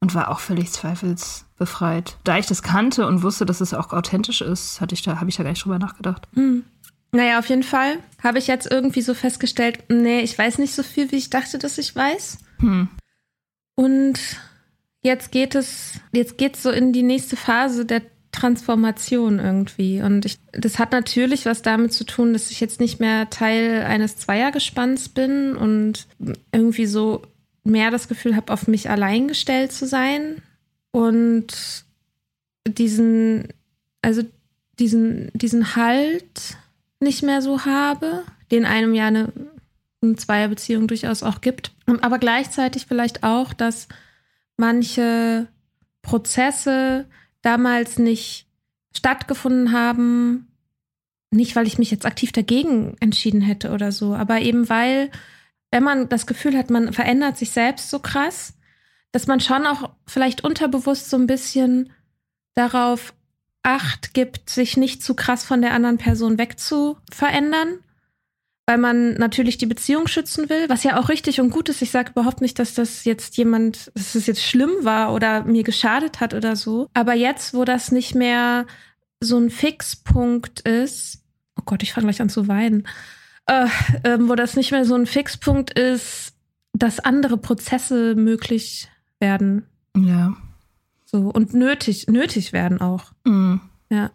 und 0.00 0.14
war 0.14 0.30
auch 0.30 0.40
völlig 0.40 0.70
zweifelsbefreit. 0.72 2.16
Da 2.24 2.38
ich 2.38 2.46
das 2.46 2.62
kannte 2.62 3.06
und 3.06 3.22
wusste, 3.22 3.46
dass 3.46 3.60
es 3.60 3.74
auch 3.74 3.92
authentisch 3.92 4.40
ist, 4.40 4.80
hatte 4.80 4.94
ich 4.94 5.02
da, 5.02 5.20
habe 5.20 5.30
ich 5.30 5.36
da 5.36 5.42
gar 5.42 5.50
nicht 5.50 5.64
drüber 5.64 5.78
nachgedacht. 5.78 6.28
Naja, 7.12 7.38
auf 7.38 7.48
jeden 7.48 7.62
Fall 7.62 7.98
habe 8.22 8.38
ich 8.38 8.46
jetzt 8.46 8.70
irgendwie 8.70 9.00
so 9.00 9.14
festgestellt, 9.14 9.84
nee, 9.88 10.20
ich 10.20 10.36
weiß 10.36 10.58
nicht 10.58 10.74
so 10.74 10.82
viel, 10.82 11.10
wie 11.12 11.16
ich 11.16 11.30
dachte, 11.30 11.58
dass 11.58 11.78
ich 11.78 11.94
weiß. 11.94 12.38
Hm. 12.58 12.88
Und 13.74 14.18
jetzt 15.02 15.32
geht 15.32 15.54
es, 15.54 16.00
jetzt 16.12 16.36
geht's 16.36 16.62
so 16.62 16.70
in 16.70 16.92
die 16.92 17.02
nächste 17.02 17.36
Phase 17.36 17.86
der 17.86 18.02
Transformation 18.32 19.38
irgendwie. 19.38 20.02
Und 20.02 20.26
ich, 20.26 20.38
das 20.52 20.78
hat 20.78 20.92
natürlich 20.92 21.46
was 21.46 21.62
damit 21.62 21.92
zu 21.92 22.04
tun, 22.04 22.32
dass 22.34 22.50
ich 22.50 22.60
jetzt 22.60 22.80
nicht 22.80 23.00
mehr 23.00 23.30
Teil 23.30 23.84
eines 23.84 24.18
Zweiergespanns 24.18 25.08
bin 25.08 25.56
und 25.56 26.06
irgendwie 26.52 26.86
so 26.86 27.22
mehr 27.66 27.90
das 27.90 28.08
Gefühl 28.08 28.36
habe, 28.36 28.52
auf 28.52 28.68
mich 28.68 28.88
allein 28.90 29.28
gestellt 29.28 29.72
zu 29.72 29.86
sein. 29.86 30.42
Und 30.90 31.84
diesen, 32.66 33.48
also 34.02 34.22
diesen, 34.78 35.30
diesen 35.34 35.76
Halt 35.76 36.56
nicht 37.00 37.22
mehr 37.22 37.42
so 37.42 37.64
habe, 37.64 38.24
den 38.50 38.64
einem 38.64 38.94
ja 38.94 39.06
eine, 39.06 39.32
eine 40.02 40.16
Zweierbeziehung 40.16 40.88
durchaus 40.88 41.22
auch 41.22 41.40
gibt. 41.40 41.72
Aber 42.00 42.18
gleichzeitig 42.18 42.86
vielleicht 42.86 43.22
auch, 43.22 43.52
dass 43.52 43.88
manche 44.56 45.48
Prozesse 46.02 47.06
damals 47.42 47.98
nicht 47.98 48.46
stattgefunden 48.94 49.72
haben. 49.72 50.48
Nicht, 51.30 51.56
weil 51.56 51.66
ich 51.66 51.78
mich 51.78 51.90
jetzt 51.90 52.06
aktiv 52.06 52.32
dagegen 52.32 52.96
entschieden 53.00 53.40
hätte 53.40 53.72
oder 53.72 53.92
so, 53.92 54.14
aber 54.14 54.40
eben 54.40 54.68
weil, 54.68 55.10
wenn 55.76 55.84
man 55.84 56.08
das 56.08 56.26
Gefühl 56.26 56.56
hat, 56.56 56.70
man 56.70 56.94
verändert 56.94 57.36
sich 57.36 57.50
selbst 57.50 57.90
so 57.90 57.98
krass, 57.98 58.54
dass 59.12 59.26
man 59.26 59.40
schon 59.40 59.66
auch 59.66 59.90
vielleicht 60.06 60.42
unterbewusst 60.42 61.10
so 61.10 61.18
ein 61.18 61.26
bisschen 61.26 61.92
darauf 62.54 63.12
Acht 63.62 64.14
gibt, 64.14 64.48
sich 64.48 64.78
nicht 64.78 65.02
zu 65.02 65.14
krass 65.14 65.44
von 65.44 65.60
der 65.60 65.74
anderen 65.74 65.98
Person 65.98 66.38
wegzuverändern 66.38 67.80
weil 68.68 68.78
man 68.78 69.14
natürlich 69.14 69.58
die 69.58 69.66
Beziehung 69.66 70.08
schützen 70.08 70.50
will, 70.50 70.68
was 70.68 70.82
ja 70.82 70.98
auch 70.98 71.08
richtig 71.08 71.40
und 71.40 71.50
gut 71.50 71.68
ist. 71.68 71.82
Ich 71.82 71.92
sage 71.92 72.10
überhaupt 72.10 72.40
nicht, 72.40 72.58
dass 72.58 72.74
das 72.74 73.04
jetzt 73.04 73.36
jemand, 73.36 73.92
dass 73.94 74.16
es 74.16 74.26
jetzt 74.26 74.42
schlimm 74.42 74.72
war 74.82 75.14
oder 75.14 75.44
mir 75.44 75.62
geschadet 75.62 76.18
hat 76.18 76.34
oder 76.34 76.56
so. 76.56 76.88
Aber 76.92 77.14
jetzt, 77.14 77.54
wo 77.54 77.64
das 77.64 77.92
nicht 77.92 78.16
mehr 78.16 78.66
so 79.20 79.38
ein 79.38 79.50
Fixpunkt 79.50 80.62
ist, 80.62 81.22
oh 81.56 81.62
Gott, 81.64 81.84
ich 81.84 81.92
fange 81.92 82.08
gleich 82.08 82.20
an 82.20 82.28
zu 82.28 82.48
weinen, 82.48 82.88
äh, 83.46 83.66
äh, 84.02 84.18
wo 84.20 84.34
das 84.34 84.56
nicht 84.56 84.72
mehr 84.72 84.84
so 84.84 84.94
ein 84.94 85.06
Fixpunkt 85.06 85.78
ist, 85.78 86.34
dass 86.72 87.00
andere 87.00 87.38
Prozesse 87.38 88.14
möglich 88.14 88.88
werden. 89.18 89.66
Ja. 89.96 90.34
So 91.04 91.30
und 91.30 91.54
nötig, 91.54 92.08
nötig 92.08 92.52
werden 92.52 92.80
auch. 92.80 93.12
Mhm. 93.24 93.60
Ja. 93.90 94.10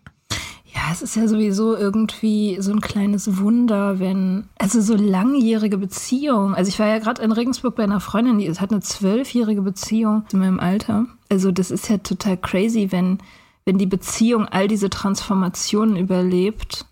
Ja, 0.74 0.84
es 0.92 1.02
ist 1.02 1.16
ja 1.18 1.28
sowieso 1.28 1.76
irgendwie 1.76 2.58
so 2.62 2.72
ein 2.72 2.80
kleines 2.80 3.38
Wunder, 3.38 4.00
wenn, 4.00 4.48
also 4.58 4.80
so 4.80 4.96
langjährige 4.96 5.78
Beziehungen. 5.78 6.56
Also 6.56 6.70
ich 6.70 6.80
war 6.80 6.88
ja 6.88 7.00
gerade 7.00 7.22
in 7.22 7.34
Regensburg 7.34 7.76
bei 7.76 7.84
einer 7.84 8.00
Freundin, 8.00 8.40
die 8.40 8.50
hat 8.50 8.72
eine 8.72 8.80
zwölfjährige 8.80 9.62
Beziehung 9.62 10.24
in 10.32 10.40
meinem 10.40 10.62
Alter. 10.62 11.08
Also 11.30 11.52
das 11.52 11.72
ist 11.72 11.90
ja 11.90 11.98
total 11.98 12.38
crazy, 12.38 12.88
wenn, 12.92 13.18
wenn 13.66 13.80
die 13.80 13.86
Beziehung 13.86 14.46
all 14.46 14.70
diese 14.70 14.90
Transformationen 14.90 15.98
überlebt, 15.98 16.86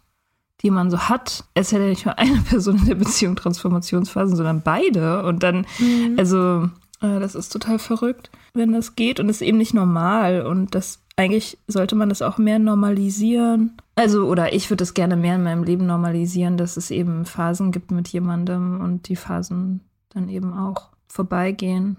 die 0.62 0.72
man 0.72 0.92
so 0.92 1.10
hat. 1.10 1.46
Es 1.54 1.68
ist 1.68 1.72
ja 1.72 1.80
nicht 1.80 2.06
nur 2.06 2.18
eine 2.18 2.38
Person 2.50 2.78
in 2.78 2.86
der 2.86 2.96
Beziehung 2.96 3.36
Transformationsphasen, 3.36 4.36
sondern 4.36 4.62
beide. 4.62 5.24
Und 5.24 5.44
dann, 5.44 5.66
mhm. 5.80 6.16
also 6.18 6.70
äh, 7.02 7.20
das 7.20 7.36
ist 7.36 7.50
total 7.50 7.80
verrückt, 7.80 8.30
wenn 8.54 8.74
das 8.74 8.96
geht. 8.96 9.20
Und 9.20 9.30
es 9.30 9.38
ist 9.38 9.48
eben 9.48 9.58
nicht 9.58 9.74
normal. 9.74 10.46
Und 10.46 10.76
das 10.76 11.00
eigentlich 11.16 11.58
sollte 11.68 11.96
man 11.96 12.08
das 12.08 12.22
auch 12.22 12.38
mehr 12.38 12.60
normalisieren. 12.60 13.78
Also, 13.96 14.26
oder 14.26 14.54
ich 14.54 14.70
würde 14.70 14.84
es 14.84 14.94
gerne 14.94 15.18
mehr 15.18 15.36
in 15.36 15.44
meinem 15.44 15.64
Leben 15.64 15.86
normalisieren, 15.86 16.56
dass 16.56 16.78
es 16.78 16.92
eben 16.92 17.26
Phasen 17.26 17.72
gibt 17.72 17.92
mit 17.92 18.08
jemandem 18.08 18.80
und 18.80 19.10
die 19.10 19.18
Phasen 19.18 19.82
dann 20.10 20.30
eben 20.30 20.54
auch 20.54 20.90
vorbeigehen. 21.10 21.98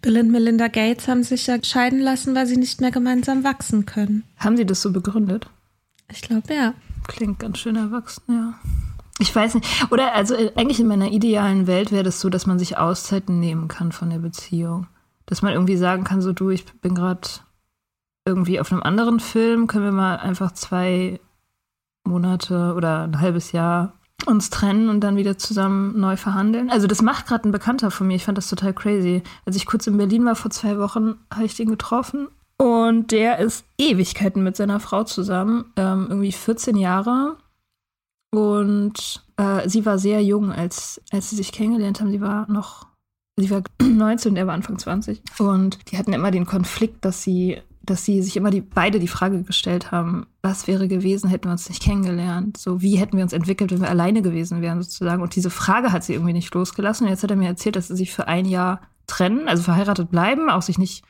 Bill 0.00 0.18
und 0.18 0.30
Melinda 0.30 0.68
Gates 0.68 1.08
haben 1.08 1.24
sich 1.24 1.46
ja 1.46 1.62
scheiden 1.62 2.00
lassen, 2.00 2.34
weil 2.34 2.46
sie 2.46 2.56
nicht 2.56 2.80
mehr 2.80 2.90
gemeinsam 2.90 3.42
wachsen 3.42 3.86
können. 3.86 4.22
Haben 4.36 4.56
sie 4.56 4.66
das 4.66 4.82
so 4.82 4.92
begründet? 4.92 5.48
Ich 6.10 6.22
glaube, 6.22 6.54
ja. 6.54 6.74
Klingt 7.06 7.38
ganz 7.38 7.58
schön 7.58 7.76
erwachsen, 7.76 8.22
ja. 8.28 8.54
Ich 9.18 9.34
weiß 9.34 9.54
nicht. 9.54 9.92
Oder 9.92 10.14
also 10.14 10.34
äh, 10.34 10.52
eigentlich 10.56 10.80
in 10.80 10.88
meiner 10.88 11.10
idealen 11.10 11.66
Welt 11.66 11.92
wäre 11.92 12.02
das 12.02 12.20
so, 12.20 12.28
dass 12.28 12.46
man 12.46 12.58
sich 12.58 12.78
Auszeiten 12.78 13.38
nehmen 13.40 13.68
kann 13.68 13.92
von 13.92 14.10
der 14.10 14.18
Beziehung. 14.18 14.86
Dass 15.26 15.42
man 15.42 15.52
irgendwie 15.52 15.76
sagen 15.76 16.04
kann, 16.04 16.22
so 16.22 16.32
du, 16.32 16.50
ich 16.50 16.64
bin 16.80 16.94
gerade 16.94 17.28
irgendwie 18.24 18.60
auf 18.60 18.72
einem 18.72 18.82
anderen 18.82 19.20
Film 19.20 19.66
können 19.66 19.84
wir 19.84 19.92
mal 19.92 20.16
einfach 20.16 20.52
zwei 20.52 21.20
Monate 22.04 22.74
oder 22.74 23.04
ein 23.04 23.20
halbes 23.20 23.52
Jahr 23.52 23.94
uns 24.26 24.50
trennen 24.50 24.88
und 24.88 25.00
dann 25.00 25.16
wieder 25.16 25.36
zusammen 25.36 25.98
neu 25.98 26.16
verhandeln. 26.16 26.70
Also 26.70 26.86
das 26.86 27.02
macht 27.02 27.26
gerade 27.26 27.48
ein 27.48 27.52
Bekannter 27.52 27.90
von 27.90 28.06
mir. 28.06 28.14
Ich 28.14 28.24
fand 28.24 28.38
das 28.38 28.48
total 28.48 28.72
crazy. 28.72 29.22
Als 29.44 29.56
ich 29.56 29.66
kurz 29.66 29.86
in 29.86 29.96
Berlin 29.96 30.24
war 30.24 30.36
vor 30.36 30.50
zwei 30.50 30.78
Wochen, 30.78 31.16
habe 31.32 31.44
ich 31.44 31.56
den 31.56 31.68
getroffen 31.68 32.28
und 32.58 33.10
der 33.10 33.38
ist 33.38 33.64
Ewigkeiten 33.78 34.42
mit 34.42 34.56
seiner 34.56 34.80
Frau 34.80 35.04
zusammen, 35.04 35.72
ähm, 35.76 36.06
irgendwie 36.08 36.32
14 36.32 36.76
Jahre. 36.76 37.36
Und 38.30 39.24
äh, 39.36 39.68
sie 39.68 39.84
war 39.84 39.98
sehr 39.98 40.22
jung, 40.22 40.52
als, 40.52 41.00
als 41.10 41.30
sie 41.30 41.36
sich 41.36 41.52
kennengelernt 41.52 42.00
haben. 42.00 42.10
Sie 42.10 42.20
war 42.20 42.50
noch, 42.50 42.86
sie 43.36 43.50
war 43.50 43.62
19 43.82 44.32
und 44.32 44.36
er 44.36 44.46
war 44.46 44.54
Anfang 44.54 44.78
20. 44.78 45.22
Und 45.38 45.90
die 45.90 45.98
hatten 45.98 46.12
immer 46.12 46.30
den 46.30 46.46
Konflikt, 46.46 47.04
dass 47.04 47.22
sie 47.22 47.60
dass 47.84 48.04
sie 48.04 48.22
sich 48.22 48.36
immer 48.36 48.50
die, 48.50 48.60
beide 48.60 49.00
die 49.00 49.08
Frage 49.08 49.42
gestellt 49.42 49.90
haben, 49.90 50.26
was 50.40 50.66
wäre 50.66 50.88
gewesen, 50.88 51.28
hätten 51.28 51.48
wir 51.48 51.52
uns 51.52 51.68
nicht 51.68 51.82
kennengelernt? 51.82 52.56
So, 52.56 52.80
wie 52.80 52.96
hätten 52.96 53.16
wir 53.16 53.24
uns 53.24 53.32
entwickelt, 53.32 53.72
wenn 53.72 53.80
wir 53.80 53.90
alleine 53.90 54.22
gewesen 54.22 54.62
wären, 54.62 54.82
sozusagen? 54.82 55.22
Und 55.22 55.34
diese 55.34 55.50
Frage 55.50 55.92
hat 55.92 56.04
sie 56.04 56.14
irgendwie 56.14 56.32
nicht 56.32 56.54
losgelassen. 56.54 57.06
Und 57.06 57.10
jetzt 57.10 57.22
hat 57.22 57.30
er 57.30 57.36
mir 57.36 57.48
erzählt, 57.48 57.76
dass 57.76 57.88
sie 57.88 57.96
sich 57.96 58.12
für 58.12 58.28
ein 58.28 58.44
Jahr 58.44 58.82
trennen, 59.06 59.48
also 59.48 59.64
verheiratet 59.64 60.10
bleiben, 60.10 60.48
auch 60.48 60.62
sich 60.62 60.78
nicht, 60.78 61.04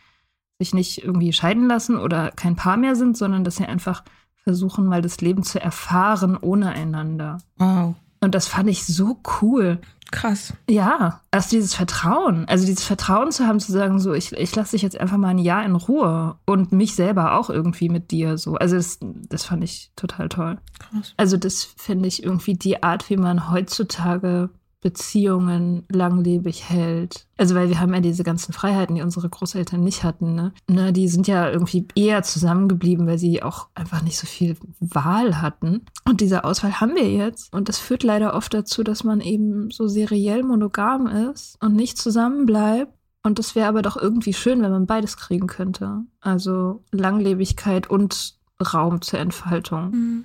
sich 0.63 0.75
nicht 0.75 1.03
irgendwie 1.05 1.33
scheiden 1.33 1.67
lassen 1.67 1.97
oder 1.97 2.31
kein 2.31 2.57
Paar 2.57 2.77
mehr 2.77 2.97
sind, 2.97 3.17
sondern 3.17 3.45
dass 3.45 3.57
sie 3.57 3.67
einfach 3.67 4.05
versuchen, 4.45 4.87
mal 4.87 5.03
das 5.03 5.21
Leben 5.21 5.43
zu 5.43 5.61
erfahren 5.61 6.37
ohne 6.37 6.71
einander. 6.71 7.39
Wow. 7.59 7.95
Und 8.21 8.35
das 8.35 8.47
fand 8.47 8.69
ich 8.69 8.85
so 8.87 9.21
cool. 9.41 9.81
Krass. 10.13 10.53
Ja, 10.69 11.23
also 11.31 11.49
dieses 11.51 11.75
Vertrauen. 11.75 12.47
Also 12.47 12.67
dieses 12.67 12.85
Vertrauen 12.85 13.33
zu 13.33 13.47
haben, 13.47 13.59
zu 13.59 13.73
sagen, 13.73 13.99
so, 13.99 14.13
ich, 14.13 14.33
ich 14.33 14.55
lasse 14.55 14.73
dich 14.73 14.83
jetzt 14.83 15.01
einfach 15.01 15.17
mal 15.17 15.29
ein 15.29 15.39
Jahr 15.39 15.65
in 15.65 15.75
Ruhe 15.75 16.37
und 16.45 16.71
mich 16.71 16.95
selber 16.95 17.35
auch 17.37 17.51
irgendwie 17.51 17.89
mit 17.89 18.11
dir 18.11 18.39
so. 18.39 18.55
Also 18.57 18.77
das, 18.77 18.99
das 19.01 19.45
fand 19.45 19.65
ich 19.65 19.91
total 19.97 20.29
toll. 20.29 20.59
Krass. 20.79 21.15
Also 21.17 21.37
das 21.37 21.65
finde 21.65 22.09
ich 22.09 22.23
irgendwie 22.23 22.55
die 22.55 22.83
Art, 22.83 23.11
wie 23.11 23.17
man 23.17 23.51
heutzutage 23.51 24.51
Beziehungen 24.83 25.85
langlebig 25.89 26.69
hält. 26.69 27.27
Also 27.39 27.55
weil 27.55 27.71
wir 27.71 27.81
haben 27.81 27.95
ja 27.95 28.01
diese 28.01 28.25
ganzen 28.25 28.53
Freiheiten, 28.53 28.97
die 28.97 29.03
unsere 29.03 29.29
Großeltern 29.29 29.83
nicht 29.83 30.03
hatten. 30.03 30.35
Ne? 30.35 30.53
ne? 30.69 30.93
Die 30.93 31.09
sind 31.09 31.29
ja 31.29 31.49
irgendwie 31.49 31.87
eher 31.95 32.23
zusammengeblieben, 32.25 33.07
weil 33.07 33.17
sie 33.17 33.43
auch 33.43 33.69
einfach 33.75 34.03
nicht 34.03 34.19
so 34.19 34.27
viel 34.27 34.57
Wahl 34.81 35.41
hatten. 35.41 35.87
Und 36.05 36.21
diese 36.21 36.45
Auswahl 36.45 36.81
haben 36.81 36.97
wir 36.97 37.09
jetzt. 37.11 37.53
Und 37.55 37.69
das 37.69 37.79
führt 37.79 38.03
leider 38.03 38.35
oft 38.35 38.53
dazu, 38.53 38.83
dass 38.83 39.05
man 39.05 39.21
eben 39.21 39.71
so 39.71 39.87
seriell 39.87 40.43
monogam 40.43 41.07
ist 41.07 41.57
und 41.63 41.75
nicht 41.75 41.97
zusammenbleibt. 41.97 42.93
Und 43.23 43.39
das 43.39 43.55
wäre 43.55 43.69
aber 43.69 43.83
doch 43.83 43.97
irgendwie 43.97 44.35
schön, 44.35 44.63
wenn 44.63 44.73
man 44.73 44.87
beides 44.87 45.17
kriegen 45.17 45.47
könnte. 45.47 46.01
Also 46.21 46.83
Langlebigkeit 46.91 47.89
und 47.89 48.37
Raum 48.61 49.01
zur 49.01 49.21
Entfaltung. 49.21 49.91
Mhm. 49.91 50.25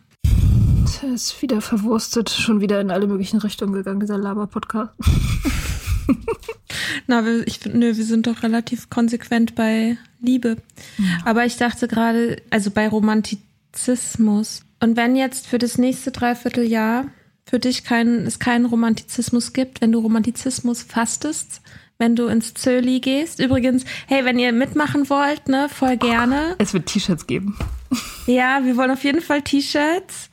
Der 1.02 1.14
ist 1.14 1.42
wieder 1.42 1.62
verwurstet, 1.62 2.30
schon 2.30 2.62
wieder 2.62 2.80
in 2.80 2.92
alle 2.92 3.08
möglichen 3.08 3.40
Richtungen 3.40 3.74
gegangen, 3.74 4.00
dieser 4.00 4.18
Laber-Podcast. 4.18 4.94
Na, 7.08 7.26
wir, 7.26 7.46
ich, 7.48 7.66
nö, 7.66 7.96
wir 7.96 8.06
sind 8.06 8.28
doch 8.28 8.44
relativ 8.44 8.90
konsequent 8.90 9.56
bei 9.56 9.98
Liebe. 10.22 10.58
Ja. 10.98 11.06
Aber 11.26 11.46
ich 11.46 11.58
dachte 11.58 11.88
gerade, 11.88 12.42
also 12.50 12.72
bei 12.72 12.88
Romantizismus. 12.88 14.64
Und 14.80 14.98
wenn 14.98 15.16
jetzt 15.16 15.48
für 15.48 15.58
das 15.58 15.78
nächste 15.78 16.12
Dreivierteljahr 16.12 17.06
für 17.46 17.60
dich 17.60 17.84
kein, 17.84 18.26
es 18.26 18.40
keinen 18.40 18.66
Romantizismus 18.66 19.54
gibt, 19.54 19.82
wenn 19.82 19.92
du 19.92 20.00
Romantizismus 20.00 20.84
fastest, 20.84 21.62
wenn 21.98 22.16
du 22.16 22.28
ins 22.28 22.54
Zöli 22.54 23.00
gehst. 23.00 23.40
Übrigens, 23.40 23.84
hey, 24.08 24.24
wenn 24.26 24.38
ihr 24.38 24.52
mitmachen 24.52 25.10
wollt, 25.10 25.48
ne, 25.48 25.68
voll 25.70 25.98
gerne. 25.98 26.56
Es 26.60 26.74
wird 26.74 26.86
T-Shirts 26.86 27.28
geben. 27.28 27.58
Ja, 28.28 28.64
wir 28.64 28.78
wollen 28.78 28.92
auf 28.92 29.04
jeden 29.04 29.22
Fall 29.22 29.42
T-Shirts 29.42 30.30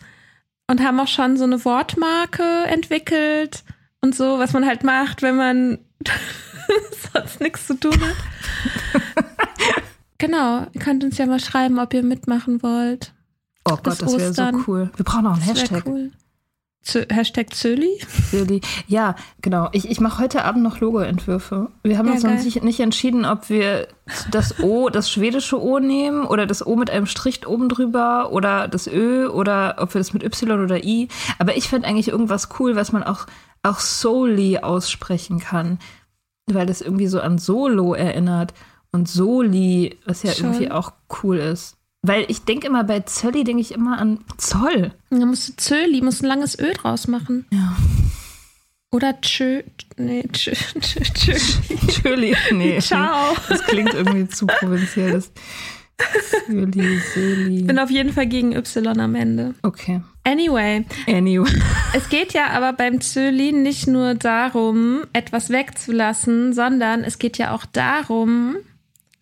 und 0.66 0.82
haben 0.82 1.00
auch 1.00 1.08
schon 1.08 1.36
so 1.36 1.44
eine 1.44 1.64
Wortmarke 1.64 2.64
entwickelt 2.66 3.64
und 4.00 4.14
so, 4.14 4.38
was 4.38 4.52
man 4.52 4.66
halt 4.66 4.84
macht, 4.84 5.22
wenn 5.22 5.36
man 5.36 5.78
sonst 7.12 7.40
nichts 7.40 7.66
zu 7.66 7.74
tun 7.74 7.98
hat. 8.00 9.24
genau, 10.18 10.66
ihr 10.72 10.80
könnt 10.80 11.04
uns 11.04 11.18
ja 11.18 11.26
mal 11.26 11.40
schreiben, 11.40 11.78
ob 11.78 11.94
ihr 11.94 12.02
mitmachen 12.02 12.62
wollt. 12.62 13.12
Oh 13.64 13.76
Gott, 13.82 14.02
das 14.02 14.18
wäre 14.18 14.32
so 14.32 14.42
cool. 14.66 14.90
Wir 14.96 15.04
brauchen 15.04 15.26
auch 15.26 15.34
einen 15.34 15.42
Hashtag. 15.42 15.84
Cool. 15.86 16.12
Z 16.84 17.10
Hashtag 17.10 17.54
Zöli? 17.54 17.98
Zöli. 18.30 18.60
Ja, 18.86 19.16
genau. 19.40 19.70
Ich, 19.72 19.90
ich 19.90 20.00
mache 20.00 20.22
heute 20.22 20.44
Abend 20.44 20.62
noch 20.62 20.80
Logoentwürfe. 20.80 21.70
Wir 21.82 21.96
haben 21.96 22.06
ja, 22.08 22.12
uns 22.12 22.22
noch 22.22 22.30
nicht, 22.30 22.62
nicht, 22.62 22.80
entschieden, 22.80 23.24
ob 23.24 23.48
wir 23.48 23.88
das 24.30 24.60
O, 24.60 24.90
das 24.90 25.10
schwedische 25.10 25.60
O 25.60 25.78
nehmen 25.78 26.26
oder 26.26 26.46
das 26.46 26.64
O 26.64 26.76
mit 26.76 26.90
einem 26.90 27.06
Strich 27.06 27.46
oben 27.46 27.70
drüber 27.70 28.32
oder 28.32 28.68
das 28.68 28.86
Ö 28.86 29.28
oder 29.28 29.76
ob 29.78 29.94
wir 29.94 29.98
das 29.98 30.12
mit 30.12 30.22
Y 30.22 30.60
oder 30.60 30.84
I. 30.84 31.08
Aber 31.38 31.56
ich 31.56 31.68
fände 31.68 31.88
eigentlich 31.88 32.08
irgendwas 32.08 32.48
cool, 32.58 32.76
was 32.76 32.92
man 32.92 33.02
auch, 33.02 33.26
auch 33.62 33.80
Soli 33.80 34.58
aussprechen 34.58 35.40
kann. 35.40 35.78
Weil 36.46 36.66
das 36.66 36.82
irgendwie 36.82 37.06
so 37.06 37.18
an 37.18 37.38
Solo 37.38 37.94
erinnert. 37.94 38.52
Und 38.92 39.08
Soli, 39.08 39.98
was 40.04 40.22
ja 40.22 40.32
Schon. 40.32 40.52
irgendwie 40.52 40.70
auch 40.70 40.92
cool 41.22 41.38
ist. 41.38 41.78
Weil 42.06 42.26
ich 42.28 42.44
denke 42.44 42.66
immer, 42.66 42.84
bei 42.84 43.00
Zölli 43.00 43.44
denke 43.44 43.62
ich 43.62 43.72
immer 43.72 43.98
an 43.98 44.18
Zoll. 44.36 44.92
Da 45.08 45.24
musst 45.24 45.48
du 45.48 45.56
Zölli, 45.56 46.02
musst 46.02 46.22
ein 46.22 46.26
langes 46.26 46.58
Ö 46.58 46.70
draus 46.74 47.08
machen. 47.08 47.46
Ja. 47.50 47.74
Oder 48.90 49.18
tschö, 49.22 49.62
nee, 49.96 50.22
tschö, 50.30 50.52
tschö, 50.52 51.00
tschö. 51.00 51.34
Tschöli, 51.88 52.36
nee. 52.52 52.78
Ciao. 52.80 53.34
Das 53.48 53.62
klingt 53.62 53.94
irgendwie 53.94 54.28
zu 54.28 54.46
provinziell. 54.46 55.12
Das 55.12 55.32
Zöli, 56.46 57.00
Söli. 57.14 57.60
Ich 57.60 57.66
bin 57.66 57.78
auf 57.78 57.90
jeden 57.90 58.12
Fall 58.12 58.26
gegen 58.26 58.52
Y 58.52 59.00
am 59.00 59.14
Ende. 59.14 59.54
Okay. 59.62 60.02
Anyway. 60.24 60.84
Anyway. 61.08 61.50
Es 61.94 62.10
geht 62.10 62.34
ja 62.34 62.48
aber 62.50 62.74
beim 62.74 63.00
Zöli 63.00 63.52
nicht 63.52 63.86
nur 63.86 64.14
darum, 64.14 65.04
etwas 65.14 65.48
wegzulassen, 65.48 66.52
sondern 66.52 67.02
es 67.02 67.18
geht 67.18 67.38
ja 67.38 67.52
auch 67.54 67.64
darum, 67.64 68.56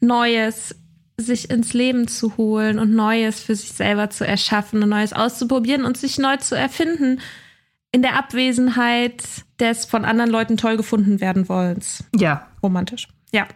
Neues 0.01 0.75
sich 1.19 1.51
ins 1.51 1.73
Leben 1.73 2.09
zu 2.09 2.37
holen 2.37 2.79
und 2.79 2.95
Neues 2.95 3.41
für 3.41 3.55
sich 3.55 3.73
selber 3.73 4.11
zu 4.11 4.27
erschaffen 4.27 4.83
und 4.83 4.89
Neues 4.89 5.13
auszuprobieren 5.13 5.85
und 5.85 5.97
sich 5.97 6.19
neu 6.19 6.37
zu 6.39 6.57
erfinden 6.57 7.21
in 7.93 8.03
der 8.03 8.17
Abwesenheit 8.17 9.23
des 9.61 9.85
von 9.85 10.05
anderen 10.05 10.31
Leuten 10.31 10.57
toll 10.57 10.77
gefunden 10.77 11.21
werden 11.21 11.49
wollens. 11.49 12.05
Ja. 12.17 12.49
Romantisch. 12.63 13.09
Ja. 13.33 13.47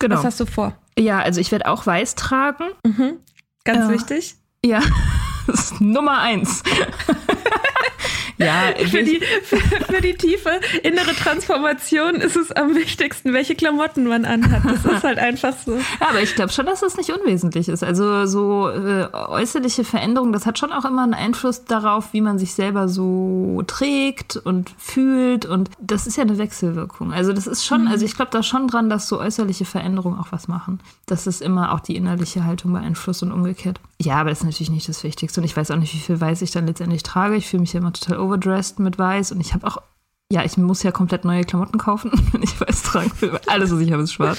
Genau. 0.00 0.16
Was 0.16 0.24
hast 0.24 0.40
du 0.40 0.46
vor? 0.46 0.76
Ja, 0.98 1.20
also 1.20 1.40
ich 1.40 1.52
werde 1.52 1.66
auch 1.68 1.86
weiß 1.86 2.16
tragen. 2.16 2.64
Mhm. 2.84 3.18
Ganz 3.64 3.86
Ja. 3.86 3.90
wichtig. 3.90 4.34
Ja, 4.64 4.80
das 5.46 5.70
ist 5.72 5.80
Nummer 5.80 6.18
eins. 6.20 6.62
Ja, 8.44 8.62
Für 8.86 9.02
die, 9.02 9.20
für, 9.42 9.56
für 9.56 10.00
die 10.00 10.14
tiefe 10.14 10.60
innere 10.82 11.14
Transformation 11.14 12.16
ist 12.16 12.36
es 12.36 12.52
am 12.52 12.74
wichtigsten, 12.74 13.32
welche 13.32 13.54
Klamotten 13.54 14.06
man 14.06 14.24
anhat. 14.24 14.62
Das 14.64 14.84
ist 14.84 15.04
halt 15.04 15.18
einfach 15.18 15.54
so. 15.64 15.74
Ja, 16.00 16.08
aber 16.10 16.22
ich 16.22 16.34
glaube 16.34 16.52
schon, 16.52 16.66
dass 16.66 16.80
das 16.80 16.96
nicht 16.96 17.10
unwesentlich 17.10 17.68
ist. 17.68 17.84
Also 17.84 18.26
so 18.26 18.68
äh, 18.68 19.08
äußerliche 19.12 19.84
Veränderungen, 19.84 20.32
das 20.32 20.46
hat 20.46 20.58
schon 20.58 20.72
auch 20.72 20.84
immer 20.84 21.02
einen 21.02 21.14
Einfluss 21.14 21.64
darauf, 21.64 22.12
wie 22.12 22.20
man 22.20 22.38
sich 22.38 22.54
selber 22.54 22.88
so 22.88 23.62
trägt 23.66 24.36
und 24.36 24.74
fühlt. 24.78 25.46
Und 25.46 25.70
das 25.80 26.06
ist 26.06 26.16
ja 26.16 26.22
eine 26.22 26.38
Wechselwirkung. 26.38 27.12
Also 27.12 27.32
das 27.32 27.46
ist 27.46 27.64
schon, 27.64 27.88
also 27.88 28.04
ich 28.04 28.16
glaube 28.16 28.30
da 28.32 28.42
schon 28.42 28.68
dran, 28.68 28.90
dass 28.90 29.08
so 29.08 29.20
äußerliche 29.20 29.64
Veränderungen 29.64 30.18
auch 30.18 30.28
was 30.30 30.48
machen. 30.48 30.80
Dass 31.06 31.26
es 31.26 31.40
immer 31.40 31.72
auch 31.72 31.80
die 31.80 31.96
innerliche 31.96 32.44
Haltung 32.44 32.72
beeinflusst 32.72 33.22
und 33.22 33.32
umgekehrt. 33.32 33.80
Ja, 34.00 34.16
aber 34.16 34.30
das 34.30 34.40
ist 34.40 34.44
natürlich 34.44 34.70
nicht 34.70 34.88
das 34.88 35.04
Wichtigste. 35.04 35.40
Und 35.40 35.44
ich 35.44 35.56
weiß 35.56 35.70
auch 35.70 35.76
nicht, 35.76 35.94
wie 35.94 35.98
viel 35.98 36.20
Weiß 36.20 36.42
ich 36.42 36.50
dann 36.50 36.66
letztendlich 36.66 37.02
trage. 37.02 37.36
Ich 37.36 37.46
fühle 37.46 37.60
mich 37.60 37.72
ja 37.72 37.80
immer 37.80 37.92
total 37.92 38.18
overdressed 38.34 38.78
mit 38.78 38.98
Weiß. 38.98 39.32
Und 39.32 39.40
ich 39.40 39.54
habe 39.54 39.66
auch, 39.66 39.78
ja, 40.30 40.44
ich 40.44 40.56
muss 40.56 40.82
ja 40.82 40.92
komplett 40.92 41.24
neue 41.24 41.44
Klamotten 41.44 41.78
kaufen, 41.78 42.10
wenn 42.32 42.42
ich 42.42 42.60
Weiß 42.60 42.82
tragen 42.82 43.12
will. 43.20 43.38
Alles, 43.46 43.72
was 43.72 43.80
ich 43.80 43.92
habe, 43.92 44.02
ist 44.02 44.12
schwarz. 44.12 44.38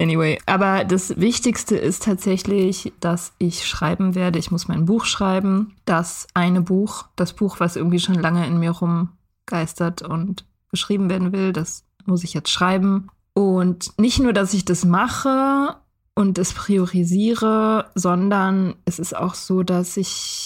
Anyway, 0.00 0.40
aber 0.46 0.84
das 0.84 1.20
Wichtigste 1.20 1.76
ist 1.76 2.02
tatsächlich, 2.02 2.92
dass 2.98 3.34
ich 3.38 3.68
schreiben 3.68 4.16
werde. 4.16 4.38
Ich 4.38 4.50
muss 4.50 4.66
mein 4.66 4.84
Buch 4.84 5.04
schreiben. 5.04 5.76
Das 5.84 6.26
eine 6.34 6.60
Buch, 6.60 7.04
das 7.14 7.34
Buch, 7.34 7.60
was 7.60 7.76
irgendwie 7.76 8.00
schon 8.00 8.16
lange 8.16 8.44
in 8.46 8.58
mir 8.58 8.72
rumgeistert 8.72 10.02
und 10.02 10.44
geschrieben 10.72 11.08
werden 11.08 11.32
will, 11.32 11.52
das 11.52 11.84
muss 12.04 12.24
ich 12.24 12.34
jetzt 12.34 12.50
schreiben. 12.50 13.10
Und 13.34 13.96
nicht 13.98 14.18
nur, 14.18 14.32
dass 14.32 14.54
ich 14.54 14.64
das 14.64 14.84
mache 14.84 15.76
und 16.14 16.36
es 16.36 16.52
priorisiere, 16.52 17.90
sondern 17.94 18.74
es 18.84 18.98
ist 18.98 19.16
auch 19.16 19.34
so, 19.34 19.62
dass 19.62 19.96
ich, 19.96 20.41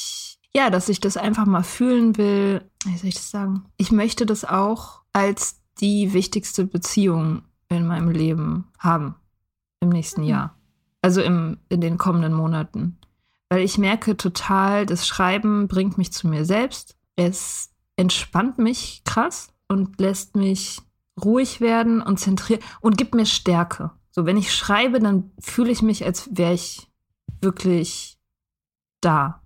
ja, 0.56 0.70
dass 0.70 0.88
ich 0.88 1.00
das 1.00 1.18
einfach 1.18 1.44
mal 1.44 1.62
fühlen 1.62 2.16
will. 2.16 2.64
Wie 2.86 2.96
soll 2.96 3.10
ich 3.10 3.16
das 3.16 3.30
sagen? 3.30 3.66
Ich 3.76 3.92
möchte 3.92 4.24
das 4.24 4.46
auch 4.46 5.02
als 5.12 5.60
die 5.82 6.14
wichtigste 6.14 6.64
Beziehung 6.64 7.42
in 7.68 7.86
meinem 7.86 8.10
Leben 8.10 8.66
haben 8.78 9.16
im 9.80 9.90
nächsten 9.90 10.22
Jahr. 10.22 10.56
Also 11.02 11.20
im, 11.20 11.58
in 11.68 11.82
den 11.82 11.98
kommenden 11.98 12.32
Monaten. 12.32 12.96
Weil 13.50 13.60
ich 13.60 13.76
merke 13.76 14.16
total, 14.16 14.86
das 14.86 15.06
Schreiben 15.06 15.68
bringt 15.68 15.98
mich 15.98 16.10
zu 16.10 16.26
mir 16.26 16.46
selbst. 16.46 16.96
Es 17.16 17.74
entspannt 17.96 18.56
mich 18.56 19.02
krass 19.04 19.48
und 19.68 20.00
lässt 20.00 20.36
mich 20.36 20.80
ruhig 21.22 21.60
werden 21.60 22.00
und 22.00 22.18
zentriert 22.18 22.62
und 22.80 22.96
gibt 22.96 23.14
mir 23.14 23.26
Stärke. 23.26 23.90
So, 24.10 24.24
wenn 24.24 24.38
ich 24.38 24.54
schreibe, 24.54 25.00
dann 25.00 25.32
fühle 25.38 25.70
ich 25.70 25.82
mich, 25.82 26.06
als 26.06 26.30
wäre 26.32 26.54
ich 26.54 26.88
wirklich 27.42 28.18
da. 29.02 29.42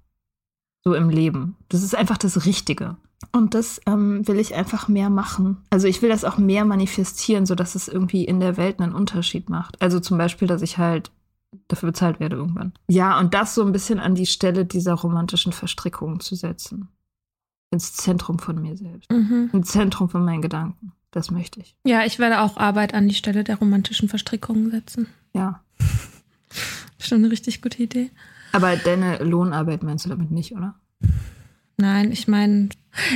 So 0.85 0.95
im 0.95 1.11
Leben. 1.11 1.57
Das 1.69 1.83
ist 1.83 1.95
einfach 1.95 2.19
das 2.19 2.47
Richtige. 2.47 2.97
Und 3.33 3.55
das 3.55 3.81
ähm, 3.87 4.27
will 4.27 4.39
ich 4.39 4.55
einfach 4.55 4.89
mehr 4.89 5.11
machen. 5.11 5.59
Also 5.69 5.87
ich 5.87 6.01
will 6.01 6.09
das 6.09 6.25
auch 6.25 6.39
mehr 6.39 6.65
manifestieren, 6.65 7.47
sodass 7.47 7.75
es 7.75 7.87
irgendwie 7.87 8.25
in 8.25 8.41
der 8.41 8.57
Welt 8.57 8.81
einen 8.81 8.95
Unterschied 8.95 9.51
macht. 9.51 9.81
Also 9.83 10.01
zum 10.01 10.17
Beispiel, 10.17 10.49
dass 10.49 10.63
ich 10.63 10.79
halt 10.79 11.11
dafür 11.69 11.91
bezahlt 11.91 12.21
werde 12.21 12.37
irgendwann. 12.37 12.73
Ja, 12.89 13.19
und 13.19 13.35
das 13.35 13.55
so 13.55 13.65
ein 13.65 13.73
bisschen 13.73 13.99
an 13.99 14.15
die 14.15 14.27
Stelle 14.27 14.65
dieser 14.65 14.95
romantischen 14.95 15.53
Verstrickungen 15.53 16.21
zu 16.21 16.35
setzen. 16.35 16.89
Ins 17.71 17.93
Zentrum 17.93 18.39
von 18.39 18.61
mir 18.61 18.77
selbst. 18.77 19.11
Mhm. 19.11 19.51
Ins 19.53 19.71
Zentrum 19.71 20.09
von 20.09 20.25
meinen 20.25 20.43
Gedanken. 20.43 20.93
Das 21.11 21.31
möchte 21.31 21.61
ich. 21.61 21.77
Ja, 21.85 22.05
ich 22.05 22.19
werde 22.19 22.41
auch 22.41 22.57
Arbeit 22.57 22.95
an 22.95 23.09
die 23.09 23.15
Stelle 23.15 23.45
der 23.45 23.57
romantischen 23.59 24.09
Verstrickungen 24.09 24.71
setzen. 24.71 25.09
Ja. 25.35 25.61
Schon 26.99 27.19
eine 27.19 27.31
richtig 27.31 27.63
gute 27.63 27.83
Idee. 27.83 28.11
Aber 28.53 28.77
deine 28.77 29.19
Lohnarbeit 29.23 29.83
meinst 29.83 30.05
du 30.05 30.09
damit 30.09 30.31
nicht, 30.31 30.53
oder? 30.53 30.75
Nein, 31.77 32.13
ich 32.13 32.29
meine, 32.29 32.69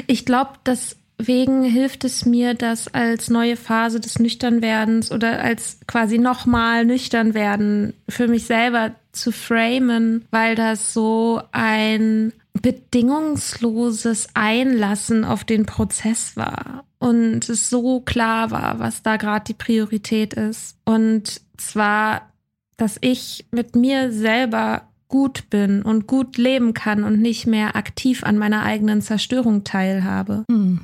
ich 0.06 0.24
glaube, 0.24 0.52
deswegen 0.64 1.64
hilft 1.64 2.04
es 2.04 2.24
mir, 2.24 2.54
das 2.54 2.92
als 2.92 3.28
neue 3.28 3.56
Phase 3.56 4.00
des 4.00 4.18
Nüchternwerdens 4.18 5.12
oder 5.12 5.40
als 5.40 5.78
quasi 5.86 6.18
nochmal 6.18 6.84
nüchtern 6.84 7.34
werden 7.34 7.94
für 8.08 8.28
mich 8.28 8.46
selber 8.46 8.92
zu 9.12 9.32
framen, 9.32 10.24
weil 10.30 10.54
das 10.54 10.92
so 10.92 11.42
ein 11.52 12.32
bedingungsloses 12.60 14.28
Einlassen 14.34 15.24
auf 15.24 15.44
den 15.44 15.66
Prozess 15.66 16.36
war 16.36 16.84
und 16.98 17.48
es 17.48 17.68
so 17.68 18.00
klar 18.00 18.50
war, 18.50 18.78
was 18.78 19.02
da 19.02 19.16
gerade 19.16 19.44
die 19.44 19.54
Priorität 19.54 20.34
ist. 20.34 20.78
Und 20.84 21.42
zwar, 21.58 22.30
dass 22.76 22.96
ich 23.00 23.44
mit 23.50 23.76
mir 23.76 24.12
selber 24.12 24.82
gut 25.14 25.48
bin 25.48 25.82
und 25.82 26.08
gut 26.08 26.38
leben 26.38 26.74
kann 26.74 27.04
und 27.04 27.20
nicht 27.20 27.46
mehr 27.46 27.76
aktiv 27.76 28.24
an 28.24 28.36
meiner 28.36 28.64
eigenen 28.64 29.00
Zerstörung 29.00 29.62
teilhabe. 29.62 30.44
Hm. 30.50 30.80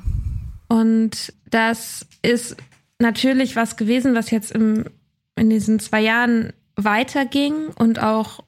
Und 0.69 1.33
das 1.49 2.07
ist 2.21 2.55
natürlich 2.97 3.57
was 3.57 3.75
gewesen, 3.75 4.15
was 4.15 4.31
jetzt 4.31 4.53
im, 4.53 4.85
in 5.35 5.49
diesen 5.49 5.81
zwei 5.81 5.99
Jahren 5.99 6.53
weiterging 6.77 7.71
und 7.77 8.01
auch, 8.01 8.41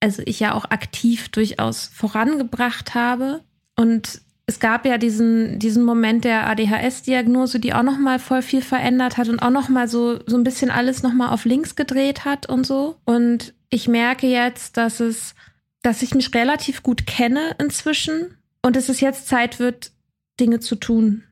also 0.00 0.22
ich 0.24 0.40
ja 0.40 0.54
auch 0.54 0.64
aktiv 0.70 1.28
durchaus 1.28 1.90
vorangebracht 1.94 2.94
habe. 2.94 3.42
Und 3.76 4.22
es 4.46 4.60
gab 4.60 4.86
ja 4.86 4.96
diesen, 4.96 5.58
diesen 5.58 5.84
Moment 5.84 6.24
der 6.24 6.48
ADHS-Diagnose, 6.48 7.60
die 7.60 7.74
auch 7.74 7.82
noch 7.82 7.98
mal 7.98 8.18
voll 8.18 8.40
viel 8.40 8.62
verändert 8.62 9.18
hat 9.18 9.28
und 9.28 9.40
auch 9.40 9.50
noch 9.50 9.68
mal 9.68 9.88
so, 9.88 10.20
so 10.24 10.38
ein 10.38 10.44
bisschen 10.44 10.70
alles 10.70 11.02
noch 11.02 11.12
mal 11.12 11.28
auf 11.28 11.44
links 11.44 11.76
gedreht 11.76 12.24
hat 12.24 12.48
und 12.48 12.66
so. 12.66 12.96
Und 13.04 13.52
ich 13.70 13.88
merke 13.88 14.26
jetzt, 14.26 14.76
dass 14.76 15.00
es, 15.00 15.34
dass 15.82 16.02
ich 16.02 16.14
mich 16.14 16.34
relativ 16.34 16.82
gut 16.82 17.06
kenne 17.06 17.54
inzwischen 17.58 18.36
und 18.62 18.76
dass 18.76 18.88
es 18.88 19.00
jetzt 19.00 19.28
Zeit 19.28 19.58
wird, 19.58 19.92
Dinge 20.40 20.60
zu 20.60 20.76
tun 20.76 21.24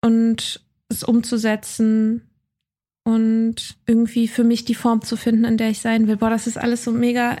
und 0.00 0.60
es 0.88 1.02
umzusetzen 1.02 2.22
und 3.04 3.76
irgendwie 3.86 4.28
für 4.28 4.44
mich 4.44 4.64
die 4.64 4.74
Form 4.74 5.02
zu 5.02 5.16
finden, 5.16 5.44
in 5.44 5.56
der 5.56 5.70
ich 5.70 5.80
sein 5.80 6.08
will. 6.08 6.16
Boah, 6.16 6.30
das 6.30 6.46
ist 6.46 6.58
alles 6.58 6.84
so 6.84 6.90
mega 6.92 7.36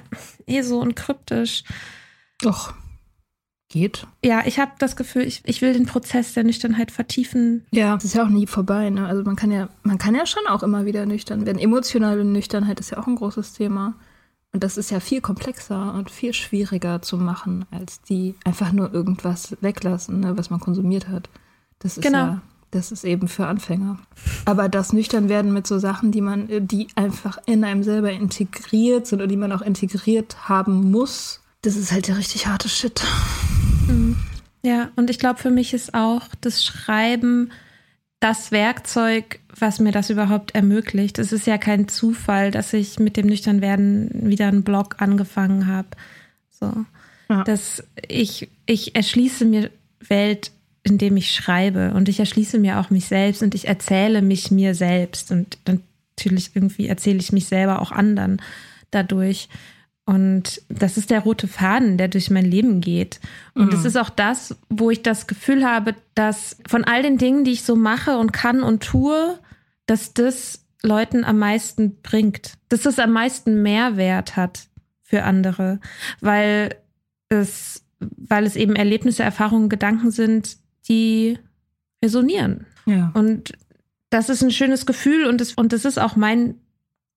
eh 0.46 0.62
so 0.62 0.80
und 0.80 0.94
kryptisch. 0.94 1.64
Doch. 2.40 2.74
Geht. 3.68 4.06
Ja, 4.24 4.42
ich 4.46 4.60
habe 4.60 4.72
das 4.78 4.94
Gefühl, 4.94 5.22
ich, 5.22 5.42
ich 5.44 5.60
will 5.60 5.72
den 5.72 5.86
Prozess 5.86 6.34
der 6.34 6.44
Nüchternheit 6.44 6.92
vertiefen. 6.92 7.66
Ja, 7.72 7.96
es 7.96 8.04
ist 8.04 8.14
ja 8.14 8.24
auch 8.24 8.28
nie 8.28 8.46
vorbei, 8.46 8.90
ne? 8.90 9.06
Also 9.06 9.24
man 9.24 9.34
kann 9.34 9.50
ja, 9.50 9.68
man 9.82 9.98
kann 9.98 10.14
ja 10.14 10.24
schon 10.24 10.46
auch 10.46 10.62
immer 10.62 10.84
wieder 10.84 11.04
nüchtern 11.04 11.46
werden. 11.46 11.58
Emotionale 11.58 12.24
Nüchternheit 12.24 12.78
ist 12.78 12.90
ja 12.90 12.98
auch 12.98 13.08
ein 13.08 13.16
großes 13.16 13.54
Thema. 13.54 13.94
Und 14.52 14.62
das 14.62 14.76
ist 14.78 14.90
ja 14.90 15.00
viel 15.00 15.20
komplexer 15.20 15.92
und 15.94 16.10
viel 16.10 16.32
schwieriger 16.32 17.02
zu 17.02 17.18
machen, 17.18 17.66
als 17.72 18.00
die 18.02 18.36
einfach 18.44 18.72
nur 18.72 18.94
irgendwas 18.94 19.56
weglassen, 19.60 20.20
ne, 20.20 20.38
was 20.38 20.48
man 20.48 20.60
konsumiert 20.60 21.08
hat. 21.08 21.28
Das 21.80 21.98
ist 21.98 22.04
Genau. 22.04 22.18
ja, 22.18 22.42
das 22.70 22.92
ist 22.92 23.04
eben 23.04 23.26
für 23.28 23.48
Anfänger. 23.48 23.98
Aber 24.44 24.68
das 24.68 24.92
nüchtern 24.92 25.28
werden 25.28 25.52
mit 25.52 25.66
so 25.66 25.78
Sachen, 25.78 26.12
die 26.12 26.20
man, 26.20 26.48
die 26.48 26.86
einfach 26.94 27.38
in 27.46 27.64
einem 27.64 27.82
selber 27.82 28.12
integriert 28.12 29.06
sind 29.08 29.20
und 29.20 29.28
die 29.28 29.36
man 29.36 29.52
auch 29.52 29.60
integriert 29.62 30.48
haben 30.48 30.90
muss, 30.90 31.42
das 31.66 31.76
ist 31.76 31.90
halt 31.90 32.06
der 32.06 32.16
richtig 32.16 32.46
harte 32.46 32.68
Shit. 32.68 33.02
Ja, 34.62 34.90
und 34.94 35.10
ich 35.10 35.18
glaube, 35.18 35.40
für 35.40 35.50
mich 35.50 35.74
ist 35.74 35.94
auch 35.94 36.22
das 36.40 36.64
Schreiben 36.64 37.50
das 38.20 38.50
Werkzeug, 38.50 39.40
was 39.54 39.78
mir 39.78 39.92
das 39.92 40.08
überhaupt 40.08 40.54
ermöglicht. 40.54 41.18
Es 41.18 41.32
ist 41.32 41.46
ja 41.46 41.58
kein 41.58 41.88
Zufall, 41.88 42.50
dass 42.50 42.72
ich 42.72 42.98
mit 42.98 43.16
dem 43.16 43.26
Nüchternwerden 43.26 44.28
wieder 44.28 44.48
einen 44.48 44.62
Blog 44.62 44.96
angefangen 44.98 45.66
habe. 45.66 45.88
So. 46.50 46.72
Ja. 47.28 47.44
Dass 47.44 47.84
ich, 48.08 48.48
ich 48.64 48.96
erschließe 48.96 49.44
mir 49.44 49.70
Welt, 50.00 50.52
indem 50.82 51.16
ich 51.16 51.32
schreibe. 51.32 51.92
Und 51.94 52.08
ich 52.08 52.20
erschließe 52.20 52.58
mir 52.58 52.80
auch 52.80 52.90
mich 52.90 53.06
selbst 53.06 53.42
und 53.42 53.54
ich 53.54 53.68
erzähle 53.68 54.22
mich 54.22 54.50
mir 54.50 54.74
selbst. 54.74 55.30
Und 55.30 55.58
natürlich 55.66 56.50
irgendwie 56.54 56.88
erzähle 56.88 57.18
ich 57.18 57.32
mich 57.32 57.46
selber 57.46 57.82
auch 57.82 57.92
anderen 57.92 58.40
dadurch. 58.90 59.48
Und 60.06 60.62
das 60.68 60.96
ist 60.96 61.10
der 61.10 61.20
rote 61.20 61.48
Faden, 61.48 61.98
der 61.98 62.06
durch 62.06 62.30
mein 62.30 62.44
Leben 62.44 62.80
geht. 62.80 63.20
Und 63.54 63.74
es 63.74 63.84
ist 63.84 63.96
auch 63.96 64.08
das, 64.08 64.56
wo 64.68 64.90
ich 64.90 65.02
das 65.02 65.26
Gefühl 65.26 65.66
habe, 65.66 65.96
dass 66.14 66.56
von 66.68 66.84
all 66.84 67.02
den 67.02 67.18
Dingen, 67.18 67.42
die 67.42 67.50
ich 67.50 67.64
so 67.64 67.74
mache 67.74 68.16
und 68.16 68.32
kann 68.32 68.62
und 68.62 68.84
tue, 68.84 69.36
dass 69.86 70.14
das 70.14 70.64
Leuten 70.82 71.24
am 71.24 71.40
meisten 71.40 72.00
bringt. 72.02 72.52
Dass 72.68 72.86
es 72.86 73.00
am 73.00 73.10
meisten 73.10 73.62
Mehrwert 73.62 74.36
hat 74.36 74.68
für 75.02 75.24
andere. 75.24 75.80
Weil 76.20 76.76
es, 77.28 77.84
weil 77.98 78.46
es 78.46 78.54
eben 78.54 78.76
Erlebnisse, 78.76 79.24
Erfahrungen, 79.24 79.68
Gedanken 79.68 80.12
sind, 80.12 80.58
die 80.88 81.36
resonieren. 82.00 82.66
Ja. 82.84 83.10
Und 83.14 83.54
das 84.10 84.28
ist 84.28 84.42
ein 84.42 84.52
schönes 84.52 84.86
Gefühl 84.86 85.26
und 85.26 85.40
das, 85.40 85.54
und 85.54 85.72
das 85.72 85.84
ist 85.84 85.98
auch 85.98 86.14
mein 86.14 86.54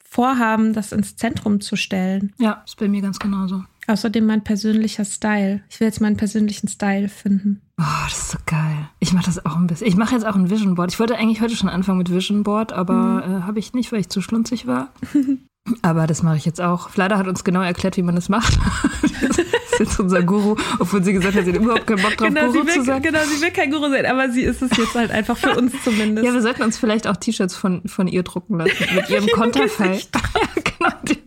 vorhaben, 0.10 0.74
das 0.74 0.92
ins 0.92 1.16
Zentrum 1.16 1.62
zu 1.62 1.76
stellen. 1.76 2.34
Ja, 2.40 2.64
ist 2.66 2.78
bei 2.78 2.88
mir 2.88 3.02
ganz 3.02 3.20
genauso. 3.20 3.64
Außerdem 3.88 4.26
mein 4.26 4.44
persönlicher 4.44 5.06
Style. 5.06 5.62
Ich 5.70 5.80
will 5.80 5.88
jetzt 5.88 6.02
meinen 6.02 6.18
persönlichen 6.18 6.68
Style 6.68 7.10
finden. 7.10 7.62
Oh, 7.80 8.06
das 8.06 8.18
ist 8.18 8.32
so 8.32 8.38
geil. 8.46 8.90
Ich 9.00 9.14
mache 9.14 9.26
das 9.26 9.44
auch 9.46 9.56
ein 9.56 9.68
bisschen. 9.68 9.88
Ich 9.88 9.96
mache 9.96 10.14
jetzt 10.14 10.26
auch 10.26 10.36
ein 10.36 10.50
Vision 10.50 10.76
Board. 10.76 10.92
Ich 10.92 11.00
wollte 11.00 11.18
eigentlich 11.18 11.42
heute 11.42 11.56
schon 11.56 11.70
anfangen 11.70 11.98
mit 11.98 12.12
Vision 12.12 12.44
Board, 12.44 12.72
aber 12.72 13.26
mhm. 13.26 13.34
äh, 13.34 13.42
habe 13.44 13.60
ich 13.60 13.74
nicht, 13.74 13.92
weil 13.92 14.02
ich 14.02 14.10
zu 14.10 14.22
schlunzig 14.22 14.68
war. 14.68 14.90
aber 15.82 16.06
das 16.06 16.22
mache 16.22 16.38
ich 16.38 16.46
jetzt 16.46 16.62
auch. 16.62 16.90
Vlada 16.90 17.18
hat 17.18 17.28
uns 17.28 17.44
genau 17.44 17.62
erklärt, 17.62 17.98
wie 17.98 18.04
man 18.04 18.16
das 18.16 18.30
macht. 18.30 18.60
ist 19.84 19.90
jetzt 19.92 20.00
unser 20.00 20.24
Guru, 20.24 20.56
obwohl 20.80 21.04
sie 21.04 21.14
gesagt 21.14 21.36
hat, 21.36 21.46
sie 21.46 21.52
hat 21.52 21.62
überhaupt 21.62 21.88
keinen 21.88 22.02
Bock 22.02 22.18
drauf, 22.18 22.28
genau, 22.28 22.48
Guru 22.48 22.66
will, 22.66 22.74
zu 22.74 22.84
sein. 22.84 23.02
Genau, 23.02 23.20
sie 23.24 23.42
will 23.42 23.52
kein 23.52 23.72
Guru 23.72 23.90
sein, 23.90 24.06
aber 24.06 24.30
sie 24.30 24.42
ist 24.42 24.62
es 24.62 24.76
jetzt 24.78 24.96
halt 24.96 25.12
einfach 25.12 25.38
für 25.38 25.56
uns 25.56 25.74
zumindest. 25.84 26.26
Ja, 26.26 26.34
wir 26.34 26.42
sollten 26.42 26.64
uns 26.64 26.78
vielleicht 26.78 27.08
auch 27.08 27.18
T-Shirts 27.18 27.56
von, 27.56 27.88
von 27.88 28.08
ihr 28.08 28.24
drucken 28.24 28.58
lassen. 28.58 28.96
Mit 28.96 29.10
ihrem 29.10 29.28
Konterfei. 29.34 29.96
ja, 30.36 30.48
genau, 30.64 31.18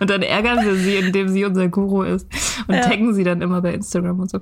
und 0.00 0.10
dann 0.10 0.22
ärgern 0.22 0.64
wir 0.64 0.74
sie, 0.76 0.96
indem 0.96 1.28
sie 1.28 1.44
unser 1.44 1.68
Guru 1.68 2.02
ist. 2.02 2.26
Und 2.66 2.74
ja. 2.74 2.80
taggen 2.80 3.14
sie 3.14 3.24
dann 3.24 3.42
immer 3.42 3.60
bei 3.60 3.74
Instagram 3.74 4.20
und 4.20 4.30
so. 4.30 4.38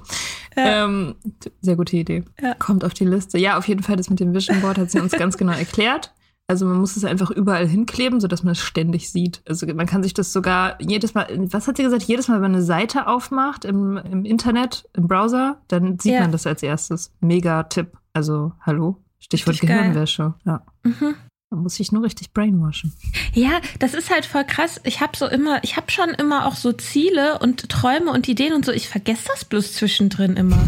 Ja. 0.56 0.84
Ähm, 0.84 1.14
sehr 1.60 1.76
gute 1.76 1.96
Idee. 1.96 2.24
Ja. 2.40 2.54
Kommt 2.54 2.84
auf 2.84 2.94
die 2.94 3.04
Liste. 3.04 3.38
Ja, 3.38 3.58
auf 3.58 3.66
jeden 3.66 3.82
Fall, 3.82 3.96
das 3.96 4.10
mit 4.10 4.20
dem 4.20 4.34
Vision 4.34 4.60
Board 4.60 4.78
hat 4.78 4.90
sie 4.90 5.00
uns 5.00 5.12
ganz 5.12 5.36
genau 5.36 5.52
erklärt. 5.52 6.12
Also 6.46 6.66
man 6.66 6.76
muss 6.78 6.96
es 6.96 7.04
einfach 7.04 7.30
überall 7.30 7.66
hinkleben, 7.66 8.20
sodass 8.20 8.42
man 8.42 8.52
es 8.52 8.60
ständig 8.60 9.10
sieht. 9.10 9.42
Also 9.48 9.66
man 9.66 9.86
kann 9.86 10.02
sich 10.02 10.12
das 10.12 10.32
sogar 10.32 10.80
jedes 10.80 11.14
Mal, 11.14 11.26
was 11.50 11.66
hat 11.66 11.78
sie 11.78 11.82
gesagt, 11.82 12.02
jedes 12.02 12.28
Mal, 12.28 12.34
wenn 12.34 12.42
man 12.42 12.54
eine 12.54 12.62
Seite 12.62 13.06
aufmacht 13.06 13.64
im, 13.64 13.96
im 13.96 14.24
Internet, 14.26 14.88
im 14.92 15.08
Browser, 15.08 15.62
dann 15.68 15.98
sieht 15.98 16.12
ja. 16.12 16.20
man 16.20 16.32
das 16.32 16.46
als 16.46 16.62
erstes. 16.62 17.12
Mega 17.20 17.62
Tipp. 17.62 17.96
Also 18.12 18.52
hallo, 18.60 19.02
Stichwort 19.18 19.54
Richtig 19.54 19.70
Gehirnwäsche. 19.70 20.34
Geil. 20.44 20.60
Ja. 20.84 20.90
Mhm. 20.90 21.14
Man 21.50 21.62
muss 21.62 21.76
sich 21.76 21.92
nur 21.92 22.02
richtig 22.02 22.32
brainwashen. 22.32 22.92
Ja, 23.32 23.60
das 23.78 23.94
ist 23.94 24.10
halt 24.10 24.26
voll 24.26 24.44
krass. 24.44 24.80
Ich 24.84 25.00
habe 25.00 25.16
so 25.16 25.26
immer, 25.26 25.62
ich 25.62 25.76
habe 25.76 25.90
schon 25.90 26.10
immer 26.10 26.46
auch 26.46 26.56
so 26.56 26.72
Ziele 26.72 27.38
und 27.38 27.68
Träume 27.68 28.10
und 28.10 28.28
Ideen 28.28 28.52
und 28.52 28.64
so. 28.64 28.72
Ich 28.72 28.88
vergesse 28.88 29.28
das 29.28 29.44
bloß 29.44 29.74
zwischendrin 29.74 30.36
immer. 30.36 30.58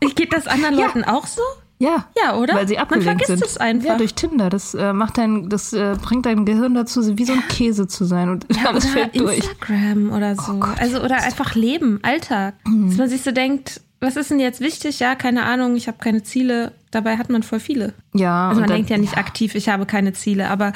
Geht 0.16 0.32
das 0.32 0.46
anderen 0.46 0.76
ja. 0.76 0.86
Leuten 0.86 1.04
auch 1.04 1.26
so? 1.26 1.42
Ja, 1.78 2.06
ja, 2.16 2.36
oder? 2.36 2.54
Weil 2.54 2.68
sie 2.68 2.78
abgelenkt 2.78 3.06
Man 3.06 3.18
vergisst 3.18 3.38
sind. 3.38 3.50
es 3.50 3.58
einfach. 3.58 3.88
Ja, 3.90 3.96
durch 3.96 4.14
Tinder. 4.14 4.48
Das 4.48 4.74
äh, 4.74 4.92
macht 4.92 5.18
dein, 5.18 5.48
das 5.48 5.72
äh, 5.72 5.96
bringt 6.00 6.24
dein 6.24 6.44
Gehirn 6.44 6.74
dazu, 6.74 7.18
wie 7.18 7.24
so 7.24 7.32
ein 7.32 7.46
Käse 7.48 7.88
zu 7.88 8.04
sein 8.04 8.28
und 8.28 8.46
ja, 8.54 8.68
alles 8.68 8.84
oder 8.84 8.92
fällt 8.92 9.20
durch. 9.20 9.38
Instagram 9.38 10.12
oder 10.12 10.36
so. 10.36 10.60
Oh 10.62 10.66
also 10.78 11.02
oder 11.02 11.16
einfach 11.22 11.54
Leben, 11.54 11.98
Alltag. 12.02 12.54
Mhm. 12.66 12.88
Dass 12.88 12.98
man 12.98 13.08
sich 13.08 13.22
so 13.22 13.32
denkt, 13.32 13.80
was 14.00 14.16
ist 14.16 14.30
denn 14.30 14.40
jetzt 14.40 14.60
wichtig? 14.60 15.00
Ja, 15.00 15.14
keine 15.14 15.44
Ahnung, 15.44 15.76
ich 15.76 15.88
habe 15.88 15.98
keine 15.98 16.22
Ziele. 16.22 16.72
Dabei 16.90 17.16
hat 17.16 17.30
man 17.30 17.42
voll 17.42 17.60
viele. 17.60 17.94
Ja. 18.14 18.48
Also 18.48 18.60
man 18.60 18.68
dann, 18.68 18.76
denkt 18.76 18.90
ja 18.90 18.98
nicht 18.98 19.16
aktiv, 19.16 19.54
ich 19.54 19.68
habe 19.68 19.86
keine 19.86 20.12
Ziele, 20.12 20.50
aber 20.50 20.72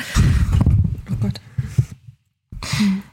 oh 1.11 1.15
Gott. 1.21 1.41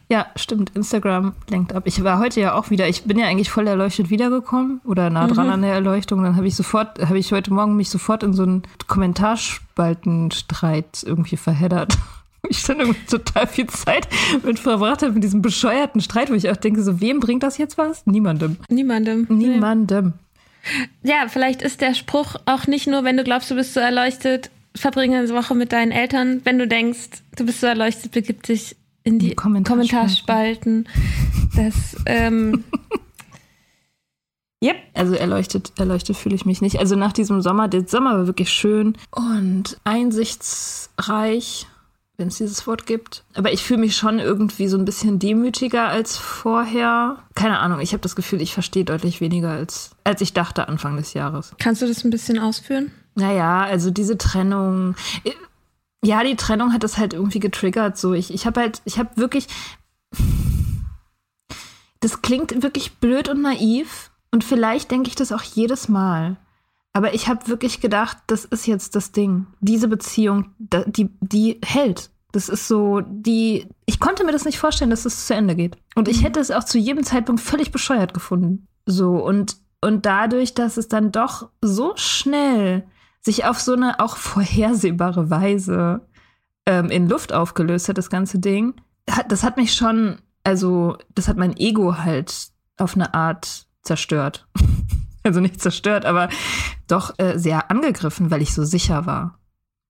Ja, 0.08 0.28
stimmt. 0.36 0.70
Instagram 0.76 1.34
lenkt 1.50 1.74
ab. 1.74 1.82
Ich 1.86 2.04
war 2.04 2.20
heute 2.20 2.40
ja 2.40 2.54
auch 2.54 2.70
wieder, 2.70 2.88
ich 2.88 3.02
bin 3.04 3.18
ja 3.18 3.26
eigentlich 3.26 3.50
voll 3.50 3.66
erleuchtet 3.68 4.12
wiedergekommen 4.12 4.80
oder 4.84 5.10
nah 5.10 5.26
dran 5.28 5.48
mhm. 5.48 5.54
an 5.54 5.64
der 5.64 5.74
Erleuchtung. 5.74 6.22
Dann 6.24 6.36
habe 6.36 6.46
ich 6.48 6.56
sofort, 6.56 7.04
habe 7.04 7.18
ich 7.18 7.32
heute 7.32 7.52
Morgen 7.52 7.76
mich 7.76 7.90
sofort 7.90 8.22
in 8.22 8.34
so 8.34 8.44
einen 8.44 8.62
Kommentarspaltenstreit 8.88 11.02
irgendwie 11.04 11.38
verheddert. 11.38 11.98
Ich 12.48 12.62
dann 12.62 12.80
irgendwie 12.80 13.08
total 13.08 13.48
viel 13.48 13.66
Zeit 13.66 14.08
mit 14.44 14.60
verbracht 14.60 15.02
habe 15.02 15.14
mit 15.14 15.24
diesem 15.24 15.42
bescheuerten 15.42 16.00
Streit, 16.00 16.30
wo 16.30 16.36
ich 16.36 16.48
auch 16.52 16.56
denke, 16.56 16.84
so 16.84 17.02
wem 17.02 17.20
bringt 17.20 17.42
das 17.42 17.58
jetzt 17.58 17.80
was? 17.80 18.06
Niemandem. 18.06 18.58
Niemandem. 18.70 19.26
Niemandem. 19.30 20.14
Ja, 21.02 21.28
vielleicht 21.28 21.64
ist 21.64 21.82
der 21.82 21.96
Spruch 21.96 22.36
auch 22.46 22.68
nicht 22.68 22.86
nur, 22.86 23.04
wenn 23.04 23.18
du 23.18 23.24
glaubst, 23.24 23.50
du 23.50 23.56
bist 23.56 23.74
so 23.74 23.80
erleuchtet, 23.80 24.52
verbringe 24.76 25.18
eine 25.18 25.30
Woche 25.30 25.56
mit 25.56 25.72
deinen 25.72 25.92
Eltern. 25.92 26.42
Wenn 26.44 26.60
du 26.60 26.68
denkst, 26.68 27.24
du 27.36 27.48
bist 27.48 27.62
so 27.62 27.66
erleuchtet, 27.66 28.12
begib 28.12 28.44
dich 28.44 28.76
in 29.06 29.20
die 29.20 29.36
Kommentarspalten. 29.36 30.90
Das, 31.56 31.96
ähm, 32.06 32.66
Yep. 34.64 34.78
Also 34.96 35.14
erleuchtet, 35.14 35.74
erleuchtet 35.78 36.18
fühle 36.18 36.34
ich 36.34 36.46
mich 36.46 36.60
nicht. 36.62 36.80
Also 36.80 36.96
nach 36.96 37.14
diesem 37.14 37.42
Sommer, 37.42 37.68
der 37.68 37.88
Sommer 37.88 38.18
war 38.18 38.26
wirklich 38.26 38.50
schön 38.50 38.98
und 39.12 39.78
einsichtsreich, 39.84 41.68
wenn 42.18 42.30
es 42.30 42.38
dieses 42.38 42.66
Wort 42.66 42.88
gibt. 42.88 43.24
Aber 43.36 43.54
ich 43.54 43.62
fühle 43.62 43.82
mich 43.82 43.96
schon 43.96 44.18
irgendwie 44.18 44.68
so 44.68 44.78
ein 44.78 44.86
bisschen 44.86 45.20
demütiger 45.20 45.90
als 45.90 46.18
vorher. 46.18 47.18
Keine 47.36 47.60
Ahnung, 47.60 47.80
ich 47.80 47.92
habe 47.92 48.02
das 48.02 48.16
Gefühl, 48.16 48.42
ich 48.42 48.54
verstehe 48.54 48.86
deutlich 48.86 49.22
weniger 49.22 49.52
als, 49.52 49.92
als 50.04 50.22
ich 50.22 50.34
dachte 50.34 50.68
Anfang 50.68 50.96
des 50.98 51.14
Jahres. 51.14 51.54
Kannst 51.60 51.84
du 51.84 51.88
das 51.88 52.04
ein 52.04 52.10
bisschen 52.10 52.40
ausführen? 52.40 52.92
Naja, 53.14 53.62
also 53.66 53.92
diese 53.92 54.18
Trennung. 54.18 54.96
Ja, 56.06 56.24
die 56.24 56.36
Trennung 56.36 56.72
hat 56.72 56.84
das 56.84 56.98
halt 56.98 57.14
irgendwie 57.14 57.40
getriggert. 57.40 57.98
So, 57.98 58.14
ich, 58.14 58.32
ich 58.32 58.46
habe 58.46 58.62
halt, 58.62 58.82
ich 58.86 59.00
habe 59.00 59.18
wirklich. 59.18 59.48
Das 62.00 62.22
klingt 62.22 62.62
wirklich 62.62 62.98
blöd 62.98 63.28
und 63.28 63.42
naiv. 63.42 64.12
Und 64.32 64.44
vielleicht 64.44 64.92
denke 64.92 65.10
ich 65.10 65.16
das 65.16 65.32
auch 65.32 65.42
jedes 65.42 65.90
Mal. 65.90 66.38
Aber 66.94 67.14
ich 67.14 67.28
habe 67.28 67.48
wirklich 67.48 67.82
gedacht, 67.82 68.18
das 68.28 68.46
ist 68.46 68.68
jetzt 68.68 68.96
das 68.96 69.12
Ding. 69.12 69.48
Diese 69.62 69.88
Beziehung, 69.88 70.52
die, 70.60 71.10
die 71.22 71.60
hält. 71.66 72.12
Das 72.32 72.50
ist 72.50 72.68
so, 72.68 73.02
die. 73.02 73.68
Ich 73.86 74.00
konnte 74.00 74.24
mir 74.24 74.32
das 74.32 74.46
nicht 74.46 74.60
vorstellen, 74.60 74.92
dass 74.92 75.06
es 75.06 75.26
zu 75.26 75.34
Ende 75.34 75.56
geht. 75.56 75.76
Und 75.96 76.08
ich 76.08 76.20
mhm. 76.20 76.26
hätte 76.26 76.40
es 76.40 76.52
auch 76.52 76.66
zu 76.66 76.78
jedem 76.78 77.04
Zeitpunkt 77.04 77.42
völlig 77.42 77.72
bescheuert 77.72 78.14
gefunden. 78.14 78.68
So, 78.86 79.14
und, 79.16 79.58
und 79.82 80.06
dadurch, 80.06 80.54
dass 80.54 80.78
es 80.78 80.88
dann 80.88 81.12
doch 81.12 81.50
so 81.62 81.94
schnell 81.96 82.86
sich 83.26 83.46
auf 83.46 83.60
so 83.60 83.74
eine 83.74 84.00
auch 84.00 84.18
vorhersehbare 84.18 85.30
Weise 85.32 86.02
ähm, 86.68 86.92
in 86.92 87.10
Luft 87.10 87.34
aufgelöst 87.34 87.90
hat, 87.90 87.98
das 87.98 88.12
ganze 88.12 88.40
Ding, 88.40 88.76
hat, 89.10 89.32
das 89.32 89.44
hat 89.44 89.58
mich 89.58 89.74
schon, 89.74 90.18
also 90.44 90.98
das 91.16 91.28
hat 91.28 91.36
mein 91.36 91.58
Ego 91.58 91.98
halt 91.98 92.50
auf 92.78 92.96
eine 92.96 93.14
Art 93.16 93.66
zerstört. 93.82 94.48
also 95.24 95.40
nicht 95.40 95.60
zerstört, 95.60 96.06
aber 96.06 96.30
doch 96.88 97.18
äh, 97.18 97.40
sehr 97.40 97.72
angegriffen, 97.72 98.30
weil 98.30 98.44
ich 98.44 98.54
so 98.54 98.64
sicher 98.64 99.08
war. 99.08 99.40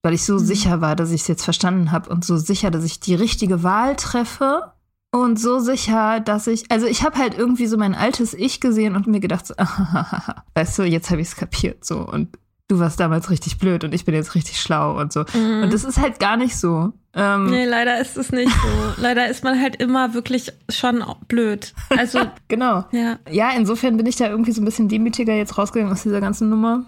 Weil 0.01 0.13
ich 0.13 0.23
so 0.23 0.35
mhm. 0.35 0.39
sicher 0.39 0.79
war, 0.79 0.95
dass 0.95 1.11
ich 1.11 1.21
es 1.21 1.27
jetzt 1.27 1.43
verstanden 1.43 1.91
habe 1.91 2.09
und 2.09 2.23
so 2.23 2.37
sicher, 2.37 2.71
dass 2.71 2.85
ich 2.85 3.01
die 3.01 3.15
richtige 3.15 3.63
Wahl 3.63 3.97
treffe 3.97 4.71
und 5.11 5.39
so 5.39 5.59
sicher, 5.59 6.21
dass 6.21 6.47
ich, 6.47 6.71
also 6.71 6.85
ich 6.85 7.03
habe 7.03 7.17
halt 7.17 7.37
irgendwie 7.37 7.67
so 7.67 7.77
mein 7.77 7.95
altes 7.95 8.33
Ich 8.33 8.61
gesehen 8.61 8.95
und 8.95 9.07
mir 9.07 9.19
gedacht, 9.19 9.47
so, 9.47 9.55
weißt 10.53 10.79
du, 10.79 10.83
jetzt 10.83 11.09
habe 11.09 11.19
ich 11.19 11.27
es 11.27 11.35
kapiert 11.35 11.83
so 11.83 11.99
und 11.99 12.37
du 12.67 12.79
warst 12.79 12.99
damals 12.99 13.29
richtig 13.29 13.59
blöd 13.59 13.83
und 13.83 13.93
ich 13.93 14.05
bin 14.05 14.15
jetzt 14.15 14.35
richtig 14.35 14.59
schlau 14.59 14.99
und 14.99 15.13
so. 15.13 15.23
Mhm. 15.33 15.63
Und 15.63 15.73
das 15.73 15.83
ist 15.83 15.99
halt 15.99 16.19
gar 16.19 16.37
nicht 16.37 16.57
so. 16.57 16.93
Ähm, 17.13 17.49
nee, 17.49 17.65
leider 17.65 17.99
ist 17.99 18.17
es 18.17 18.31
nicht 18.31 18.51
so. 18.51 18.93
leider 19.01 19.27
ist 19.27 19.43
man 19.43 19.61
halt 19.61 19.75
immer 19.77 20.13
wirklich 20.13 20.51
schon 20.69 21.03
blöd. 21.27 21.73
Also 21.89 22.19
genau. 22.47 22.85
Ja. 22.91 23.19
ja, 23.29 23.51
insofern 23.51 23.97
bin 23.97 24.05
ich 24.05 24.15
da 24.15 24.29
irgendwie 24.29 24.51
so 24.51 24.61
ein 24.61 24.65
bisschen 24.65 24.89
demütiger 24.89 25.35
jetzt 25.35 25.57
rausgegangen 25.57 25.93
aus 25.93 26.03
dieser 26.03 26.21
ganzen 26.21 26.49
Nummer. 26.49 26.85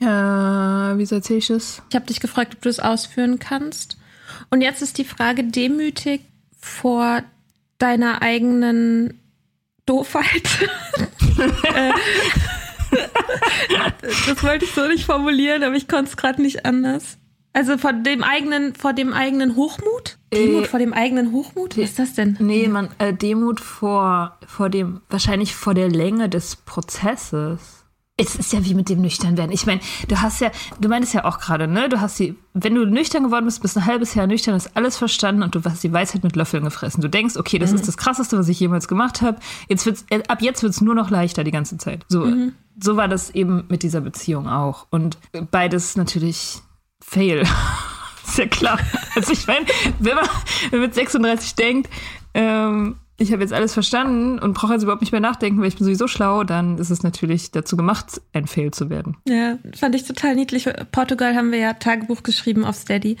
Äh, 0.00 0.06
wie 0.06 1.14
erzähle 1.14 1.38
ich 1.38 1.50
es? 1.50 1.82
Ich 1.88 1.96
habe 1.96 2.06
dich 2.06 2.20
gefragt, 2.20 2.54
ob 2.54 2.62
du 2.62 2.68
es 2.68 2.78
ausführen 2.78 3.38
kannst. 3.38 3.96
Und 4.50 4.60
jetzt 4.60 4.82
ist 4.82 4.98
die 4.98 5.04
Frage 5.04 5.44
demütig 5.44 6.20
vor 6.60 7.22
deiner 7.78 8.22
eigenen 8.22 9.20
Doofheit. 9.86 10.68
das 14.26 14.42
wollte 14.42 14.64
ich 14.64 14.72
so 14.72 14.86
nicht 14.86 15.04
formulieren, 15.04 15.62
aber 15.62 15.74
ich 15.74 15.88
konnte 15.88 16.10
es 16.10 16.16
gerade 16.16 16.42
nicht 16.42 16.64
anders. 16.64 17.18
Also 17.52 17.78
vor 17.78 17.92
dem 17.92 18.22
eigenen, 18.22 18.74
vor 18.74 18.92
dem 18.92 19.12
eigenen 19.12 19.56
Hochmut? 19.56 20.18
Demut 20.32 20.64
äh, 20.64 20.68
vor 20.68 20.78
dem 20.78 20.92
eigenen 20.92 21.32
Hochmut? 21.32 21.76
Was 21.76 21.84
ist 21.84 21.98
das 21.98 22.14
denn? 22.14 22.36
Nee, 22.40 22.68
man, 22.68 22.90
äh, 22.98 23.12
Demut 23.14 23.60
vor, 23.60 24.38
vor 24.46 24.70
dem, 24.70 25.00
wahrscheinlich 25.08 25.54
vor 25.54 25.74
der 25.74 25.88
Länge 25.88 26.28
des 26.28 26.56
Prozesses 26.56 27.78
es 28.18 28.34
ist 28.34 28.52
ja 28.52 28.64
wie 28.64 28.74
mit 28.74 28.88
dem 28.88 29.00
Nüchternwerden. 29.00 29.52
Ich 29.52 29.64
meine, 29.64 29.80
du 30.08 30.20
hast 30.20 30.40
ja, 30.40 30.50
du 30.80 30.88
meintest 30.88 31.14
ja 31.14 31.24
auch 31.24 31.38
gerade, 31.38 31.68
ne? 31.68 31.88
Du 31.88 32.00
hast 32.00 32.18
die, 32.18 32.34
wenn 32.52 32.74
du 32.74 32.84
nüchtern 32.84 33.22
geworden 33.22 33.44
bist, 33.44 33.62
bist 33.62 33.76
ein 33.76 33.86
halbes 33.86 34.14
Jahr 34.14 34.26
nüchtern, 34.26 34.54
hast 34.54 34.76
alles 34.76 34.96
verstanden 34.96 35.44
und 35.44 35.54
du 35.54 35.62
hast 35.64 35.84
die 35.84 35.92
Weisheit 35.92 36.24
mit 36.24 36.34
Löffeln 36.34 36.64
gefressen. 36.64 37.00
Du 37.00 37.08
denkst, 37.08 37.36
okay, 37.36 37.60
das 37.60 37.70
mhm. 37.70 37.76
ist 37.76 37.86
das 37.86 37.96
Krasseste, 37.96 38.36
was 38.36 38.48
ich 38.48 38.58
jemals 38.58 38.88
gemacht 38.88 39.22
habe. 39.22 39.38
Jetzt 39.68 39.86
wird's, 39.86 40.04
äh, 40.10 40.20
ab 40.26 40.42
jetzt 40.42 40.64
wird's 40.64 40.80
nur 40.80 40.96
noch 40.96 41.10
leichter 41.10 41.44
die 41.44 41.52
ganze 41.52 41.78
Zeit. 41.78 42.04
So, 42.08 42.24
mhm. 42.24 42.54
So 42.80 42.96
war 42.96 43.08
das 43.08 43.30
eben 43.30 43.64
mit 43.68 43.82
dieser 43.82 44.00
Beziehung 44.00 44.48
auch. 44.48 44.86
Und 44.90 45.18
beides 45.50 45.96
natürlich 45.96 46.60
fail. 47.00 47.44
ist 48.26 48.38
ja 48.38 48.46
klar. 48.46 48.78
Also 49.14 49.32
ich 49.32 49.46
meine, 49.46 49.66
wenn 49.98 50.16
man, 50.16 50.28
mit 50.72 50.94
36 50.94 51.54
denkt, 51.54 51.90
ähm, 52.34 52.96
ich 53.20 53.32
habe 53.32 53.42
jetzt 53.42 53.52
alles 53.52 53.74
verstanden 53.74 54.38
und 54.38 54.54
brauche 54.54 54.74
jetzt 54.74 54.84
überhaupt 54.84 55.02
nicht 55.02 55.10
mehr 55.10 55.20
nachdenken, 55.20 55.60
weil 55.60 55.68
ich 55.68 55.76
bin 55.76 55.84
sowieso 55.84 56.06
schlau, 56.06 56.44
dann 56.44 56.78
ist 56.78 56.90
es 56.90 57.02
natürlich 57.02 57.50
dazu 57.50 57.76
gemacht, 57.76 58.20
ein 58.32 58.46
Fail 58.46 58.70
zu 58.70 58.90
werden. 58.90 59.16
Ja, 59.26 59.58
fand 59.74 59.96
ich 59.96 60.04
total 60.04 60.36
niedlich. 60.36 60.68
Portugal 60.92 61.34
haben 61.34 61.50
wir 61.50 61.58
ja 61.58 61.72
Tagebuch 61.72 62.22
geschrieben 62.22 62.64
auf 62.64 62.76
Steady 62.76 63.16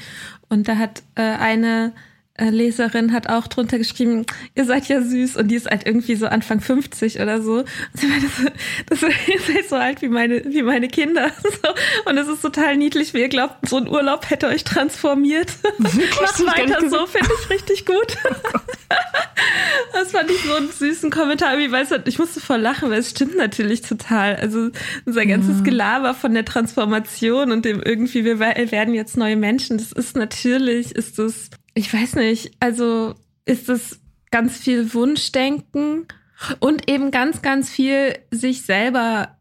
und 0.48 0.68
da 0.68 0.76
hat 0.76 1.02
äh, 1.16 1.22
eine 1.22 1.92
Leserin 2.38 3.12
hat 3.12 3.28
auch 3.28 3.48
drunter 3.48 3.78
geschrieben, 3.78 4.24
ihr 4.54 4.64
seid 4.64 4.88
ja 4.88 5.02
süß 5.02 5.36
und 5.36 5.48
die 5.48 5.56
ist 5.56 5.66
halt 5.66 5.86
irgendwie 5.86 6.14
so 6.14 6.26
Anfang 6.26 6.60
50 6.60 7.20
oder 7.20 7.42
so. 7.42 7.64
Das, 7.92 8.02
das 8.88 9.02
ist 9.02 9.48
halt 9.54 9.68
so 9.68 9.76
alt 9.76 10.02
wie 10.02 10.08
meine, 10.08 10.44
wie 10.44 10.62
meine 10.62 10.88
Kinder. 10.88 11.30
Und 12.04 12.16
es 12.16 12.28
ist 12.28 12.42
total 12.42 12.76
niedlich, 12.76 13.12
wie 13.14 13.20
ihr 13.20 13.28
glaubt, 13.28 13.68
so 13.68 13.76
ein 13.76 13.88
Urlaub 13.88 14.30
hätte 14.30 14.46
euch 14.46 14.64
transformiert. 14.64 15.48
Macht 15.78 16.46
weiter 16.46 16.88
so, 16.88 17.06
finde 17.06 17.30
ich 17.40 17.50
richtig 17.50 17.86
gut. 17.86 18.16
Oh 18.24 18.58
das 19.92 20.12
fand 20.12 20.30
ich 20.30 20.40
so 20.42 20.54
einen 20.54 20.70
süßen 20.70 21.10
Kommentar. 21.10 21.58
Ich 21.58 21.70
weiß 21.70 21.90
ich 22.06 22.18
musste 22.18 22.40
voll 22.40 22.60
lachen, 22.60 22.90
weil 22.90 23.00
es 23.00 23.10
stimmt 23.10 23.36
natürlich 23.36 23.82
total. 23.82 24.36
Also 24.36 24.70
unser 25.04 25.26
ganzes 25.26 25.64
Gelaber 25.64 26.14
von 26.14 26.34
der 26.34 26.44
Transformation 26.44 27.52
und 27.52 27.64
dem 27.64 27.82
irgendwie, 27.82 28.24
wir 28.24 28.38
werden 28.38 28.94
jetzt 28.94 29.16
neue 29.16 29.36
Menschen, 29.36 29.78
das 29.78 29.92
ist 29.92 30.16
natürlich, 30.16 30.92
ist 30.94 31.18
das 31.18 31.50
ich 31.78 31.94
weiß 31.94 32.16
nicht, 32.16 32.50
also 32.58 33.14
ist 33.44 33.68
es 33.68 34.00
ganz 34.32 34.58
viel 34.58 34.92
Wunschdenken 34.94 36.06
und 36.58 36.90
eben 36.90 37.12
ganz, 37.12 37.40
ganz 37.40 37.70
viel 37.70 38.18
sich 38.32 38.62
selber, 38.62 39.38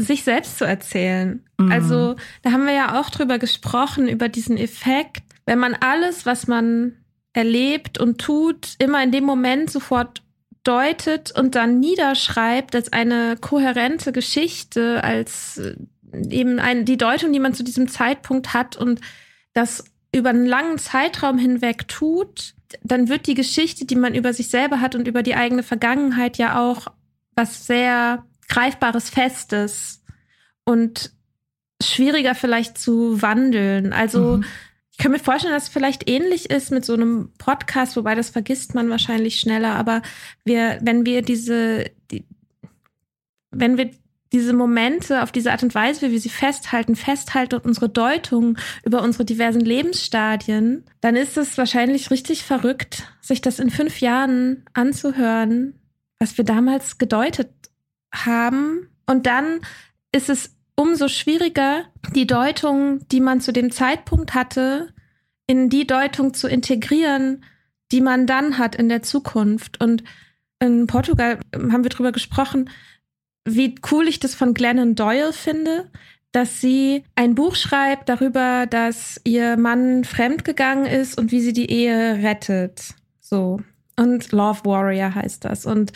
sich 0.00 0.24
selbst 0.24 0.56
zu 0.56 0.64
erzählen. 0.64 1.44
Mhm. 1.58 1.70
Also 1.70 2.16
da 2.42 2.52
haben 2.52 2.64
wir 2.64 2.72
ja 2.72 2.98
auch 2.98 3.10
drüber 3.10 3.38
gesprochen, 3.38 4.08
über 4.08 4.30
diesen 4.30 4.56
Effekt, 4.56 5.22
wenn 5.44 5.58
man 5.58 5.74
alles, 5.74 6.24
was 6.24 6.46
man 6.46 6.96
erlebt 7.34 7.98
und 7.98 8.18
tut, 8.18 8.76
immer 8.78 9.02
in 9.02 9.12
dem 9.12 9.24
Moment 9.24 9.70
sofort 9.70 10.22
deutet 10.64 11.30
und 11.38 11.54
dann 11.54 11.78
niederschreibt 11.78 12.74
als 12.74 12.90
eine 12.90 13.36
kohärente 13.38 14.12
Geschichte, 14.12 15.04
als 15.04 15.58
äh, 15.58 15.76
eben 16.30 16.58
ein, 16.58 16.86
die 16.86 16.96
Deutung, 16.96 17.34
die 17.34 17.38
man 17.38 17.52
zu 17.52 17.62
diesem 17.62 17.86
Zeitpunkt 17.86 18.54
hat 18.54 18.76
und 18.76 19.02
das 19.52 19.84
über 20.16 20.30
einen 20.30 20.46
langen 20.46 20.78
Zeitraum 20.78 21.38
hinweg 21.38 21.88
tut, 21.88 22.54
dann 22.82 23.08
wird 23.08 23.26
die 23.26 23.34
Geschichte, 23.34 23.84
die 23.84 23.96
man 23.96 24.14
über 24.14 24.32
sich 24.32 24.48
selber 24.48 24.80
hat 24.80 24.94
und 24.94 25.06
über 25.06 25.22
die 25.22 25.34
eigene 25.34 25.62
Vergangenheit 25.62 26.38
ja 26.38 26.60
auch 26.60 26.88
was 27.34 27.66
sehr 27.66 28.24
greifbares, 28.48 29.10
festes 29.10 30.02
und 30.64 31.12
schwieriger 31.82 32.34
vielleicht 32.34 32.78
zu 32.78 33.20
wandeln. 33.20 33.92
Also 33.92 34.38
mhm. 34.38 34.44
ich 34.90 34.98
kann 34.98 35.12
mir 35.12 35.18
vorstellen, 35.18 35.54
dass 35.54 35.64
es 35.64 35.68
vielleicht 35.68 36.08
ähnlich 36.08 36.50
ist 36.50 36.70
mit 36.70 36.84
so 36.84 36.94
einem 36.94 37.32
Podcast, 37.38 37.96
wobei 37.96 38.14
das 38.14 38.30
vergisst 38.30 38.74
man 38.74 38.88
wahrscheinlich 38.88 39.38
schneller. 39.38 39.74
Aber 39.74 40.02
wir, 40.44 40.78
wenn 40.82 41.04
wir 41.04 41.22
diese, 41.22 41.84
die, 42.10 42.24
wenn 43.50 43.76
wir 43.76 43.90
diese 44.32 44.52
Momente 44.52 45.22
auf 45.22 45.32
diese 45.32 45.52
Art 45.52 45.62
und 45.62 45.74
Weise, 45.74 46.02
wie 46.02 46.12
wir 46.12 46.20
sie 46.20 46.28
festhalten, 46.28 46.96
festhalten 46.96 47.56
und 47.56 47.64
unsere 47.64 47.88
Deutung 47.88 48.58
über 48.84 49.02
unsere 49.02 49.24
diversen 49.24 49.60
Lebensstadien, 49.60 50.84
dann 51.00 51.16
ist 51.16 51.36
es 51.36 51.56
wahrscheinlich 51.58 52.10
richtig 52.10 52.42
verrückt, 52.42 53.04
sich 53.20 53.40
das 53.40 53.58
in 53.58 53.70
fünf 53.70 54.00
Jahren 54.00 54.64
anzuhören, 54.72 55.74
was 56.18 56.36
wir 56.38 56.44
damals 56.44 56.98
gedeutet 56.98 57.50
haben. 58.12 58.88
Und 59.06 59.26
dann 59.26 59.60
ist 60.12 60.28
es 60.28 60.56
umso 60.74 61.08
schwieriger, 61.08 61.84
die 62.14 62.26
Deutung, 62.26 63.06
die 63.08 63.20
man 63.20 63.40
zu 63.40 63.52
dem 63.52 63.70
Zeitpunkt 63.70 64.34
hatte, 64.34 64.92
in 65.46 65.70
die 65.70 65.86
Deutung 65.86 66.34
zu 66.34 66.48
integrieren, 66.48 67.44
die 67.92 68.00
man 68.00 68.26
dann 68.26 68.58
hat 68.58 68.74
in 68.74 68.88
der 68.88 69.02
Zukunft. 69.02 69.80
Und 69.80 70.02
in 70.58 70.86
Portugal 70.86 71.38
haben 71.54 71.84
wir 71.84 71.90
drüber 71.90 72.12
gesprochen, 72.12 72.70
wie 73.46 73.76
cool 73.90 74.08
ich 74.08 74.20
das 74.20 74.34
von 74.34 74.52
Glennon 74.52 74.94
Doyle 74.94 75.32
finde, 75.32 75.90
dass 76.32 76.60
sie 76.60 77.04
ein 77.14 77.34
Buch 77.34 77.54
schreibt 77.54 78.08
darüber, 78.08 78.66
dass 78.66 79.20
ihr 79.24 79.56
Mann 79.56 80.04
fremdgegangen 80.04 80.84
ist 80.84 81.16
und 81.16 81.32
wie 81.32 81.40
sie 81.40 81.54
die 81.54 81.70
Ehe 81.70 82.22
rettet. 82.22 82.94
So. 83.20 83.60
Und 83.98 84.32
Love 84.32 84.64
Warrior 84.64 85.14
heißt 85.14 85.46
das. 85.46 85.64
Und 85.64 85.92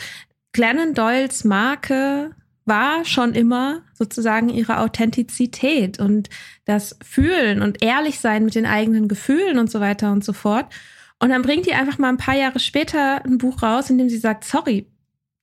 Glennon 0.53 0.95
Doyles 0.95 1.43
Marke 1.43 2.31
war 2.65 3.05
schon 3.05 3.33
immer 3.33 3.83
sozusagen 3.93 4.49
ihre 4.49 4.79
Authentizität 4.79 5.99
und 5.99 6.29
das 6.65 6.97
Fühlen 7.03 7.61
und 7.61 7.83
ehrlich 7.83 8.19
sein 8.19 8.45
mit 8.45 8.55
den 8.55 8.65
eigenen 8.65 9.07
Gefühlen 9.07 9.59
und 9.59 9.69
so 9.69 9.79
weiter 9.79 10.11
und 10.11 10.23
so 10.23 10.33
fort. 10.33 10.73
Und 11.19 11.29
dann 11.29 11.43
bringt 11.43 11.67
die 11.67 11.73
einfach 11.73 11.99
mal 11.99 12.09
ein 12.09 12.17
paar 12.17 12.35
Jahre 12.35 12.59
später 12.59 13.23
ein 13.23 13.37
Buch 13.37 13.61
raus, 13.61 13.89
in 13.89 13.97
dem 13.97 14.09
sie 14.09 14.17
sagt, 14.17 14.43
sorry, 14.43 14.87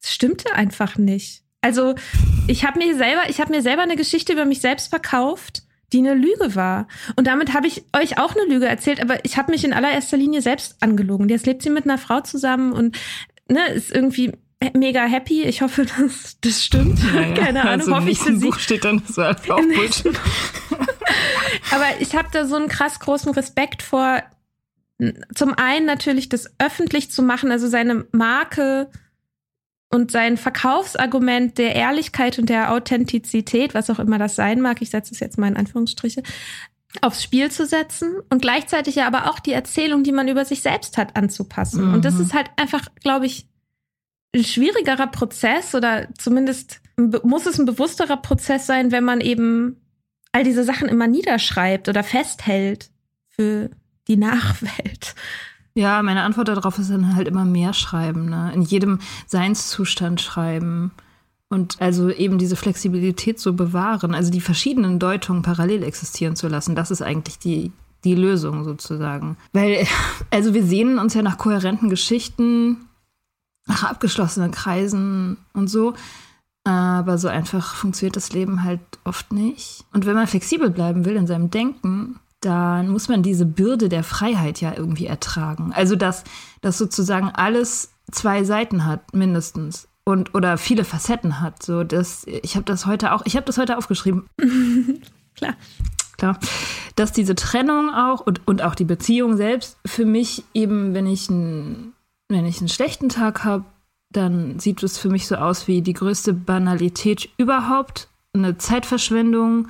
es 0.03 0.13
stimmte 0.13 0.55
einfach 0.55 0.97
nicht. 0.97 1.45
Also 1.61 1.95
ich 2.47 2.65
habe 2.65 2.79
mir 2.79 2.97
selber, 2.97 3.29
ich 3.29 3.41
habe 3.41 3.51
mir 3.51 3.63
selber 3.63 3.83
eine 3.83 3.97
Geschichte 3.97 4.33
über 4.33 4.45
mich 4.45 4.61
selbst 4.61 4.89
verkauft, 4.89 5.63
die 5.93 5.99
eine 5.99 6.15
Lüge 6.15 6.55
war. 6.55 6.87
Und 7.17 7.27
damit 7.27 7.55
habe 7.55 7.67
ich 7.67 7.85
euch 7.97 8.19
auch 8.19 8.37
eine 8.37 8.45
Lüge 8.45 8.67
erzählt, 8.67 9.01
aber 9.01 9.25
ich 9.25 9.37
habe 9.37 9.51
mich 9.51 9.65
in 9.65 9.73
allererster 9.73 10.17
Linie 10.17 10.43
selbst 10.43 10.77
angelogen. 10.81 11.29
Jetzt 11.29 11.47
lebt 11.47 11.63
sie 11.63 11.71
mit 11.71 11.85
einer 11.85 11.99
Frau 11.99 12.21
zusammen 12.21 12.73
und 12.73 12.97
ne, 13.49 13.67
ist 13.69 13.91
irgendwie 13.91 14.33
mega 14.75 15.05
happy. 15.05 15.43
Ich 15.43 15.63
hoffe, 15.63 15.87
dass 15.87 16.39
das 16.41 16.65
stimmt. 16.65 17.03
Naja, 17.13 17.35
Keine 17.43 17.63
Ahnung, 17.63 17.81
also 17.81 17.97
hoffe 17.97 18.11
ich 18.11 18.19
für 18.19 18.37
sie. 18.37 18.47
Buch 18.47 18.59
steht 18.59 18.85
dann 18.85 19.03
so 19.07 19.23
auch 19.23 19.35
Bullshit. 19.45 20.07
aber 21.71 21.87
ich 22.01 22.15
habe 22.15 22.29
da 22.33 22.47
so 22.47 22.57
einen 22.57 22.69
krass 22.69 23.01
großen 23.01 23.33
Respekt 23.33 23.83
vor. 23.83 24.23
Zum 25.35 25.55
einen 25.55 25.87
natürlich 25.87 26.29
das 26.29 26.53
öffentlich 26.59 27.11
zu 27.11 27.23
machen, 27.23 27.53
also 27.53 27.69
seine 27.69 28.07
Marke 28.11 28.91
und 29.91 30.11
sein 30.11 30.37
Verkaufsargument 30.37 31.59
der 31.59 31.75
Ehrlichkeit 31.75 32.39
und 32.39 32.49
der 32.49 32.73
Authentizität, 32.73 33.75
was 33.75 33.91
auch 33.91 33.99
immer 33.99 34.19
das 34.19 34.37
sein 34.37 34.61
mag, 34.61 34.83
ich 34.83 34.91
setze 34.91 35.15
es 35.15 35.21
jetzt 35.21 35.39
mal 35.39 35.49
in 35.49 35.57
Anführungsstriche, 35.57 36.23
aufs 37.03 37.23
Spiel 37.23 37.51
zu 37.51 37.67
setzen 37.67 38.15
und 38.31 38.43
gleichzeitig 38.43 38.97
ja 38.97 39.07
aber 39.07 39.31
auch 39.31 39.39
die 39.39 39.53
Erzählung, 39.53 40.05
die 40.05 40.13
man 40.13 40.29
über 40.29 40.45
sich 40.45 40.63
selbst 40.63 40.97
hat, 40.97 41.17
anzupassen. 41.17 41.89
Mhm. 41.89 41.95
Und 41.95 42.05
das 42.05 42.15
mhm. 42.15 42.23
ist 42.23 42.35
halt 42.35 42.51
einfach, 42.57 42.87
glaube 43.03 43.27
ich, 43.27 43.47
ein 44.35 44.45
schwierigerer 44.45 45.07
Prozess 45.07 45.75
oder 45.75 46.09
zumindest 46.19 46.81
muss 46.97 47.47
es 47.47 47.59
ein 47.59 47.67
bewussterer 47.67 48.17
Prozess 48.19 48.67
sein, 48.67 48.91
wenn 48.91 49.05
man 49.05 49.21
eben 49.21 49.81
all 50.33 50.45
diese 50.45 50.65
Sachen 50.65 50.89
immer 50.89 51.07
niederschreibt 51.07 51.89
oder 51.89 52.03
festhält 52.03 52.91
für 53.29 53.71
die 54.09 54.17
Nachwelt. 54.17 55.15
Ja, 55.79 56.03
meine 56.03 56.23
Antwort 56.23 56.49
darauf 56.49 56.77
ist 56.81 56.91
dann 56.91 57.15
halt 57.15 57.29
immer 57.29 57.45
mehr 57.45 57.73
schreiben, 57.73 58.29
ne? 58.29 58.51
In 58.53 58.63
jedem 58.63 58.99
Seinszustand 59.29 60.21
schreiben. 60.21 60.91
Und 61.51 61.81
also 61.81 62.11
eben 62.11 62.37
diese 62.37 62.57
Flexibilität 62.57 63.39
so 63.39 63.53
bewahren, 63.53 64.13
also 64.13 64.33
die 64.33 64.41
verschiedenen 64.41 64.99
Deutungen 64.99 65.43
parallel 65.43 65.85
existieren 65.85 66.35
zu 66.35 66.49
lassen, 66.49 66.75
das 66.75 66.91
ist 66.91 67.01
eigentlich 67.01 67.39
die, 67.39 67.71
die 68.03 68.17
Lösung 68.17 68.65
sozusagen. 68.65 69.37
Weil, 69.53 69.87
also 70.33 70.53
wir 70.53 70.65
sehnen 70.65 70.99
uns 70.99 71.15
ja 71.15 71.23
nach 71.23 71.39
kohärenten 71.39 71.91
Geschichten, 71.91 72.79
nach 73.67 73.85
abgeschlossenen 73.85 74.51
Kreisen 74.51 75.37
und 75.53 75.69
so. 75.69 75.95
Aber 76.65 77.19
so 77.19 77.29
einfach 77.29 77.77
funktioniert 77.77 78.17
das 78.17 78.33
Leben 78.33 78.65
halt 78.65 78.81
oft 79.05 79.33
nicht. 79.33 79.85
Und 79.93 80.07
wenn 80.07 80.17
man 80.17 80.27
flexibel 80.27 80.71
bleiben 80.71 81.05
will 81.05 81.15
in 81.15 81.29
seinem 81.29 81.51
Denken, 81.51 82.19
dann 82.41 82.89
muss 82.89 83.09
man 83.09 83.23
diese 83.23 83.47
Bürde 83.47 83.89
der 83.89 84.05
Freiheit 84.05 84.61
ja 84.61 84.73
irgendwie 84.77 85.07
ertragen. 85.07 85.73
Also 85.75 85.97
dass, 85.97 86.25
dass 86.61 86.79
sozusagen 86.79 87.31
alles 87.31 87.93
zwei 88.11 88.45
Seiten 88.45 88.85
hat, 88.85 89.15
mindestens. 89.15 89.89
Und 90.05 90.35
oder 90.35 90.57
viele 90.57 90.85
Facetten 90.85 91.41
hat. 91.41 91.63
So, 91.63 91.85
das, 91.85 92.25
ich 92.27 92.55
habe 92.55 92.65
das 92.65 92.87
heute 92.87 93.13
auch, 93.13 93.23
ich 93.27 93.37
habe 93.37 93.45
das 93.45 93.59
heute 93.59 93.77
aufgeschrieben. 93.77 94.27
Klar. 95.37 95.55
Klar. 96.17 96.39
Dass 96.97 97.13
diese 97.13 97.35
Trennung 97.35 97.91
auch 97.95 98.21
und, 98.21 98.47
und 98.47 98.63
auch 98.63 98.75
die 98.75 98.85
Beziehung 98.85 99.37
selbst 99.37 99.79
für 99.87 100.05
mich 100.05 100.45
eben, 100.55 100.95
wenn 100.95 101.07
ich, 101.07 101.29
ein, 101.29 101.93
wenn 102.29 102.47
ich 102.47 102.59
einen 102.59 102.69
schlechten 102.69 103.09
Tag 103.09 103.45
habe, 103.45 103.65
dann 104.11 104.59
sieht 104.59 104.83
es 104.83 104.99
für 104.99 105.11
mich 105.11 105.27
so 105.29 105.37
aus 105.37 105.69
wie 105.69 105.83
die 105.83 105.93
größte 105.93 106.33
Banalität 106.33 107.29
überhaupt, 107.37 108.09
eine 108.33 108.59
Zeitverschwendung, 108.59 109.69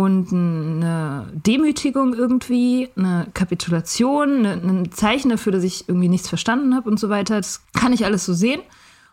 und 0.00 0.32
eine 0.32 1.30
Demütigung 1.34 2.14
irgendwie, 2.14 2.88
eine 2.96 3.26
Kapitulation, 3.34 4.46
ein 4.46 4.90
Zeichen 4.92 5.28
dafür, 5.28 5.52
dass 5.52 5.62
ich 5.62 5.90
irgendwie 5.90 6.08
nichts 6.08 6.26
verstanden 6.26 6.74
habe 6.74 6.88
und 6.88 6.98
so 6.98 7.10
weiter. 7.10 7.36
Das 7.36 7.60
kann 7.74 7.92
ich 7.92 8.06
alles 8.06 8.24
so 8.24 8.32
sehen 8.32 8.62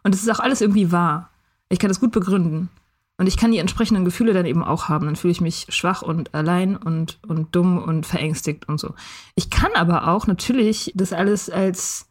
und 0.03 0.15
es 0.15 0.21
ist 0.21 0.29
auch 0.29 0.39
alles 0.39 0.61
irgendwie 0.61 0.93
wahr. 0.93 1.29
Ich 1.67 1.79
kann 1.79 1.89
das 1.89 1.99
gut 1.99 2.13
begründen. 2.13 2.69
Und 3.17 3.27
ich 3.27 3.35
kann 3.35 3.51
die 3.51 3.57
entsprechenden 3.57 4.05
Gefühle 4.05 4.31
dann 4.31 4.45
eben 4.45 4.63
auch 4.63 4.87
haben. 4.87 5.07
Dann 5.07 5.17
fühle 5.17 5.31
ich 5.31 5.41
mich 5.41 5.65
schwach 5.69 6.03
und 6.03 6.33
allein 6.33 6.77
und, 6.77 7.19
und 7.27 7.53
dumm 7.53 7.79
und 7.79 8.05
verängstigt 8.05 8.69
und 8.69 8.79
so. 8.79 8.93
Ich 9.35 9.49
kann 9.49 9.71
aber 9.75 10.07
auch 10.07 10.25
natürlich 10.25 10.93
das 10.95 11.11
alles 11.11 11.49
als 11.49 12.07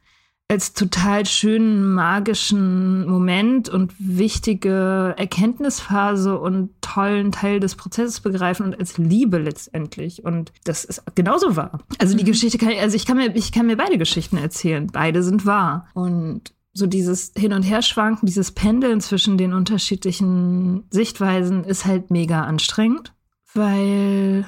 als 0.49 0.75
total 0.75 1.27
schönen 1.27 1.93
magischen 1.93 3.09
Moment 3.09 3.69
und 3.69 3.93
wichtige 3.99 5.15
Erkenntnisphase 5.17 6.39
und 6.39 6.71
tollen 6.81 7.33
Teil 7.33 7.59
des 7.59 7.75
Prozesses 7.75 8.21
begreifen 8.21 8.65
und 8.65 8.79
als 8.79 8.97
Liebe 8.97 9.39
letztendlich. 9.39 10.25
Und 10.25 10.53
das 10.65 10.85
ist 10.85 11.03
genauso 11.17 11.57
wahr. 11.57 11.81
Also 11.99 12.17
die 12.17 12.23
mhm. 12.23 12.29
Geschichte 12.29 12.59
kann, 12.59 12.73
also 12.81 12.95
ich 12.95 13.07
kann 13.07 13.17
mir, 13.17 13.35
ich 13.35 13.51
kann 13.51 13.67
mir 13.67 13.77
beide 13.77 13.99
Geschichten 13.99 14.37
erzählen. 14.37 14.87
Beide 14.87 15.25
sind 15.25 15.47
wahr. 15.47 15.89
Und 15.95 16.53
so 16.73 16.87
dieses 16.87 17.33
Hin- 17.37 17.53
und 17.53 17.63
Herschwanken, 17.63 18.27
dieses 18.27 18.53
Pendeln 18.53 19.01
zwischen 19.01 19.39
den 19.39 19.53
unterschiedlichen 19.53 20.85
Sichtweisen 20.91 21.65
ist 21.65 21.87
halt 21.87 22.11
mega 22.11 22.45
anstrengend, 22.45 23.15
weil, 23.55 24.47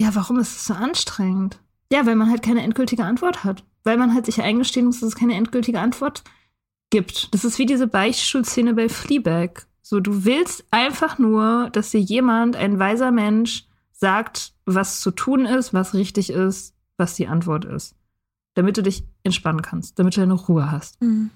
ja, 0.00 0.14
warum 0.14 0.38
ist 0.38 0.56
es 0.56 0.64
so 0.66 0.74
anstrengend? 0.74 1.60
Ja, 1.92 2.06
weil 2.06 2.14
man 2.14 2.30
halt 2.30 2.42
keine 2.42 2.62
endgültige 2.62 3.04
Antwort 3.04 3.42
hat. 3.42 3.64
Weil 3.84 3.96
man 3.96 4.14
halt 4.14 4.26
sich 4.26 4.42
eingestehen 4.42 4.86
muss, 4.86 5.00
dass 5.00 5.10
es 5.10 5.16
keine 5.16 5.34
endgültige 5.34 5.80
Antwort 5.80 6.22
gibt. 6.90 7.32
Das 7.32 7.44
ist 7.44 7.58
wie 7.58 7.66
diese 7.66 7.86
Beichtstuhlszene 7.86 8.74
bei 8.74 8.88
Fleabag. 8.88 9.66
So, 9.82 10.00
du 10.00 10.24
willst 10.24 10.64
einfach 10.70 11.18
nur, 11.18 11.70
dass 11.70 11.90
dir 11.90 12.00
jemand, 12.00 12.56
ein 12.56 12.78
weiser 12.78 13.10
Mensch, 13.10 13.66
sagt, 13.92 14.52
was 14.64 15.00
zu 15.00 15.10
tun 15.10 15.46
ist, 15.46 15.74
was 15.74 15.94
richtig 15.94 16.30
ist, 16.30 16.74
was 16.96 17.14
die 17.14 17.28
Antwort 17.28 17.64
ist. 17.64 17.94
Damit 18.54 18.76
du 18.76 18.82
dich 18.82 19.04
entspannen 19.22 19.62
kannst, 19.62 19.98
damit 19.98 20.16
du 20.16 20.22
eine 20.22 20.34
Ruhe 20.34 20.70
hast. 20.70 21.00
Mhm. 21.00 21.30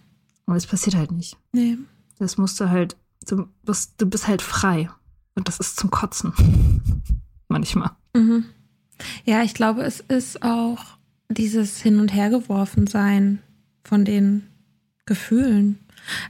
Und 0.46 0.56
es 0.56 0.66
passiert 0.66 0.96
halt 0.96 1.12
nicht. 1.12 1.36
Nee. 1.52 1.78
Das 2.18 2.38
musst 2.38 2.60
du 2.60 2.68
halt, 2.70 2.96
du 3.26 3.48
bist, 3.62 3.94
du 3.98 4.06
bist 4.06 4.28
halt 4.28 4.42
frei. 4.42 4.90
Und 5.34 5.48
das 5.48 5.60
ist 5.60 5.78
zum 5.78 5.90
Kotzen. 5.90 6.32
Manchmal. 7.48 7.90
Mhm. 8.14 8.44
Ja, 9.24 9.42
ich 9.42 9.54
glaube, 9.54 9.82
es 9.82 10.00
ist 10.00 10.42
auch 10.42 10.96
dieses 11.28 11.80
Hin- 11.80 12.00
und 12.00 12.12
Hergeworfen 12.12 12.86
sein 12.86 13.40
von 13.82 14.04
den 14.04 14.44
Gefühlen. 15.06 15.78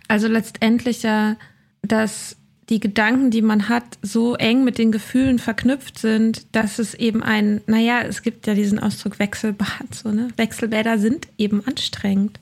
Also 0.08 0.28
letztendlich 0.28 1.02
ja, 1.02 1.36
dass 1.82 2.36
die 2.68 2.80
Gedanken, 2.80 3.30
die 3.30 3.42
man 3.42 3.68
hat, 3.68 3.98
so 4.02 4.36
eng 4.36 4.64
mit 4.64 4.78
den 4.78 4.90
Gefühlen 4.90 5.38
verknüpft 5.38 5.98
sind, 5.98 6.46
dass 6.52 6.78
es 6.78 6.94
eben 6.94 7.22
ein, 7.22 7.60
naja, 7.66 8.02
es 8.02 8.22
gibt 8.22 8.46
ja 8.46 8.54
diesen 8.54 8.78
Ausdruck 8.78 9.18
Wechselbad, 9.18 9.94
so, 9.94 10.10
ne? 10.10 10.28
Wechselbäder 10.36 10.98
sind 10.98 11.28
eben 11.36 11.66
anstrengend. 11.66 12.40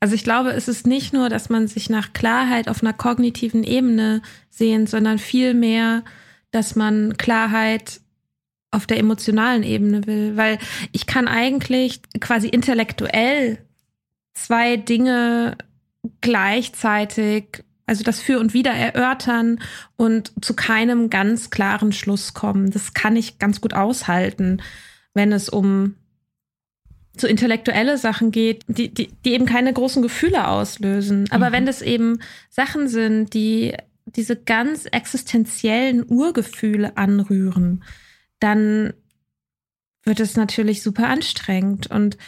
Also 0.00 0.16
ich 0.16 0.24
glaube, 0.24 0.50
es 0.50 0.68
ist 0.68 0.86
nicht 0.86 1.12
nur, 1.12 1.28
dass 1.28 1.48
man 1.50 1.68
sich 1.68 1.88
nach 1.88 2.12
Klarheit 2.12 2.68
auf 2.68 2.82
einer 2.82 2.92
kognitiven 2.92 3.62
Ebene 3.62 4.22
sehnt, 4.50 4.90
sondern 4.90 5.18
vielmehr, 5.18 6.02
dass 6.50 6.76
man 6.76 7.16
Klarheit 7.16 8.00
auf 8.74 8.86
der 8.86 8.98
emotionalen 8.98 9.62
Ebene 9.62 10.06
will, 10.06 10.36
weil 10.36 10.58
ich 10.92 11.06
kann 11.06 11.28
eigentlich 11.28 12.00
quasi 12.20 12.48
intellektuell 12.48 13.58
zwei 14.34 14.76
Dinge 14.76 15.56
gleichzeitig, 16.20 17.64
also 17.86 18.02
das 18.04 18.20
Für 18.20 18.40
und 18.40 18.54
Wider 18.54 18.72
erörtern 18.72 19.60
und 19.96 20.32
zu 20.44 20.54
keinem 20.54 21.10
ganz 21.10 21.50
klaren 21.50 21.92
Schluss 21.92 22.34
kommen. 22.34 22.70
Das 22.70 22.94
kann 22.94 23.16
ich 23.16 23.38
ganz 23.38 23.60
gut 23.60 23.74
aushalten, 23.74 24.62
wenn 25.14 25.32
es 25.32 25.48
um 25.48 25.94
so 27.16 27.28
intellektuelle 27.28 27.96
Sachen 27.96 28.32
geht, 28.32 28.64
die, 28.66 28.92
die, 28.92 29.08
die 29.24 29.32
eben 29.32 29.46
keine 29.46 29.72
großen 29.72 30.02
Gefühle 30.02 30.48
auslösen. 30.48 31.26
Aber 31.30 31.50
mhm. 31.50 31.52
wenn 31.52 31.66
das 31.66 31.80
eben 31.80 32.18
Sachen 32.50 32.88
sind, 32.88 33.34
die 33.34 33.74
diese 34.06 34.36
ganz 34.36 34.86
existenziellen 34.86 36.04
Urgefühle 36.06 36.96
anrühren, 36.96 37.84
dann 38.44 38.92
wird 40.04 40.20
es 40.20 40.36
natürlich 40.36 40.82
super 40.82 41.08
anstrengend. 41.08 41.86
Und 41.86 42.18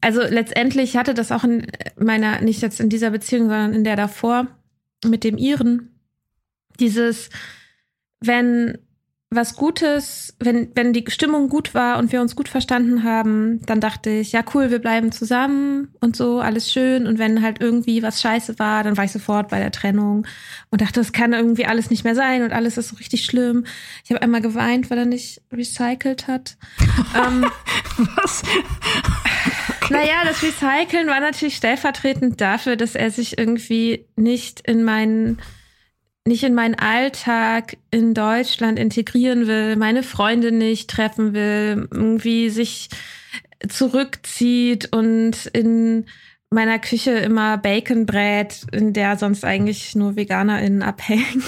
also 0.00 0.22
letztendlich 0.22 0.96
hatte 0.96 1.14
das 1.14 1.32
auch 1.32 1.42
in 1.42 1.66
meiner, 1.98 2.40
nicht 2.40 2.62
jetzt 2.62 2.78
in 2.78 2.88
dieser 2.88 3.10
Beziehung, 3.10 3.48
sondern 3.48 3.74
in 3.74 3.82
der 3.82 3.96
davor 3.96 4.46
mit 5.04 5.24
dem 5.24 5.36
Iren, 5.36 6.00
dieses, 6.78 7.28
wenn 8.20 8.78
was 9.32 9.54
Gutes, 9.54 10.34
wenn, 10.40 10.72
wenn 10.74 10.92
die 10.92 11.04
Stimmung 11.06 11.48
gut 11.48 11.72
war 11.72 11.98
und 11.98 12.10
wir 12.10 12.20
uns 12.20 12.34
gut 12.34 12.48
verstanden 12.48 13.04
haben, 13.04 13.64
dann 13.64 13.80
dachte 13.80 14.10
ich, 14.10 14.32
ja 14.32 14.42
cool, 14.54 14.72
wir 14.72 14.80
bleiben 14.80 15.12
zusammen 15.12 15.94
und 16.00 16.16
so, 16.16 16.40
alles 16.40 16.72
schön. 16.72 17.06
Und 17.06 17.20
wenn 17.20 17.40
halt 17.40 17.60
irgendwie 17.60 18.02
was 18.02 18.20
scheiße 18.20 18.58
war, 18.58 18.82
dann 18.82 18.96
war 18.96 19.04
ich 19.04 19.12
sofort 19.12 19.48
bei 19.48 19.60
der 19.60 19.70
Trennung 19.70 20.26
und 20.70 20.80
dachte, 20.80 20.98
das 20.98 21.12
kann 21.12 21.32
irgendwie 21.32 21.64
alles 21.64 21.90
nicht 21.90 22.02
mehr 22.02 22.16
sein 22.16 22.42
und 22.42 22.50
alles 22.52 22.76
ist 22.76 22.88
so 22.88 22.96
richtig 22.96 23.24
schlimm. 23.24 23.66
Ich 24.04 24.10
habe 24.10 24.20
einmal 24.20 24.40
geweint, 24.40 24.90
weil 24.90 24.98
er 24.98 25.06
nicht 25.06 25.40
recycelt 25.52 26.26
hat. 26.26 26.56
ähm, 27.16 27.46
was? 28.16 28.42
Okay. 29.82 29.94
Naja, 29.94 30.24
das 30.24 30.42
Recyceln 30.42 31.08
war 31.08 31.18
natürlich 31.18 31.56
stellvertretend 31.56 32.40
dafür, 32.40 32.76
dass 32.76 32.94
er 32.94 33.10
sich 33.10 33.38
irgendwie 33.38 34.06
nicht 34.14 34.60
in 34.60 34.84
meinen 34.84 35.38
nicht 36.26 36.44
in 36.44 36.54
meinen 36.54 36.74
Alltag 36.74 37.76
in 37.90 38.14
Deutschland 38.14 38.78
integrieren 38.78 39.46
will, 39.46 39.76
meine 39.76 40.02
Freunde 40.02 40.52
nicht 40.52 40.90
treffen 40.90 41.32
will, 41.32 41.88
irgendwie 41.90 42.50
sich 42.50 42.90
zurückzieht 43.68 44.92
und 44.92 45.46
in 45.46 46.06
meiner 46.50 46.78
Küche 46.78 47.12
immer 47.12 47.58
Bacon 47.58 48.06
brät, 48.06 48.66
in 48.72 48.92
der 48.92 49.16
sonst 49.16 49.44
eigentlich 49.44 49.94
nur 49.94 50.16
VeganerInnen 50.16 50.82
abhängen. 50.82 51.42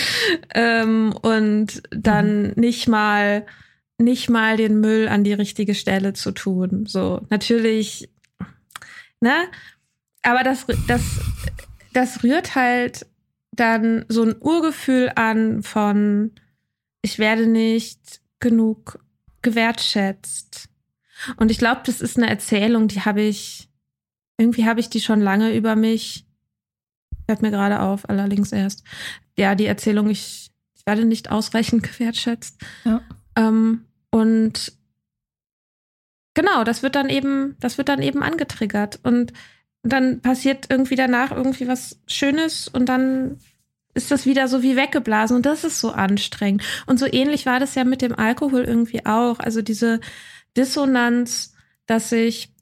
ähm, 0.54 1.14
und 1.22 1.82
dann 1.90 2.48
mhm. 2.48 2.52
nicht 2.56 2.88
mal, 2.88 3.46
nicht 3.98 4.28
mal 4.28 4.56
den 4.56 4.80
Müll 4.80 5.08
an 5.08 5.24
die 5.24 5.32
richtige 5.32 5.74
Stelle 5.74 6.12
zu 6.12 6.32
tun. 6.32 6.86
So, 6.86 7.20
natürlich, 7.30 8.10
ne? 9.20 9.44
Aber 10.22 10.42
das, 10.42 10.66
das, 10.88 11.02
das 11.92 12.24
rührt 12.24 12.56
halt 12.56 13.06
dann 13.58 14.04
so 14.08 14.22
ein 14.22 14.36
Urgefühl 14.40 15.12
an 15.14 15.62
von, 15.62 16.32
ich 17.02 17.18
werde 17.18 17.46
nicht 17.46 18.20
genug 18.40 18.98
gewertschätzt. 19.42 20.68
Und 21.36 21.50
ich 21.50 21.58
glaube, 21.58 21.82
das 21.84 22.00
ist 22.00 22.16
eine 22.16 22.28
Erzählung, 22.28 22.88
die 22.88 23.00
habe 23.02 23.22
ich, 23.22 23.68
irgendwie 24.36 24.66
habe 24.66 24.80
ich 24.80 24.88
die 24.88 25.00
schon 25.00 25.20
lange 25.20 25.54
über 25.54 25.76
mich. 25.76 26.26
Hört 27.26 27.42
mir 27.42 27.50
gerade 27.50 27.80
auf, 27.80 28.08
allerdings 28.08 28.52
erst. 28.52 28.84
Ja, 29.36 29.54
die 29.54 29.66
Erzählung, 29.66 30.08
ich, 30.08 30.50
ich 30.74 30.86
werde 30.86 31.04
nicht 31.04 31.30
ausreichend 31.30 31.82
gewertschätzt. 31.90 32.60
Ja. 32.84 33.02
Ähm, 33.36 33.84
und 34.10 34.72
genau, 36.34 36.64
das 36.64 36.82
wird 36.82 36.94
dann 36.94 37.08
eben, 37.08 37.56
das 37.60 37.78
wird 37.78 37.88
dann 37.88 38.02
eben 38.02 38.22
angetriggert. 38.22 39.00
Und 39.02 39.32
dann 39.92 40.20
passiert 40.20 40.66
irgendwie 40.68 40.96
danach 40.96 41.30
irgendwie 41.30 41.68
was 41.68 41.98
Schönes 42.06 42.68
und 42.68 42.88
dann 42.88 43.38
ist 43.94 44.10
das 44.10 44.26
wieder 44.26 44.48
so 44.48 44.62
wie 44.62 44.76
weggeblasen 44.76 45.36
und 45.36 45.46
das 45.46 45.64
ist 45.64 45.80
so 45.80 45.90
anstrengend. 45.90 46.62
Und 46.86 46.98
so 46.98 47.06
ähnlich 47.06 47.46
war 47.46 47.60
das 47.60 47.74
ja 47.74 47.84
mit 47.84 48.02
dem 48.02 48.14
Alkohol 48.14 48.64
irgendwie 48.64 49.04
auch. 49.06 49.40
Also 49.40 49.62
diese 49.62 50.00
Dissonanz, 50.56 51.54
dass 51.86 52.12
ich 52.12 52.52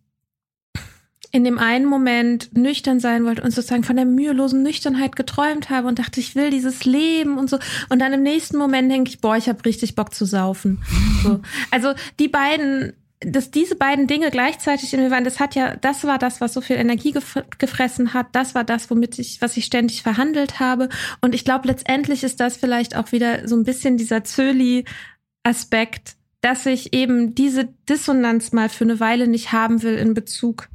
in 1.33 1.45
dem 1.45 1.59
einen 1.59 1.85
Moment 1.85 2.57
nüchtern 2.57 3.01
sein 3.01 3.25
wollte 3.25 3.43
und 3.43 3.51
sozusagen 3.51 3.85
von 3.85 3.97
der 3.97 4.07
mühelosen 4.07 4.63
Nüchternheit 4.63 5.17
geträumt 5.17 5.69
habe 5.69 5.87
und 5.87 5.99
dachte, 5.99 6.21
ich 6.21 6.35
will 6.35 6.51
dieses 6.51 6.85
Leben 6.85 7.37
und 7.37 7.51
so. 7.51 7.59
Und 7.91 7.99
dann 7.99 8.13
im 8.15 8.23
nächsten 8.23 8.57
Moment 8.57 8.91
denke 8.91 9.11
ich, 9.11 9.21
boah, 9.21 9.37
ich 9.37 9.49
habe 9.49 9.65
richtig 9.65 9.95
Bock 9.95 10.15
zu 10.15 10.25
saufen. 10.25 10.83
So. 11.23 11.41
Also 11.71 11.93
die 12.19 12.29
beiden 12.29 12.95
dass 13.21 13.51
diese 13.51 13.77
beiden 13.77 14.07
Dinge 14.07 14.31
gleichzeitig 14.31 14.93
in 14.93 15.01
mir 15.01 15.11
waren, 15.11 15.25
das 15.25 15.41
hat 15.41 15.55
ja, 15.55 15.77
das 15.77 16.05
war 16.05 16.19
das, 16.19 16.41
was 16.41 16.53
so 16.53 16.61
viel 16.61 16.77
Energie 16.77 17.13
gef 17.13 17.39
gefressen 17.59 18.13
hat. 18.13 18.27
Das 18.33 18.55
war 18.55 18.65
das, 18.65 18.91
womit 18.91 19.19
ich, 19.19 19.41
was 19.41 19.57
ich 19.57 19.65
ständig 19.65 20.03
verhandelt 20.03 20.61
habe. 20.61 20.91
Und 21.23 21.35
ich 21.35 21.45
glaube, 21.45 21.69
letztendlich 21.69 22.25
ist 22.25 22.41
das 22.41 22.59
vielleicht 22.59 22.95
auch 22.95 23.13
wieder 23.13 23.49
so 23.49 23.57
ein 23.57 23.65
bisschen 23.65 23.97
dieser 23.97 24.23
Zöli-Aspekt, 24.23 26.17
dass 26.43 26.67
ich 26.67 26.93
eben 26.93 27.35
diese 27.35 27.69
Dissonanz 27.89 28.53
mal 28.53 28.69
für 28.69 28.85
eine 28.85 29.01
Weile 29.01 29.29
nicht 29.29 29.53
haben 29.53 29.83
will 29.83 29.97
in 29.97 30.13
Bezug 30.13 30.69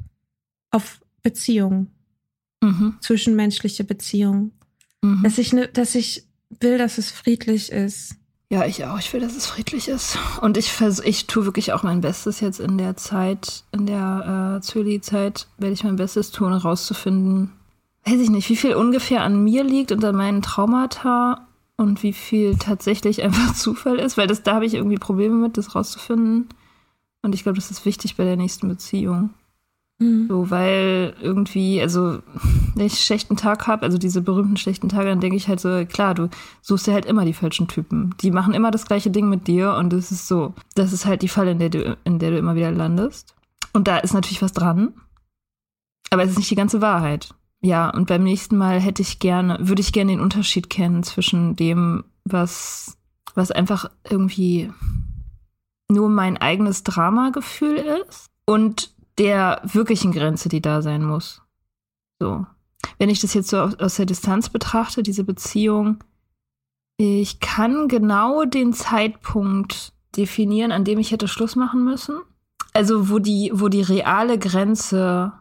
auf 0.70 1.00
Beziehungen. 1.22 1.92
Mhm. 2.60 2.96
Zwischenmenschliche 3.00 3.84
Beziehungen. 3.84 4.50
Mhm. 5.00 5.22
Dass 5.22 5.38
ich, 5.38 5.52
ne, 5.52 5.68
dass 5.68 5.94
ich 5.94 6.26
will, 6.60 6.76
dass 6.76 6.98
es 6.98 7.12
friedlich 7.12 7.70
ist 7.70 8.16
ja, 8.52 8.66
ich 8.66 8.84
auch. 8.84 8.98
Ich 8.98 9.10
will, 9.14 9.20
dass 9.22 9.34
es 9.34 9.46
friedlich 9.46 9.88
ist. 9.88 10.18
Und 10.42 10.58
ich, 10.58 10.78
ich 11.04 11.26
tue 11.26 11.46
wirklich 11.46 11.72
auch 11.72 11.82
mein 11.82 12.02
Bestes 12.02 12.40
jetzt 12.40 12.60
in 12.60 12.76
der 12.76 12.98
Zeit, 12.98 13.64
in 13.72 13.86
der 13.86 14.58
äh, 14.58 14.60
Zöli-Zeit, 14.60 15.46
werde 15.56 15.72
ich 15.72 15.84
mein 15.84 15.96
Bestes 15.96 16.32
tun, 16.32 16.52
herauszufinden, 16.52 17.50
weiß 18.04 18.20
ich 18.20 18.28
nicht, 18.28 18.50
wie 18.50 18.56
viel 18.56 18.74
ungefähr 18.74 19.22
an 19.22 19.42
mir 19.42 19.64
liegt 19.64 19.90
und 19.90 20.04
an 20.04 20.16
meinen 20.16 20.42
Traumata 20.42 21.48
und 21.78 22.02
wie 22.02 22.12
viel 22.12 22.56
tatsächlich 22.58 23.22
einfach 23.24 23.54
Zufall 23.54 23.98
ist, 23.98 24.18
weil 24.18 24.26
das, 24.26 24.42
da 24.42 24.56
habe 24.56 24.66
ich 24.66 24.74
irgendwie 24.74 24.98
Probleme 24.98 25.36
mit, 25.36 25.56
das 25.56 25.74
rauszufinden. 25.74 26.50
Und 27.22 27.34
ich 27.34 27.44
glaube, 27.44 27.56
das 27.56 27.70
ist 27.70 27.86
wichtig 27.86 28.16
bei 28.18 28.24
der 28.24 28.36
nächsten 28.36 28.68
Beziehung. 28.68 29.30
Mhm. 30.02 30.26
So, 30.28 30.50
weil 30.50 31.14
irgendwie, 31.20 31.80
also, 31.80 32.18
wenn 32.74 32.86
ich 32.86 32.92
einen 32.92 32.98
schlechten 32.98 33.36
Tag 33.36 33.66
habe, 33.66 33.82
also 33.82 33.98
diese 33.98 34.20
berühmten 34.20 34.56
schlechten 34.56 34.88
Tage, 34.88 35.08
dann 35.08 35.20
denke 35.20 35.36
ich 35.36 35.48
halt 35.48 35.60
so, 35.60 35.84
klar, 35.86 36.14
du 36.14 36.28
suchst 36.60 36.86
dir 36.86 36.92
halt 36.92 37.06
immer 37.06 37.24
die 37.24 37.32
falschen 37.32 37.68
Typen. 37.68 38.14
Die 38.20 38.30
machen 38.30 38.54
immer 38.54 38.70
das 38.70 38.86
gleiche 38.86 39.10
Ding 39.10 39.28
mit 39.28 39.46
dir 39.46 39.74
und 39.74 39.92
es 39.92 40.10
ist 40.10 40.28
so, 40.28 40.54
das 40.74 40.92
ist 40.92 41.06
halt 41.06 41.22
die 41.22 41.28
Falle, 41.28 41.52
in 41.52 41.58
der 41.58 41.70
du, 41.70 41.96
in 42.04 42.18
der 42.18 42.30
du 42.30 42.38
immer 42.38 42.54
wieder 42.54 42.70
landest. 42.70 43.34
Und 43.72 43.88
da 43.88 43.98
ist 43.98 44.14
natürlich 44.14 44.42
was 44.42 44.52
dran. 44.52 44.94
Aber 46.10 46.24
es 46.24 46.30
ist 46.30 46.38
nicht 46.38 46.50
die 46.50 46.56
ganze 46.56 46.82
Wahrheit. 46.82 47.34
Ja, 47.62 47.88
und 47.90 48.08
beim 48.08 48.24
nächsten 48.24 48.56
Mal 48.56 48.80
hätte 48.80 49.02
ich 49.02 49.18
gerne, 49.18 49.56
würde 49.60 49.80
ich 49.80 49.92
gerne 49.92 50.12
den 50.12 50.20
Unterschied 50.20 50.68
kennen 50.68 51.04
zwischen 51.04 51.54
dem, 51.54 52.04
was, 52.24 52.98
was 53.34 53.50
einfach 53.52 53.88
irgendwie 54.08 54.70
nur 55.88 56.08
mein 56.08 56.36
eigenes 56.38 56.82
Dramagefühl 56.82 57.76
ist 58.08 58.30
und 58.46 58.92
der 59.18 59.60
wirklichen 59.64 60.12
Grenze, 60.12 60.48
die 60.48 60.62
da 60.62 60.82
sein 60.82 61.04
muss. 61.04 61.42
So. 62.18 62.46
Wenn 62.98 63.10
ich 63.10 63.20
das 63.20 63.34
jetzt 63.34 63.50
so 63.50 63.58
aus 63.58 63.96
der 63.96 64.06
Distanz 64.06 64.48
betrachte, 64.48 65.02
diese 65.02 65.24
Beziehung, 65.24 66.02
ich 66.96 67.40
kann 67.40 67.88
genau 67.88 68.44
den 68.44 68.72
Zeitpunkt 68.72 69.92
definieren, 70.16 70.72
an 70.72 70.84
dem 70.84 70.98
ich 70.98 71.10
hätte 71.10 71.28
Schluss 71.28 71.56
machen 71.56 71.84
müssen. 71.84 72.20
also 72.74 73.10
wo 73.10 73.18
die, 73.18 73.50
wo 73.54 73.68
die 73.68 73.82
reale 73.82 74.38
Grenze 74.38 75.32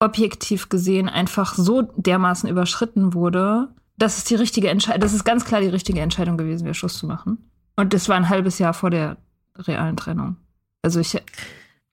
objektiv 0.00 0.68
gesehen 0.68 1.08
einfach 1.08 1.54
so 1.54 1.82
dermaßen 1.96 2.48
überschritten 2.48 3.14
wurde, 3.14 3.68
das 3.96 4.18
ist 4.18 4.30
die 4.30 4.36
richtige 4.36 4.68
Entscheidung, 4.70 5.00
das 5.00 5.12
ist 5.12 5.24
ganz 5.24 5.44
klar 5.44 5.60
die 5.60 5.68
richtige 5.68 6.00
Entscheidung 6.00 6.36
gewesen, 6.36 6.64
wieder 6.64 6.74
Schluss 6.74 6.98
zu 6.98 7.06
machen. 7.06 7.50
Und 7.76 7.94
das 7.94 8.08
war 8.08 8.16
ein 8.16 8.28
halbes 8.28 8.58
Jahr 8.58 8.74
vor 8.74 8.90
der 8.90 9.16
realen 9.56 9.96
Trennung. 9.96 10.36
Also 10.82 11.00
ich 11.00 11.20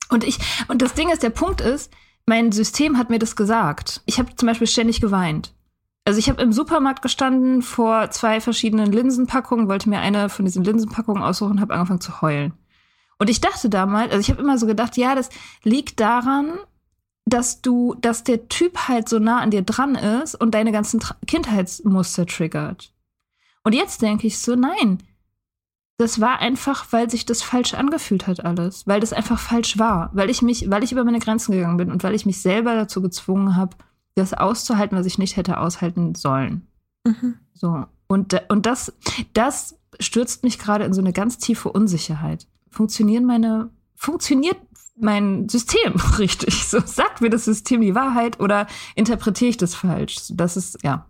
und 0.09 0.23
ich 0.23 0.37
und 0.67 0.81
das 0.81 0.93
Ding 0.93 1.09
ist, 1.09 1.23
der 1.23 1.29
Punkt 1.29 1.61
ist, 1.61 1.91
mein 2.25 2.51
System 2.51 2.97
hat 2.97 3.09
mir 3.09 3.19
das 3.19 3.35
gesagt. 3.35 4.01
Ich 4.05 4.19
habe 4.19 4.35
zum 4.35 4.47
Beispiel 4.47 4.67
ständig 4.67 5.01
geweint. 5.01 5.53
Also 6.05 6.19
ich 6.19 6.29
habe 6.29 6.41
im 6.41 6.53
Supermarkt 6.53 7.01
gestanden 7.01 7.63
vor 7.63 8.11
zwei 8.11 8.39
verschiedenen 8.39 8.91
Linsenpackungen, 8.91 9.67
wollte 9.67 9.89
mir 9.89 9.99
eine 9.99 10.29
von 10.29 10.45
diesen 10.45 10.63
Linsenpackungen 10.63 11.23
aussuchen 11.23 11.53
und 11.53 11.61
habe 11.61 11.73
angefangen 11.73 12.01
zu 12.01 12.21
heulen. 12.21 12.53
Und 13.17 13.29
ich 13.29 13.41
dachte 13.41 13.69
damals, 13.69 14.11
also 14.11 14.19
ich 14.19 14.29
habe 14.29 14.41
immer 14.41 14.57
so 14.57 14.67
gedacht, 14.67 14.97
ja, 14.97 15.15
das 15.15 15.29
liegt 15.63 15.99
daran, 15.99 16.59
dass 17.25 17.61
du, 17.61 17.95
dass 18.01 18.23
der 18.23 18.49
Typ 18.49 18.87
halt 18.87 19.09
so 19.09 19.17
nah 19.17 19.39
an 19.39 19.49
dir 19.49 19.63
dran 19.63 19.95
ist 19.95 20.35
und 20.35 20.53
deine 20.53 20.71
ganzen 20.71 20.99
Tra 20.99 21.15
Kindheitsmuster 21.25 22.27
triggert. 22.27 22.93
Und 23.63 23.73
jetzt 23.73 24.01
denke 24.03 24.27
ich 24.27 24.37
so, 24.37 24.55
nein, 24.55 24.99
das 25.97 26.19
war 26.19 26.39
einfach, 26.39 26.91
weil 26.91 27.09
sich 27.09 27.25
das 27.25 27.41
falsch 27.41 27.73
angefühlt 27.73 28.27
hat 28.27 28.43
alles, 28.43 28.85
weil 28.85 28.99
das 28.99 29.13
einfach 29.13 29.39
falsch 29.39 29.79
war, 29.79 30.09
weil 30.13 30.29
ich 30.29 30.41
mich, 30.41 30.69
weil 30.69 30.83
ich 30.83 30.91
über 30.91 31.05
meine 31.05 31.19
Grenzen 31.19 31.53
gegangen 31.53 31.77
bin 31.77 31.91
und 31.91 32.03
weil 32.03 32.15
ich 32.15 32.25
mich 32.25 32.41
selber 32.41 32.75
dazu 32.75 33.01
gezwungen 33.01 33.55
habe, 33.55 33.77
das 34.15 34.33
auszuhalten, 34.33 34.97
was 34.97 35.05
ich 35.05 35.17
nicht 35.17 35.37
hätte 35.37 35.59
aushalten 35.59 36.15
sollen. 36.15 36.67
Mhm. 37.05 37.35
So 37.53 37.85
und 38.07 38.41
und 38.49 38.65
das 38.65 38.93
das 39.33 39.77
stürzt 39.99 40.43
mich 40.43 40.59
gerade 40.59 40.83
in 40.83 40.93
so 40.93 41.01
eine 41.01 41.13
ganz 41.13 41.37
tiefe 41.37 41.71
Unsicherheit. 41.71 42.47
Funktionieren 42.69 43.25
meine 43.25 43.69
funktioniert 43.95 44.57
mein 44.97 45.47
System 45.47 45.93
richtig? 46.19 46.65
So 46.65 46.79
sagt 46.81 47.21
mir 47.21 47.29
das 47.29 47.45
System 47.45 47.81
die 47.81 47.95
Wahrheit 47.95 48.39
oder 48.41 48.67
interpretiere 48.95 49.49
ich 49.49 49.57
das 49.57 49.75
falsch? 49.75 50.17
Das 50.31 50.57
ist 50.57 50.77
ja 50.83 51.05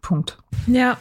Punkt. 0.00 0.38
Ja, 0.66 0.98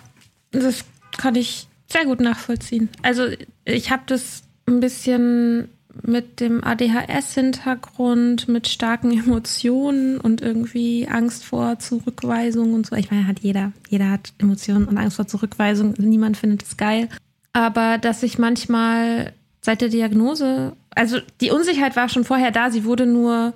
das 0.52 0.86
kann 1.18 1.36
ich 1.36 1.68
sehr 1.94 2.06
gut 2.06 2.20
nachvollziehen. 2.20 2.90
Also 3.02 3.28
ich 3.64 3.92
habe 3.92 4.04
das 4.06 4.44
ein 4.66 4.80
bisschen 4.80 5.70
mit 6.02 6.40
dem 6.40 6.64
ADHS-Hintergrund, 6.64 8.48
mit 8.48 8.68
starken 8.68 9.12
Emotionen 9.18 10.20
und 10.20 10.42
irgendwie 10.42 11.08
Angst 11.08 11.46
vor 11.46 11.80
Zurückweisung 11.80 12.74
und 12.74 12.88
so. 12.88 12.96
Ich 12.96 13.12
meine, 13.12 13.28
hat 13.28 13.40
jeder. 13.40 13.72
Jeder 13.90 14.10
hat 14.12 14.34
Emotionen 14.40 14.86
und 14.86 14.98
Angst 14.98 15.16
vor 15.16 15.28
Zurückweisung. 15.28 15.94
Niemand 15.98 16.38
findet 16.38 16.64
es 16.64 16.78
geil. 16.78 17.10
Aber 17.54 18.00
dass 18.00 18.24
ich 18.24 18.40
manchmal 18.40 19.34
seit 19.62 19.82
der 19.82 19.90
Diagnose, 19.90 20.74
also 20.96 21.20
die 21.40 21.52
Unsicherheit 21.52 21.96
war 21.96 22.10
schon 22.10 22.26
vorher 22.26 22.52
da, 22.52 22.72
sie 22.72 22.84
wurde 22.84 23.06
nur 23.06 23.54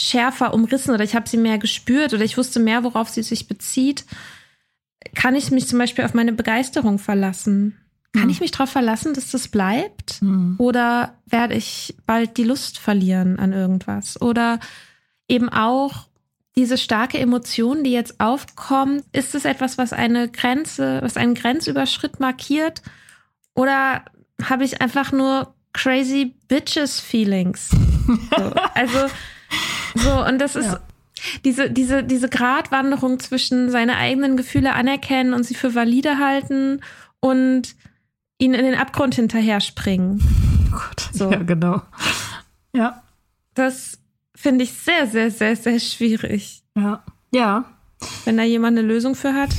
schärfer 0.00 0.54
umrissen 0.54 0.94
oder 0.94 1.02
ich 1.02 1.16
habe 1.16 1.28
sie 1.28 1.36
mehr 1.36 1.58
gespürt 1.58 2.14
oder 2.14 2.24
ich 2.24 2.38
wusste 2.38 2.60
mehr, 2.60 2.84
worauf 2.84 3.08
sie 3.08 3.24
sich 3.24 3.48
bezieht. 3.48 4.04
Kann 5.14 5.34
ich 5.34 5.50
mich 5.50 5.66
zum 5.66 5.78
Beispiel 5.78 6.04
auf 6.04 6.14
meine 6.14 6.32
Begeisterung 6.32 6.98
verlassen? 6.98 7.76
Kann 8.12 8.24
hm. 8.24 8.30
ich 8.30 8.40
mich 8.40 8.50
darauf 8.50 8.70
verlassen, 8.70 9.14
dass 9.14 9.30
das 9.30 9.48
bleibt? 9.48 10.20
Hm. 10.20 10.56
Oder 10.58 11.14
werde 11.26 11.54
ich 11.54 11.94
bald 12.06 12.36
die 12.36 12.44
Lust 12.44 12.78
verlieren 12.78 13.38
an 13.38 13.52
irgendwas? 13.52 14.20
Oder 14.20 14.60
eben 15.28 15.48
auch 15.48 16.06
diese 16.56 16.78
starke 16.78 17.18
Emotion, 17.18 17.84
die 17.84 17.92
jetzt 17.92 18.18
aufkommt, 18.18 19.04
ist 19.12 19.34
es 19.34 19.44
etwas, 19.44 19.78
was 19.78 19.92
eine 19.92 20.28
Grenze, 20.28 21.00
was 21.02 21.16
einen 21.16 21.34
Grenzüberschritt 21.34 22.18
markiert? 22.18 22.82
Oder 23.54 24.04
habe 24.42 24.64
ich 24.64 24.80
einfach 24.80 25.12
nur 25.12 25.54
crazy 25.72 26.34
bitches 26.48 27.00
Feelings. 27.00 27.70
So, 28.36 28.52
also 28.74 28.98
so 29.94 30.24
und 30.26 30.38
das 30.38 30.56
ist 30.56 30.66
ja. 30.66 30.80
Diese 31.44 31.70
diese 31.70 32.02
diese 32.02 32.28
Gratwanderung 32.28 33.18
zwischen 33.18 33.70
seine 33.70 33.96
eigenen 33.96 34.36
Gefühle 34.36 34.74
anerkennen 34.74 35.34
und 35.34 35.44
sie 35.44 35.54
für 35.54 35.74
valide 35.74 36.18
halten 36.18 36.80
und 37.20 37.74
ihnen 38.38 38.54
in 38.54 38.64
den 38.64 38.74
Abgrund 38.74 39.14
hinterher 39.14 39.60
springen. 39.60 40.22
Oh 40.68 40.76
Gott, 40.76 41.08
so. 41.12 41.30
Ja, 41.30 41.42
genau. 41.42 41.82
Ja. 42.74 43.02
Das 43.54 43.98
finde 44.34 44.64
ich 44.64 44.72
sehr 44.72 45.06
sehr 45.06 45.30
sehr 45.30 45.56
sehr 45.56 45.80
schwierig. 45.80 46.62
Ja. 46.76 47.02
Ja. 47.32 47.64
Wenn 48.24 48.36
da 48.36 48.44
jemand 48.44 48.78
eine 48.78 48.86
Lösung 48.86 49.14
für 49.14 49.34
hat. 49.34 49.50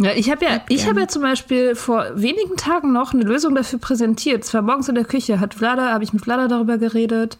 Ja, 0.00 0.12
ich 0.12 0.30
habe 0.30 0.44
ja, 0.44 0.60
ich 0.68 0.86
habe 0.86 1.00
ja 1.00 1.08
zum 1.08 1.22
Beispiel 1.22 1.74
vor 1.74 2.04
wenigen 2.14 2.56
Tagen 2.56 2.92
noch 2.92 3.12
eine 3.12 3.24
Lösung 3.24 3.56
dafür 3.56 3.80
präsentiert. 3.80 4.44
Zwar 4.44 4.62
morgens 4.62 4.88
in 4.88 4.94
der 4.94 5.04
Küche 5.04 5.40
hat 5.40 5.54
Vlada, 5.54 5.92
habe 5.92 6.04
ich 6.04 6.12
mit 6.12 6.22
Vlada 6.22 6.46
darüber 6.46 6.78
geredet. 6.78 7.36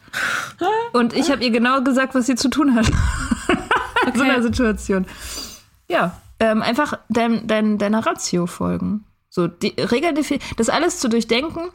Und 0.93 1.13
ich 1.15 1.31
habe 1.31 1.45
ihr 1.45 1.51
genau 1.51 1.83
gesagt, 1.83 2.17
was 2.17 2.27
sie 2.27 2.35
zu 2.35 2.49
tun 2.49 2.75
hat. 2.75 2.91
Okay. 4.09 4.19
In 4.21 4.27
so 4.27 4.33
einer 4.33 4.43
Situation. 4.43 5.07
Ja, 5.89 6.21
ähm, 6.41 6.63
einfach 6.63 6.99
dein, 7.09 7.47
dein, 7.47 7.79
deiner 7.79 8.05
Ratio 8.05 8.47
folgen. 8.47 9.05
So, 9.31 9.47
die 9.47 9.75
Regeln 9.79 10.19
das 10.57 10.69
alles 10.69 11.01
zu 11.01 11.09
durchdenken, 11.09 11.71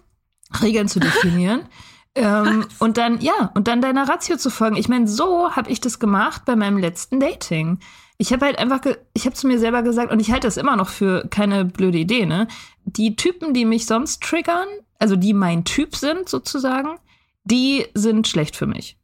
Regeln 0.62 0.88
zu 0.88 1.00
definieren. 1.00 1.62
ähm, 2.16 2.66
und 2.80 2.98
dann, 2.98 3.22
ja, 3.22 3.52
und 3.56 3.68
dann 3.68 3.82
deiner 3.82 4.08
Ratio 4.08 4.38
zu 4.38 4.50
folgen. 4.50 4.76
Ich 4.76 4.90
meine, 4.90 5.08
so 5.08 5.52
habe 5.52 5.70
ich 5.70 5.82
das 5.82 6.00
gemacht 6.00 6.44
bei 6.46 6.56
meinem 6.56 6.78
letzten 6.78 7.20
Dating. 7.20 7.80
Ich 8.18 8.32
habe 8.32 8.46
halt 8.46 8.60
einfach, 8.60 8.82
ich 9.14 9.26
habe 9.26 9.36
zu 9.36 9.48
mir 9.48 9.60
selber 9.60 9.84
gesagt, 9.84 10.12
und 10.12 10.20
ich 10.20 10.32
halte 10.32 10.48
das 10.48 10.58
immer 10.58 10.76
noch 10.76 10.90
für 10.90 11.28
keine 11.30 11.66
blöde 11.66 11.98
Idee, 11.98 12.26
ne? 12.26 12.48
Die 12.86 13.16
Typen, 13.16 13.54
die 13.54 13.66
mich 13.66 13.86
sonst 13.86 14.22
triggern, 14.22 14.68
also 15.00 15.16
die 15.16 15.34
mein 15.34 15.66
Typ 15.66 15.96
sind 15.96 16.30
sozusagen, 16.30 16.98
die 17.44 17.86
sind 17.94 18.28
schlecht 18.28 18.56
für 18.56 18.68
mich. 18.68 18.98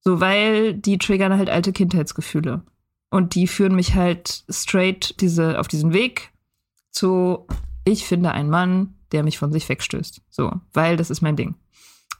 So, 0.00 0.20
weil 0.20 0.74
die 0.74 0.98
triggern 0.98 1.36
halt 1.36 1.50
alte 1.50 1.72
Kindheitsgefühle. 1.72 2.62
Und 3.10 3.34
die 3.34 3.46
führen 3.46 3.74
mich 3.74 3.94
halt 3.94 4.44
straight 4.48 5.20
diese, 5.20 5.60
auf 5.60 5.68
diesen 5.68 5.92
Weg 5.92 6.32
zu, 6.90 7.46
ich 7.84 8.04
finde 8.04 8.32
einen 8.32 8.50
Mann, 8.50 8.94
der 9.12 9.22
mich 9.22 9.38
von 9.38 9.52
sich 9.52 9.68
wegstößt. 9.68 10.22
So, 10.28 10.52
weil 10.72 10.96
das 10.96 11.10
ist 11.10 11.20
mein 11.20 11.36
Ding. 11.36 11.54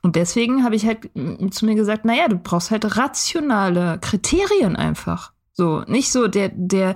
Und 0.02 0.14
deswegen 0.14 0.62
habe 0.62 0.76
ich 0.76 0.86
halt 0.86 1.10
zu 1.50 1.66
mir 1.66 1.74
gesagt, 1.74 2.04
naja, 2.04 2.28
du 2.28 2.36
brauchst 2.36 2.70
halt 2.70 2.96
rationale 2.96 3.98
Kriterien 4.00 4.76
einfach. 4.76 5.32
So, 5.52 5.82
nicht 5.86 6.12
so 6.12 6.28
der, 6.28 6.50
der 6.54 6.94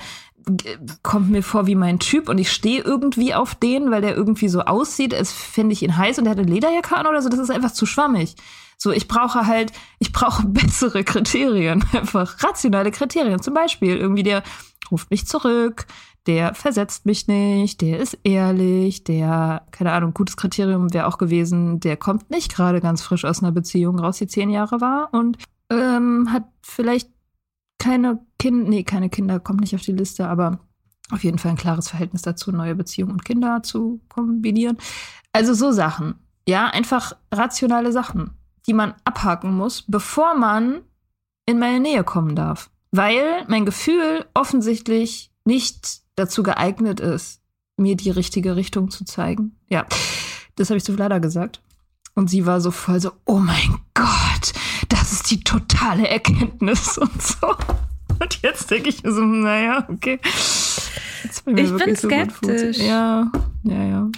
kommt 1.02 1.30
mir 1.30 1.42
vor 1.42 1.66
wie 1.66 1.74
mein 1.74 1.98
Typ 1.98 2.28
und 2.28 2.38
ich 2.38 2.52
stehe 2.52 2.82
irgendwie 2.82 3.34
auf 3.34 3.54
den, 3.54 3.90
weil 3.90 4.00
der 4.00 4.16
irgendwie 4.16 4.48
so 4.48 4.60
aussieht, 4.62 5.14
als 5.14 5.32
fände 5.32 5.72
ich 5.72 5.82
ihn 5.82 5.96
heiß 5.96 6.18
und 6.18 6.24
der 6.24 6.32
hat 6.32 6.38
eine 6.38 6.50
Lederjacke 6.50 6.96
an 6.96 7.06
oder 7.06 7.22
so. 7.22 7.28
Das 7.28 7.38
ist 7.38 7.50
einfach 7.50 7.72
zu 7.72 7.86
schwammig. 7.86 8.36
So, 8.76 8.92
ich 8.92 9.08
brauche 9.08 9.46
halt, 9.46 9.72
ich 9.98 10.12
brauche 10.12 10.46
bessere 10.46 11.04
Kriterien, 11.04 11.84
einfach 11.92 12.42
rationale 12.42 12.90
Kriterien. 12.90 13.42
Zum 13.42 13.54
Beispiel 13.54 13.96
irgendwie 13.96 14.22
der 14.22 14.42
ruft 14.90 15.10
mich 15.10 15.26
zurück, 15.26 15.86
der 16.26 16.54
versetzt 16.54 17.06
mich 17.06 17.28
nicht, 17.28 17.80
der 17.80 17.98
ist 17.98 18.18
ehrlich, 18.24 19.04
der, 19.04 19.66
keine 19.70 19.92
Ahnung, 19.92 20.14
gutes 20.14 20.36
Kriterium 20.36 20.92
wäre 20.92 21.06
auch 21.06 21.18
gewesen, 21.18 21.80
der 21.80 21.96
kommt 21.96 22.30
nicht 22.30 22.54
gerade 22.54 22.80
ganz 22.80 23.02
frisch 23.02 23.24
aus 23.24 23.42
einer 23.42 23.52
Beziehung 23.52 23.98
raus, 23.98 24.18
die 24.18 24.26
zehn 24.26 24.50
Jahre 24.50 24.80
war 24.80 25.10
und 25.12 25.38
ähm, 25.70 26.28
hat 26.32 26.44
vielleicht 26.62 27.08
keine 27.80 28.20
Kinder, 28.38 28.70
nee, 28.70 28.84
keine 28.84 29.10
Kinder 29.10 29.40
kommt 29.40 29.62
nicht 29.62 29.74
auf 29.74 29.82
die 29.82 29.92
Liste, 29.92 30.28
aber 30.28 30.60
auf 31.10 31.24
jeden 31.24 31.38
Fall 31.38 31.52
ein 31.52 31.56
klares 31.56 31.88
Verhältnis 31.88 32.22
dazu, 32.22 32.52
neue 32.52 32.76
Beziehungen 32.76 33.12
und 33.12 33.24
Kinder 33.24 33.64
zu 33.64 34.00
kombinieren. 34.08 34.78
Also 35.32 35.54
so 35.54 35.72
Sachen. 35.72 36.14
Ja, 36.46 36.66
einfach 36.66 37.14
rationale 37.32 37.90
Sachen, 37.90 38.30
die 38.66 38.74
man 38.74 38.94
abhaken 39.04 39.54
muss, 39.54 39.82
bevor 39.88 40.34
man 40.34 40.82
in 41.46 41.58
meine 41.58 41.80
Nähe 41.80 42.04
kommen 42.04 42.36
darf. 42.36 42.70
Weil 42.92 43.44
mein 43.48 43.64
Gefühl 43.64 44.26
offensichtlich 44.34 45.32
nicht 45.44 46.02
dazu 46.16 46.42
geeignet 46.42 47.00
ist, 47.00 47.40
mir 47.76 47.96
die 47.96 48.10
richtige 48.10 48.56
Richtung 48.56 48.90
zu 48.90 49.04
zeigen. 49.04 49.56
Ja, 49.68 49.86
das 50.56 50.70
habe 50.70 50.78
ich 50.78 50.84
zu 50.84 50.92
Vlada 50.92 51.18
gesagt. 51.18 51.62
Und 52.14 52.28
sie 52.28 52.44
war 52.46 52.60
so 52.60 52.70
voll 52.70 53.00
so, 53.00 53.12
oh 53.24 53.38
mein 53.38 53.78
Gott, 53.94 54.52
die 55.30 55.44
totale 55.44 56.08
Erkenntnis 56.08 56.98
und 56.98 57.22
so. 57.22 57.54
Und 58.18 58.42
jetzt 58.42 58.70
denke 58.70 58.88
ich 58.88 59.02
mir 59.02 59.12
so, 59.12 59.22
naja, 59.22 59.86
okay. 59.88 60.20
Ich 60.24 61.42
bin 61.44 61.96
skeptisch. 61.96 62.78
So 62.78 62.82
ja, 62.82 63.30
ja, 63.62 63.84
ja. 63.84 64.10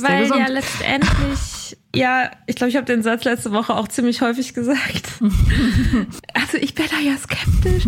Weil 0.00 0.28
ja 0.28 0.46
letztendlich, 0.48 1.76
ja, 1.94 2.30
ich 2.46 2.56
glaube, 2.56 2.70
ich 2.70 2.76
habe 2.76 2.86
den 2.86 3.02
Satz 3.02 3.24
letzte 3.24 3.52
Woche 3.52 3.74
auch 3.74 3.88
ziemlich 3.88 4.20
häufig 4.20 4.54
gesagt. 4.54 5.12
also 6.34 6.58
ich 6.60 6.74
bin 6.74 6.86
da 6.90 6.98
ja 6.98 7.16
skeptisch. 7.16 7.84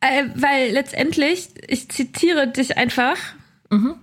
Äh, 0.00 0.24
weil 0.34 0.72
letztendlich, 0.72 1.48
ich 1.66 1.88
zitiere 1.88 2.48
dich 2.48 2.76
einfach, 2.76 3.16
mhm. 3.70 3.96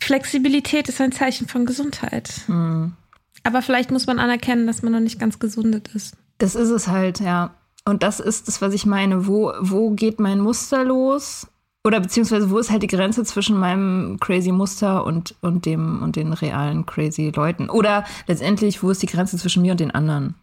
Flexibilität 0.00 0.88
ist 0.88 1.00
ein 1.00 1.12
Zeichen 1.12 1.48
von 1.48 1.66
Gesundheit. 1.66 2.32
Mhm. 2.48 2.94
Aber 3.42 3.62
vielleicht 3.62 3.90
muss 3.90 4.06
man 4.06 4.18
anerkennen, 4.18 4.66
dass 4.66 4.82
man 4.82 4.92
noch 4.92 5.00
nicht 5.00 5.18
ganz 5.18 5.38
gesundet 5.38 5.88
ist. 5.94 6.16
Das 6.44 6.54
ist 6.54 6.70
es 6.70 6.88
halt, 6.88 7.20
ja. 7.20 7.54
Und 7.84 8.02
das 8.02 8.20
ist 8.20 8.48
das, 8.48 8.62
was 8.62 8.74
ich 8.74 8.86
meine. 8.86 9.26
Wo, 9.26 9.52
wo 9.60 9.90
geht 9.90 10.20
mein 10.20 10.40
Muster 10.40 10.84
los? 10.84 11.46
Oder 11.86 12.00
beziehungsweise 12.00 12.50
wo 12.50 12.58
ist 12.58 12.70
halt 12.70 12.82
die 12.82 12.88
Grenze 12.88 13.24
zwischen 13.24 13.58
meinem 13.58 14.18
crazy 14.20 14.52
Muster 14.52 15.04
und, 15.04 15.34
und 15.42 15.66
dem 15.66 16.02
und 16.02 16.16
den 16.16 16.32
realen 16.32 16.86
crazy 16.86 17.30
Leuten? 17.34 17.68
Oder 17.68 18.04
letztendlich, 18.26 18.82
wo 18.82 18.90
ist 18.90 19.02
die 19.02 19.06
Grenze 19.06 19.36
zwischen 19.36 19.62
mir 19.62 19.72
und 19.72 19.80
den 19.80 19.90
anderen? 19.90 20.34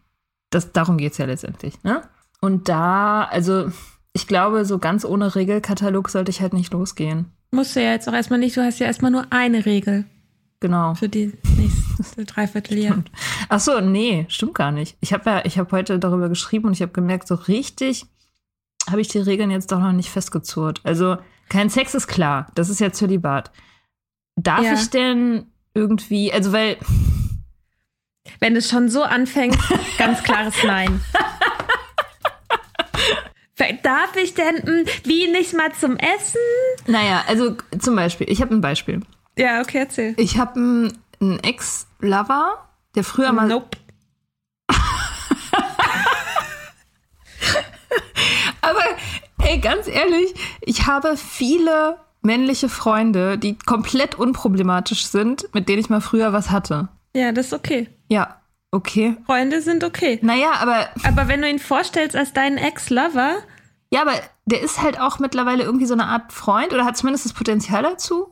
das, 0.52 0.72
darum 0.72 0.97
geht 0.97 1.14
es 1.14 1.18
ja 1.18 1.26
letztendlich. 1.26 1.82
Ne? 1.84 2.04
Und 2.41 2.70
da, 2.70 3.24
also 3.24 3.72
ich 4.14 4.28
glaube, 4.28 4.66
so 4.66 4.78
ganz 4.78 5.04
ohne 5.04 5.36
Regelkatalog 5.36 6.10
sollte 6.10 6.30
ich 6.30 6.41
halt 6.41 6.54
nicht 6.54 6.74
losgehen. 6.74 7.32
Musst 7.52 7.76
du 7.76 7.82
ja 7.82 7.91
jetzt 7.91 8.08
auch 8.08 8.14
erstmal 8.14 8.39
nicht, 8.39 8.56
du 8.56 8.64
hast 8.64 8.80
ja 8.80 8.86
erstmal 8.86 9.12
nur 9.12 9.26
eine 9.32 9.66
Regel 9.66 10.06
Genau. 10.62 10.95
für 10.95 11.09
die 11.09 11.34
nächste 11.57 12.24
Dreivierteljahr. 12.24 13.03
Ach 13.49 13.59
so, 13.59 13.82
nee, 13.82 14.26
stimmt 14.30 14.53
gar 14.55 14.72
nicht. 14.72 14.95
Ich 15.01 15.12
habe 15.12 15.30
ja, 15.30 15.41
ich 15.45 15.57
habe 15.57 15.72
heute 15.72 15.99
darüber 15.99 16.30
geschrieben 16.30 16.68
und 16.68 16.74
ich 16.74 16.82
habe 16.82 16.91
gemerkt, 16.93 17.28
so 17.28 17.36
richtig 17.36 18.05
habe 18.89 19.01
ich 19.01 19.09
die 19.09 19.20
Regeln 19.20 19.51
jetzt 19.51 19.72
doch 19.72 19.80
noch 19.80 19.91
nicht 19.91 20.09
festgezurrt. 20.09 20.80
Also 20.84 21.18
kein 21.49 21.70
Sex 21.70 21.93
ist 21.95 22.07
klar, 22.07 22.47
das 22.55 22.70
ist 22.70 22.80
ja 22.80 22.91
Zölibat. 22.93 23.51
Darf 24.38 24.64
Ja. 24.64 24.74
ich 24.74 24.89
denn 24.89 25.47
irgendwie, 25.74 26.32
also 26.32 26.53
weil 26.53 26.78
Wenn 28.39 28.55
es 28.55 28.70
schon 28.70 28.88
so 28.89 29.03
anfängt, 29.03 29.57
ganz 29.97 30.24
klares 30.24 30.55
Nein. 30.64 31.01
Darf 33.84 34.16
ich 34.16 34.34
denn, 34.34 34.55
hm, 34.57 34.86
wie 35.03 35.28
nicht 35.28 35.53
mal 35.53 35.72
zum 35.74 35.95
Essen? 35.97 36.39
Naja, 36.88 37.24
also 37.28 37.55
zum 37.78 37.95
Beispiel, 37.95 38.28
ich 38.30 38.41
habe 38.41 38.55
ein 38.55 38.62
Beispiel. 38.62 39.01
Ja, 39.38 39.62
okay, 39.62 39.80
erzähl. 39.80 40.14
Ich 40.18 40.38
habe 40.38 40.56
einen, 40.56 40.98
einen 41.20 41.40
Ex-Lover, 41.40 42.68
der 42.96 43.04
früher 43.04 43.32
mal. 43.32 43.48
Nope. 43.48 43.78
Aber 48.62 48.84
ey, 49.40 49.60
ganz 49.60 49.88
ehrlich, 49.88 50.34
ich 50.62 50.86
habe 50.88 51.18
viele 51.18 51.98
männliche 52.22 52.70
Freunde, 52.70 53.38
die 53.38 53.58
komplett 53.58 54.16
unproblematisch 54.16 55.08
sind, 55.08 55.48
mit 55.54 55.68
denen 55.70 55.80
ich 55.80 55.90
mal 55.90 56.02
früher 56.02 56.34
was 56.34 56.52
hatte. 56.52 56.90
Ja, 57.16 57.32
das 57.32 57.48
ist 57.48 57.54
okay. 57.54 57.90
Ja, 58.10 58.42
okay. 58.72 59.18
Freunde 59.26 59.62
sind 59.62 59.84
okay. 59.84 60.20
Naja, 60.22 60.52
aber 60.60 60.90
Aber 61.04 61.28
wenn 61.28 61.42
du 61.42 61.50
ihn 61.50 61.60
vorstellst 61.60 62.16
als 62.16 62.34
deinen 62.34 62.58
Ex-Lover, 62.58 63.38
ja, 63.94 64.02
aber 64.02 64.14
der 64.46 64.62
ist 64.62 64.82
halt 64.82 65.00
auch 65.00 65.20
mittlerweile 65.20 65.64
irgendwie 65.64 65.86
so 65.86 65.94
eine 65.94 66.06
Art 66.06 66.32
Freund 66.32 66.74
oder 66.74 66.86
hat 66.86 66.96
zumindest 66.98 67.26
das 67.26 67.34
Potenzial 67.34 67.84
dazu. 67.84 68.28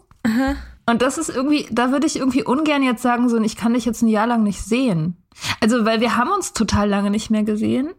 Und 0.89 1.03
das 1.03 1.19
ist 1.19 1.29
irgendwie, 1.29 1.67
da 1.69 1.91
würde 1.91 2.07
ich 2.07 2.17
irgendwie 2.17 2.43
ungern 2.43 2.81
jetzt 2.81 3.03
sagen, 3.03 3.29
so, 3.29 3.39
ich 3.39 3.55
kann 3.55 3.75
dich 3.75 3.85
jetzt 3.85 4.01
ein 4.01 4.07
Jahr 4.07 4.25
lang 4.25 4.41
nicht 4.41 4.63
sehen. 4.63 5.17
Also, 5.61 5.85
weil 5.85 6.01
wir 6.01 6.17
haben 6.17 6.31
uns 6.31 6.53
total 6.53 6.89
lange 6.89 7.11
nicht 7.11 7.29
mehr 7.29 7.43
gesehen. 7.43 7.91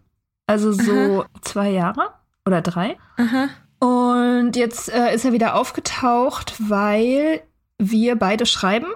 Also 0.48 0.72
so 0.72 1.24
zwei 1.42 1.70
Jahre 1.70 2.08
oder 2.44 2.60
drei. 2.60 2.96
aha, 3.16 3.48
Und 3.78 4.56
jetzt 4.56 4.92
äh, 4.92 5.14
ist 5.14 5.24
er 5.24 5.32
wieder 5.32 5.54
aufgetaucht, 5.54 6.54
weil 6.58 7.42
wir 7.78 8.16
beide 8.16 8.44
schreiben 8.46 8.88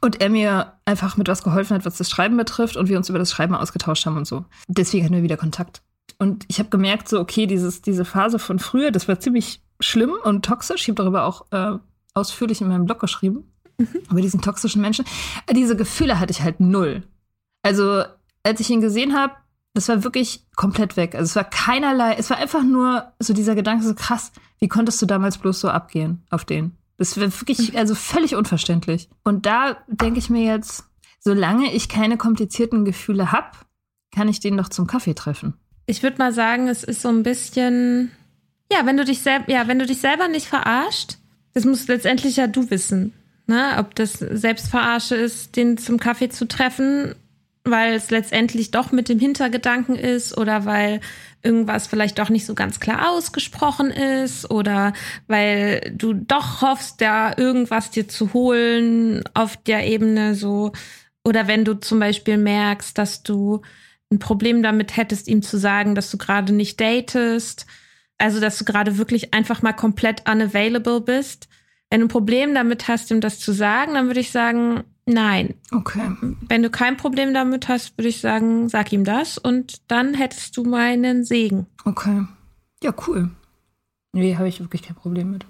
und 0.00 0.20
er 0.20 0.30
mir 0.30 0.74
einfach 0.84 1.16
mit 1.16 1.26
was 1.26 1.42
geholfen 1.42 1.74
hat, 1.74 1.84
was 1.84 1.98
das 1.98 2.08
Schreiben 2.08 2.36
betrifft 2.36 2.76
und 2.76 2.88
wir 2.88 2.96
uns 2.96 3.08
über 3.08 3.18
das 3.18 3.32
Schreiben 3.32 3.56
ausgetauscht 3.56 4.06
haben 4.06 4.16
und 4.16 4.28
so. 4.28 4.44
Deswegen 4.68 5.04
hatten 5.04 5.16
wir 5.16 5.24
wieder 5.24 5.36
Kontakt. 5.36 5.82
Und 6.18 6.44
ich 6.46 6.60
habe 6.60 6.68
gemerkt, 6.68 7.08
so, 7.08 7.18
okay, 7.18 7.48
dieses, 7.48 7.82
diese 7.82 8.04
Phase 8.04 8.38
von 8.38 8.60
früher, 8.60 8.92
das 8.92 9.08
war 9.08 9.18
ziemlich 9.18 9.60
schlimm 9.80 10.14
und 10.22 10.44
toxisch. 10.44 10.82
Ich 10.82 10.88
habe 10.88 11.02
darüber 11.02 11.24
auch 11.24 11.46
äh, 11.50 11.78
ausführlich 12.16 12.60
in 12.60 12.68
meinem 12.68 12.86
Blog 12.86 13.00
geschrieben, 13.00 13.44
über 14.10 14.20
diesen 14.20 14.40
toxischen 14.40 14.82
Menschen. 14.82 15.04
Diese 15.50 15.76
Gefühle 15.76 16.18
hatte 16.18 16.32
ich 16.32 16.42
halt 16.42 16.60
null. 16.60 17.02
Also, 17.62 18.04
als 18.42 18.60
ich 18.60 18.70
ihn 18.70 18.80
gesehen 18.80 19.14
habe, 19.14 19.34
das 19.74 19.88
war 19.88 20.04
wirklich 20.04 20.46
komplett 20.56 20.96
weg. 20.96 21.14
Also 21.14 21.24
es 21.24 21.36
war 21.36 21.44
keinerlei, 21.44 22.14
es 22.14 22.30
war 22.30 22.38
einfach 22.38 22.62
nur 22.62 23.12
so 23.20 23.34
dieser 23.34 23.54
Gedanke, 23.54 23.84
so 23.84 23.94
krass, 23.94 24.32
wie 24.58 24.68
konntest 24.68 25.02
du 25.02 25.06
damals 25.06 25.36
bloß 25.36 25.60
so 25.60 25.68
abgehen 25.68 26.24
auf 26.30 26.46
den? 26.46 26.72
Das 26.96 27.20
war 27.20 27.24
wirklich, 27.24 27.76
also 27.76 27.94
völlig 27.94 28.36
unverständlich. 28.36 29.10
Und 29.22 29.44
da 29.44 29.76
denke 29.86 30.18
ich 30.18 30.30
mir 30.30 30.44
jetzt, 30.44 30.84
solange 31.20 31.74
ich 31.74 31.90
keine 31.90 32.16
komplizierten 32.16 32.86
Gefühle 32.86 33.32
habe, 33.32 33.50
kann 34.12 34.28
ich 34.28 34.40
den 34.40 34.56
doch 34.56 34.70
zum 34.70 34.86
Kaffee 34.86 35.14
treffen. 35.14 35.54
ich 35.84 36.02
würde 36.02 36.16
mal 36.16 36.32
sagen, 36.32 36.68
es 36.68 36.82
ist 36.82 37.02
so 37.02 37.10
ein 37.10 37.22
bisschen, 37.22 38.10
ja, 38.72 38.86
wenn 38.86 38.96
du 38.96 39.04
dich 39.04 39.20
selber, 39.20 39.50
ja, 39.50 39.68
wenn 39.68 39.78
du 39.78 39.84
dich 39.84 40.00
selber 40.00 40.28
nicht 40.28 40.46
verarscht, 40.46 41.18
das 41.56 41.64
musst 41.64 41.88
letztendlich 41.88 42.36
ja 42.36 42.48
du 42.48 42.68
wissen, 42.68 43.14
ne, 43.46 43.76
ob 43.78 43.94
das 43.94 44.12
Selbstverarsche 44.18 45.14
ist, 45.14 45.56
den 45.56 45.78
zum 45.78 45.98
Kaffee 45.98 46.28
zu 46.28 46.46
treffen, 46.46 47.14
weil 47.64 47.94
es 47.94 48.10
letztendlich 48.10 48.72
doch 48.72 48.92
mit 48.92 49.08
dem 49.08 49.18
Hintergedanken 49.18 49.96
ist 49.96 50.36
oder 50.36 50.66
weil 50.66 51.00
irgendwas 51.42 51.86
vielleicht 51.86 52.18
doch 52.18 52.28
nicht 52.28 52.44
so 52.44 52.54
ganz 52.54 52.78
klar 52.78 53.10
ausgesprochen 53.10 53.90
ist 53.90 54.50
oder 54.50 54.92
weil 55.28 55.94
du 55.96 56.12
doch 56.12 56.60
hoffst, 56.60 57.00
da 57.00 57.32
irgendwas 57.34 57.90
dir 57.90 58.06
zu 58.06 58.34
holen 58.34 59.24
auf 59.32 59.56
der 59.56 59.86
Ebene 59.86 60.34
so. 60.34 60.72
Oder 61.24 61.46
wenn 61.48 61.64
du 61.64 61.80
zum 61.80 62.00
Beispiel 62.00 62.36
merkst, 62.36 62.98
dass 62.98 63.22
du 63.22 63.62
ein 64.12 64.18
Problem 64.18 64.62
damit 64.62 64.98
hättest, 64.98 65.26
ihm 65.26 65.40
zu 65.40 65.56
sagen, 65.56 65.94
dass 65.94 66.10
du 66.10 66.18
gerade 66.18 66.52
nicht 66.52 66.78
datest, 66.78 67.64
also 68.18 68.40
dass 68.40 68.58
du 68.58 68.64
gerade 68.64 68.98
wirklich 68.98 69.34
einfach 69.34 69.62
mal 69.62 69.72
komplett 69.72 70.28
unavailable 70.30 71.00
bist. 71.00 71.48
Wenn 71.90 72.00
du 72.00 72.06
ein 72.06 72.10
Problem 72.10 72.54
damit 72.54 72.88
hast, 72.88 73.10
ihm 73.10 73.20
das 73.20 73.38
zu 73.38 73.52
sagen, 73.52 73.94
dann 73.94 74.06
würde 74.08 74.20
ich 74.20 74.30
sagen, 74.32 74.82
nein. 75.06 75.54
Okay. 75.70 76.10
Wenn 76.48 76.62
du 76.62 76.70
kein 76.70 76.96
Problem 76.96 77.32
damit 77.32 77.68
hast, 77.68 77.96
würde 77.96 78.08
ich 78.08 78.20
sagen, 78.20 78.68
sag 78.68 78.92
ihm 78.92 79.04
das 79.04 79.38
und 79.38 79.82
dann 79.88 80.14
hättest 80.14 80.56
du 80.56 80.64
meinen 80.64 81.24
Segen. 81.24 81.66
Okay. 81.84 82.24
Ja, 82.82 82.92
cool. 83.06 83.30
Nee, 84.12 84.36
habe 84.36 84.48
ich 84.48 84.60
wirklich 84.60 84.82
kein 84.82 84.96
Problem 84.96 85.30
mit. 85.30 85.46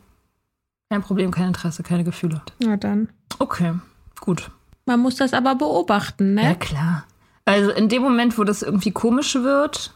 Kein 0.91 1.03
Problem, 1.03 1.31
kein 1.31 1.49
Interesse, 1.49 1.83
keine 1.83 2.05
Gefühle. 2.05 2.43
Na 2.61 2.77
dann. 2.77 3.09
Okay, 3.39 3.75
gut. 4.21 4.51
Man 4.85 5.01
muss 5.01 5.17
das 5.17 5.33
aber 5.33 5.55
beobachten, 5.57 6.37
Ja, 6.39 6.51
ne? 6.51 6.57
klar. 6.57 7.05
Also 7.45 7.71
in 7.71 7.89
dem 7.89 8.03
Moment, 8.03 8.39
wo 8.39 8.45
das 8.45 8.63
irgendwie 8.63 8.91
komisch 8.93 9.35
wird 9.37 9.95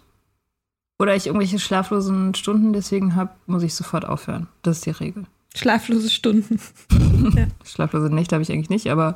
oder 1.01 1.17
ich 1.17 1.27
irgendwelche 1.27 1.59
schlaflosen 1.59 2.35
Stunden 2.35 2.75
deswegen 2.75 3.17
habe, 3.17 3.31
muss 3.47 3.63
ich 3.63 3.75
sofort 3.75 4.05
aufhören. 4.05 4.49
Das 4.61 4.77
ist 4.77 4.87
die 4.87 4.91
Regel. 4.91 5.25
Schlaflose 5.57 6.11
Stunden. 6.11 6.61
Schlaflose 7.65 8.15
Nächte 8.15 8.37
habe 8.37 8.43
ich 8.43 8.53
eigentlich 8.53 8.69
nicht, 8.69 8.91
aber 8.91 9.15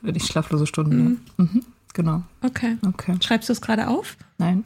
wenn 0.00 0.14
ich 0.14 0.24
schlaflose 0.24 0.66
Stunden. 0.66 1.20
Ja. 1.38 1.44
Mhm, 1.44 1.62
genau. 1.92 2.22
Okay. 2.42 2.78
Okay. 2.86 3.16
Schreibst 3.22 3.50
du 3.50 3.52
es 3.52 3.60
gerade 3.60 3.86
auf? 3.88 4.16
Nein. 4.38 4.64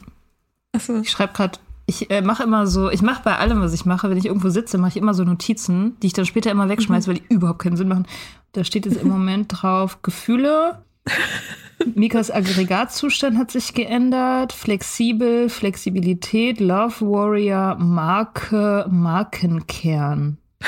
Achso. 0.71 1.01
Ich 1.01 1.11
schreibe 1.11 1.33
gerade, 1.33 1.59
ich 1.87 2.09
äh, 2.09 2.21
mache 2.21 2.43
immer 2.43 2.65
so, 2.65 2.89
ich 2.89 3.01
mache 3.01 3.21
bei 3.23 3.37
allem, 3.37 3.59
was 3.59 3.73
ich 3.73 3.83
mache, 3.85 4.09
wenn 4.09 4.17
ich 4.17 4.25
irgendwo 4.25 4.47
sitze, 4.47 4.77
mache 4.77 4.91
ich 4.91 4.97
immer 4.97 5.13
so 5.13 5.25
Notizen, 5.25 5.99
die 5.99 6.07
ich 6.07 6.13
dann 6.13 6.25
später 6.25 6.51
immer 6.51 6.69
wegschmeiße, 6.69 7.09
weil 7.09 7.15
die 7.15 7.33
überhaupt 7.33 7.59
keinen 7.59 7.75
Sinn 7.75 7.89
machen. 7.89 8.07
Da 8.53 8.63
steht 8.63 8.85
jetzt 8.85 9.01
im 9.01 9.07
Moment 9.09 9.47
drauf 9.49 10.01
Gefühle. 10.03 10.81
Mikas 11.95 12.31
Aggregatzustand 12.31 13.37
hat 13.37 13.51
sich 13.51 13.73
geändert. 13.73 14.53
Flexibel, 14.53 15.49
Flexibilität, 15.49 16.59
Love 16.59 17.01
Warrior, 17.01 17.75
Marke, 17.75 18.85
Markenkern. 18.89 20.37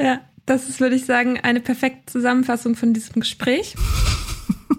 Ja, 0.00 0.20
das 0.44 0.68
ist, 0.68 0.80
würde 0.80 0.96
ich 0.96 1.04
sagen, 1.06 1.38
eine 1.40 1.60
perfekte 1.60 2.12
Zusammenfassung 2.12 2.74
von 2.74 2.92
diesem 2.92 3.20
Gespräch. 3.20 3.76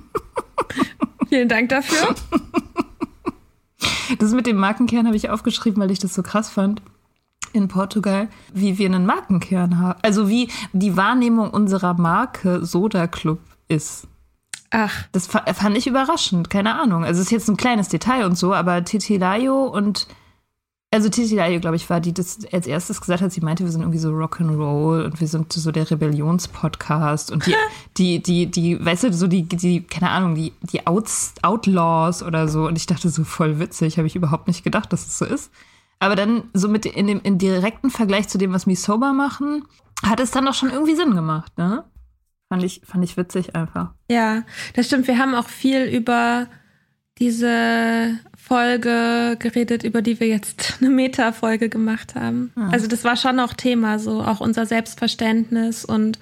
Vielen 1.30 1.50
Dank 1.50 1.70
dafür. 1.70 2.16
Das 4.20 4.32
mit 4.34 4.46
dem 4.46 4.58
Markenkern 4.58 5.08
habe 5.08 5.16
ich 5.16 5.30
aufgeschrieben, 5.30 5.82
weil 5.82 5.92
ich 5.92 6.00
das 6.00 6.14
so 6.14 6.22
krass 6.22 6.50
fand 6.50 6.82
in 7.54 7.68
Portugal, 7.70 8.28
wie 8.54 8.78
wir 8.78 8.88
einen 8.88 9.06
Markenkern 9.06 9.80
haben. 9.80 10.00
Also 10.04 10.30
wie 10.30 10.50
die 10.74 10.98
Wahrnehmung 10.98 11.50
unserer 11.50 11.94
Marke 11.94 12.66
Soda 12.66 13.08
Club 13.08 13.40
ist. 13.68 14.08
Ach, 14.72 15.04
Das 15.12 15.28
fa- 15.28 15.46
fand 15.54 15.78
ich 15.78 15.88
überraschend, 15.88 16.50
keine 16.50 16.80
Ahnung. 16.80 17.04
Also 17.06 17.20
es 17.22 17.28
ist 17.28 17.32
jetzt 17.32 17.50
ein 17.50 17.58
kleines 17.58 17.88
Detail 17.90 18.26
und 18.26 18.38
so, 18.38 18.54
aber 18.54 18.84
Titilayo 18.84 19.64
und 19.66 20.08
also 20.92 21.10
Titilayo, 21.10 21.60
glaube 21.60 21.76
ich, 21.76 21.90
war 21.90 22.00
die, 22.00 22.14
das 22.14 22.40
als 22.54 22.68
erstes 22.68 23.02
gesagt 23.02 23.22
hat, 23.22 23.32
sie 23.32 23.42
meinte, 23.42 23.64
wir 23.66 23.72
sind 23.72 23.82
irgendwie 23.82 24.00
so 24.00 24.12
Rock'n'Roll 24.12 25.04
und 25.04 25.20
wir 25.20 25.28
sind 25.28 25.52
so 25.52 25.72
der 25.72 25.90
Rebellionspodcast 25.92 27.32
und 27.32 27.46
die, 27.46 27.56
die, 27.98 28.22
die, 28.24 28.46
die, 28.50 28.84
weißt 28.86 29.04
du, 29.04 29.14
so 29.14 29.28
die, 29.28 29.44
die, 29.44 29.82
keine 29.84 30.10
Ahnung, 30.12 30.36
die, 30.36 30.54
die 30.62 30.88
Outs, 30.88 31.34
Outlaws 31.42 32.24
oder 32.24 32.48
so. 32.48 32.66
Und 32.68 32.78
ich 32.78 32.86
dachte 32.86 33.10
so 33.10 33.24
voll 33.24 33.60
witzig, 33.60 33.98
habe 33.98 34.08
ich 34.08 34.16
überhaupt 34.16 34.48
nicht 34.48 34.64
gedacht, 34.64 34.94
dass 34.94 35.06
es 35.06 35.18
so 35.18 35.26
ist. 35.26 35.52
Aber 36.00 36.16
dann 36.16 36.44
so 36.54 36.68
mit 36.70 36.86
in 36.86 37.08
dem 37.08 37.22
in 37.22 37.38
direkten 37.40 37.90
Vergleich 37.90 38.28
zu 38.30 38.38
dem, 38.38 38.54
was 38.54 38.66
Me 38.66 38.76
Sober 38.76 39.12
machen, 39.14 39.66
hat 40.04 40.20
es 40.20 40.32
dann 40.32 40.46
doch 40.46 40.54
schon 40.54 40.70
irgendwie 40.70 40.96
Sinn 40.96 41.14
gemacht, 41.16 41.58
ne? 41.58 41.84
Fand 42.56 42.64
ich, 42.64 42.82
fand 42.86 43.04
ich 43.04 43.18
witzig 43.18 43.56
einfach. 43.56 43.94
ja, 44.10 44.44
das 44.76 44.88
stimmt. 44.88 45.08
Wir 45.08 45.18
haben 45.18 45.36
auch 45.36 45.50
viel 45.50 45.84
über 45.84 46.48
diese 47.18 48.18
Folge 48.38 49.38
geredet, 49.40 49.84
über 49.84 50.02
die 50.02 50.20
wir 50.20 50.28
jetzt 50.28 50.78
eine 50.82 50.90
Meta-Folge 50.90 51.70
gemacht 51.70 52.16
haben. 52.16 52.52
Also 52.72 52.88
das 52.88 53.04
war 53.04 53.16
schon 53.18 53.40
auch 53.40 53.54
Thema, 53.54 54.00
so 54.00 54.22
auch 54.22 54.40
unser 54.42 54.66
Selbstverständnis 54.66 55.86
und 55.86 56.20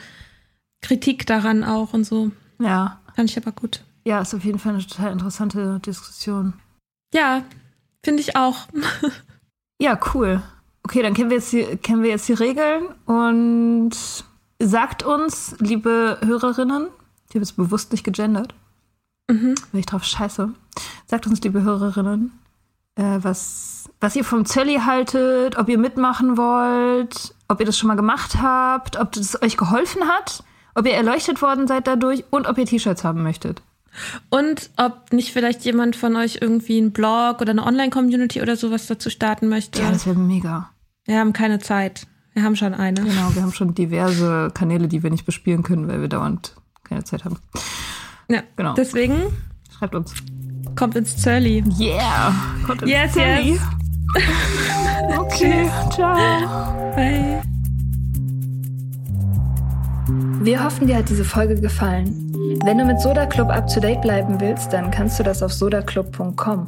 Kritik 0.82 1.26
daran 1.26 1.64
auch 1.64 1.94
und 1.94 2.04
so. 2.04 2.32
Ja. 2.60 3.00
Fand 3.16 3.30
ich 3.30 3.38
aber 3.38 3.52
gut. 3.52 3.84
Ja, 4.06 4.22
ist 4.22 4.34
auf 4.34 4.44
jeden 4.44 4.60
Fall 4.60 4.74
eine 4.74 4.86
total 4.86 5.12
interessante 5.12 5.80
Diskussion. 5.86 6.54
Ja, 7.14 7.44
finde 8.04 8.22
ich 8.22 8.36
auch. 8.36 8.68
Ja, 9.82 10.00
cool. 10.14 10.42
Okay, 10.84 11.02
dann 11.02 11.14
kennen 11.14 11.30
wir 11.30 11.38
jetzt 11.38 11.52
die, 11.52 11.64
kennen 11.78 12.04
wir 12.04 12.10
jetzt 12.12 12.30
die 12.30 12.34
Regeln 12.34 12.86
und 13.06 13.92
sagt 14.68 15.04
uns, 15.04 15.56
liebe 15.60 16.18
Hörerinnen, 16.22 16.88
ich 17.30 17.36
habe 17.36 17.44
es 17.44 17.54
bewusst 17.54 17.92
nicht 17.92 18.04
gegendert, 18.04 18.54
mhm. 19.30 19.56
weil 19.72 19.80
ich 19.80 19.86
drauf 19.86 20.04
scheiße. 20.04 20.50
Sagt 21.06 21.28
uns, 21.28 21.42
liebe 21.42 21.64
Hörerinnen, 21.64 22.32
äh, 22.96 23.20
was, 23.22 23.90
was 24.00 24.16
ihr 24.16 24.24
vom 24.24 24.46
Zölli 24.46 24.76
haltet, 24.86 25.58
ob 25.58 25.70
ihr 25.70 25.78
mitmachen 25.78 26.38
wollt, 26.38 27.34
ob 27.48 27.60
ihr 27.60 27.66
das 27.66 27.78
schon 27.78 27.88
mal 27.88 27.96
gemacht 27.96 28.42
habt, 28.42 29.00
ob 29.00 29.12
das 29.12 29.42
euch 29.42 29.58
geholfen 29.58 30.08
hat, 30.08 30.44
ob 30.76 30.86
ihr 30.86 30.94
erleuchtet 30.94 31.42
worden 31.42 31.68
seid 31.68 31.88
dadurch 31.88 32.24
und 32.30 32.48
ob 32.48 32.58
ihr 32.58 32.66
T-Shirts 32.66 33.04
haben 33.04 33.24
möchtet. 33.24 33.62
Und 34.30 34.72
ob 34.78 35.14
nicht 35.14 35.34
vielleicht 35.34 35.64
jemand 35.66 35.96
von 35.96 36.16
euch 36.16 36.40
irgendwie 36.42 36.80
einen 36.80 36.94
Blog 36.94 37.42
oder 37.42 37.52
eine 37.52 37.64
Online-Community 37.64 38.42
oder 38.42 38.56
sowas 38.56 38.88
dazu 38.88 39.12
starten 39.12 39.50
möchte. 39.50 39.82
Ja, 39.82 39.92
das 39.92 40.08
wäre 40.08 40.18
mega. 40.18 40.72
Wir 41.06 41.20
haben 41.20 41.34
keine 41.34 41.60
Zeit. 41.60 42.08
Wir 42.34 42.44
haben 42.44 42.56
schon 42.56 42.74
eine. 42.74 43.02
Genau, 43.02 43.36
wir 43.36 43.42
haben 43.42 43.54
schon 43.54 43.76
diverse 43.76 44.50
Kanäle, 44.54 44.88
die 44.88 45.04
wir 45.04 45.12
nicht 45.12 45.26
bespielen 45.26 45.64
können, 45.64 45.88
weil 45.88 46.02
wir 46.02 46.08
dauernd 46.08 46.56
keine 46.84 47.04
Zeit 47.04 47.26
haben. 47.26 47.38
Ja, 48.28 48.42
genau. 48.56 48.74
Deswegen 48.74 49.16
schreibt 49.78 49.96
uns. 49.96 50.14
Kommt 50.76 50.96
ins 50.96 51.16
Zölli. 51.18 51.64
Yeah. 51.80 52.34
Kommt 52.66 52.82
ins 52.82 52.92
yes, 52.92 53.14
Zölli. 53.14 53.52
Yes. 53.52 53.62
okay, 55.20 55.70
ciao. 55.92 56.16
Bye. 56.96 57.42
Wir 60.42 60.64
hoffen, 60.64 60.88
dir 60.88 60.98
hat 60.98 61.10
diese 61.10 61.24
Folge 61.24 61.56
gefallen. 61.56 62.60
Wenn 62.66 62.78
du 62.78 62.86
mit 62.86 63.00
Soda 63.00 63.26
Club 63.26 63.50
up 63.50 63.68
to 63.68 63.80
date 63.80 64.02
bleiben 64.02 64.40
willst, 64.42 64.74
dann 64.74 64.92
kannst 64.92 65.20
du 65.20 65.24
das 65.24 65.42
auf 65.42 65.54
sodaclub.com. 65.54 66.68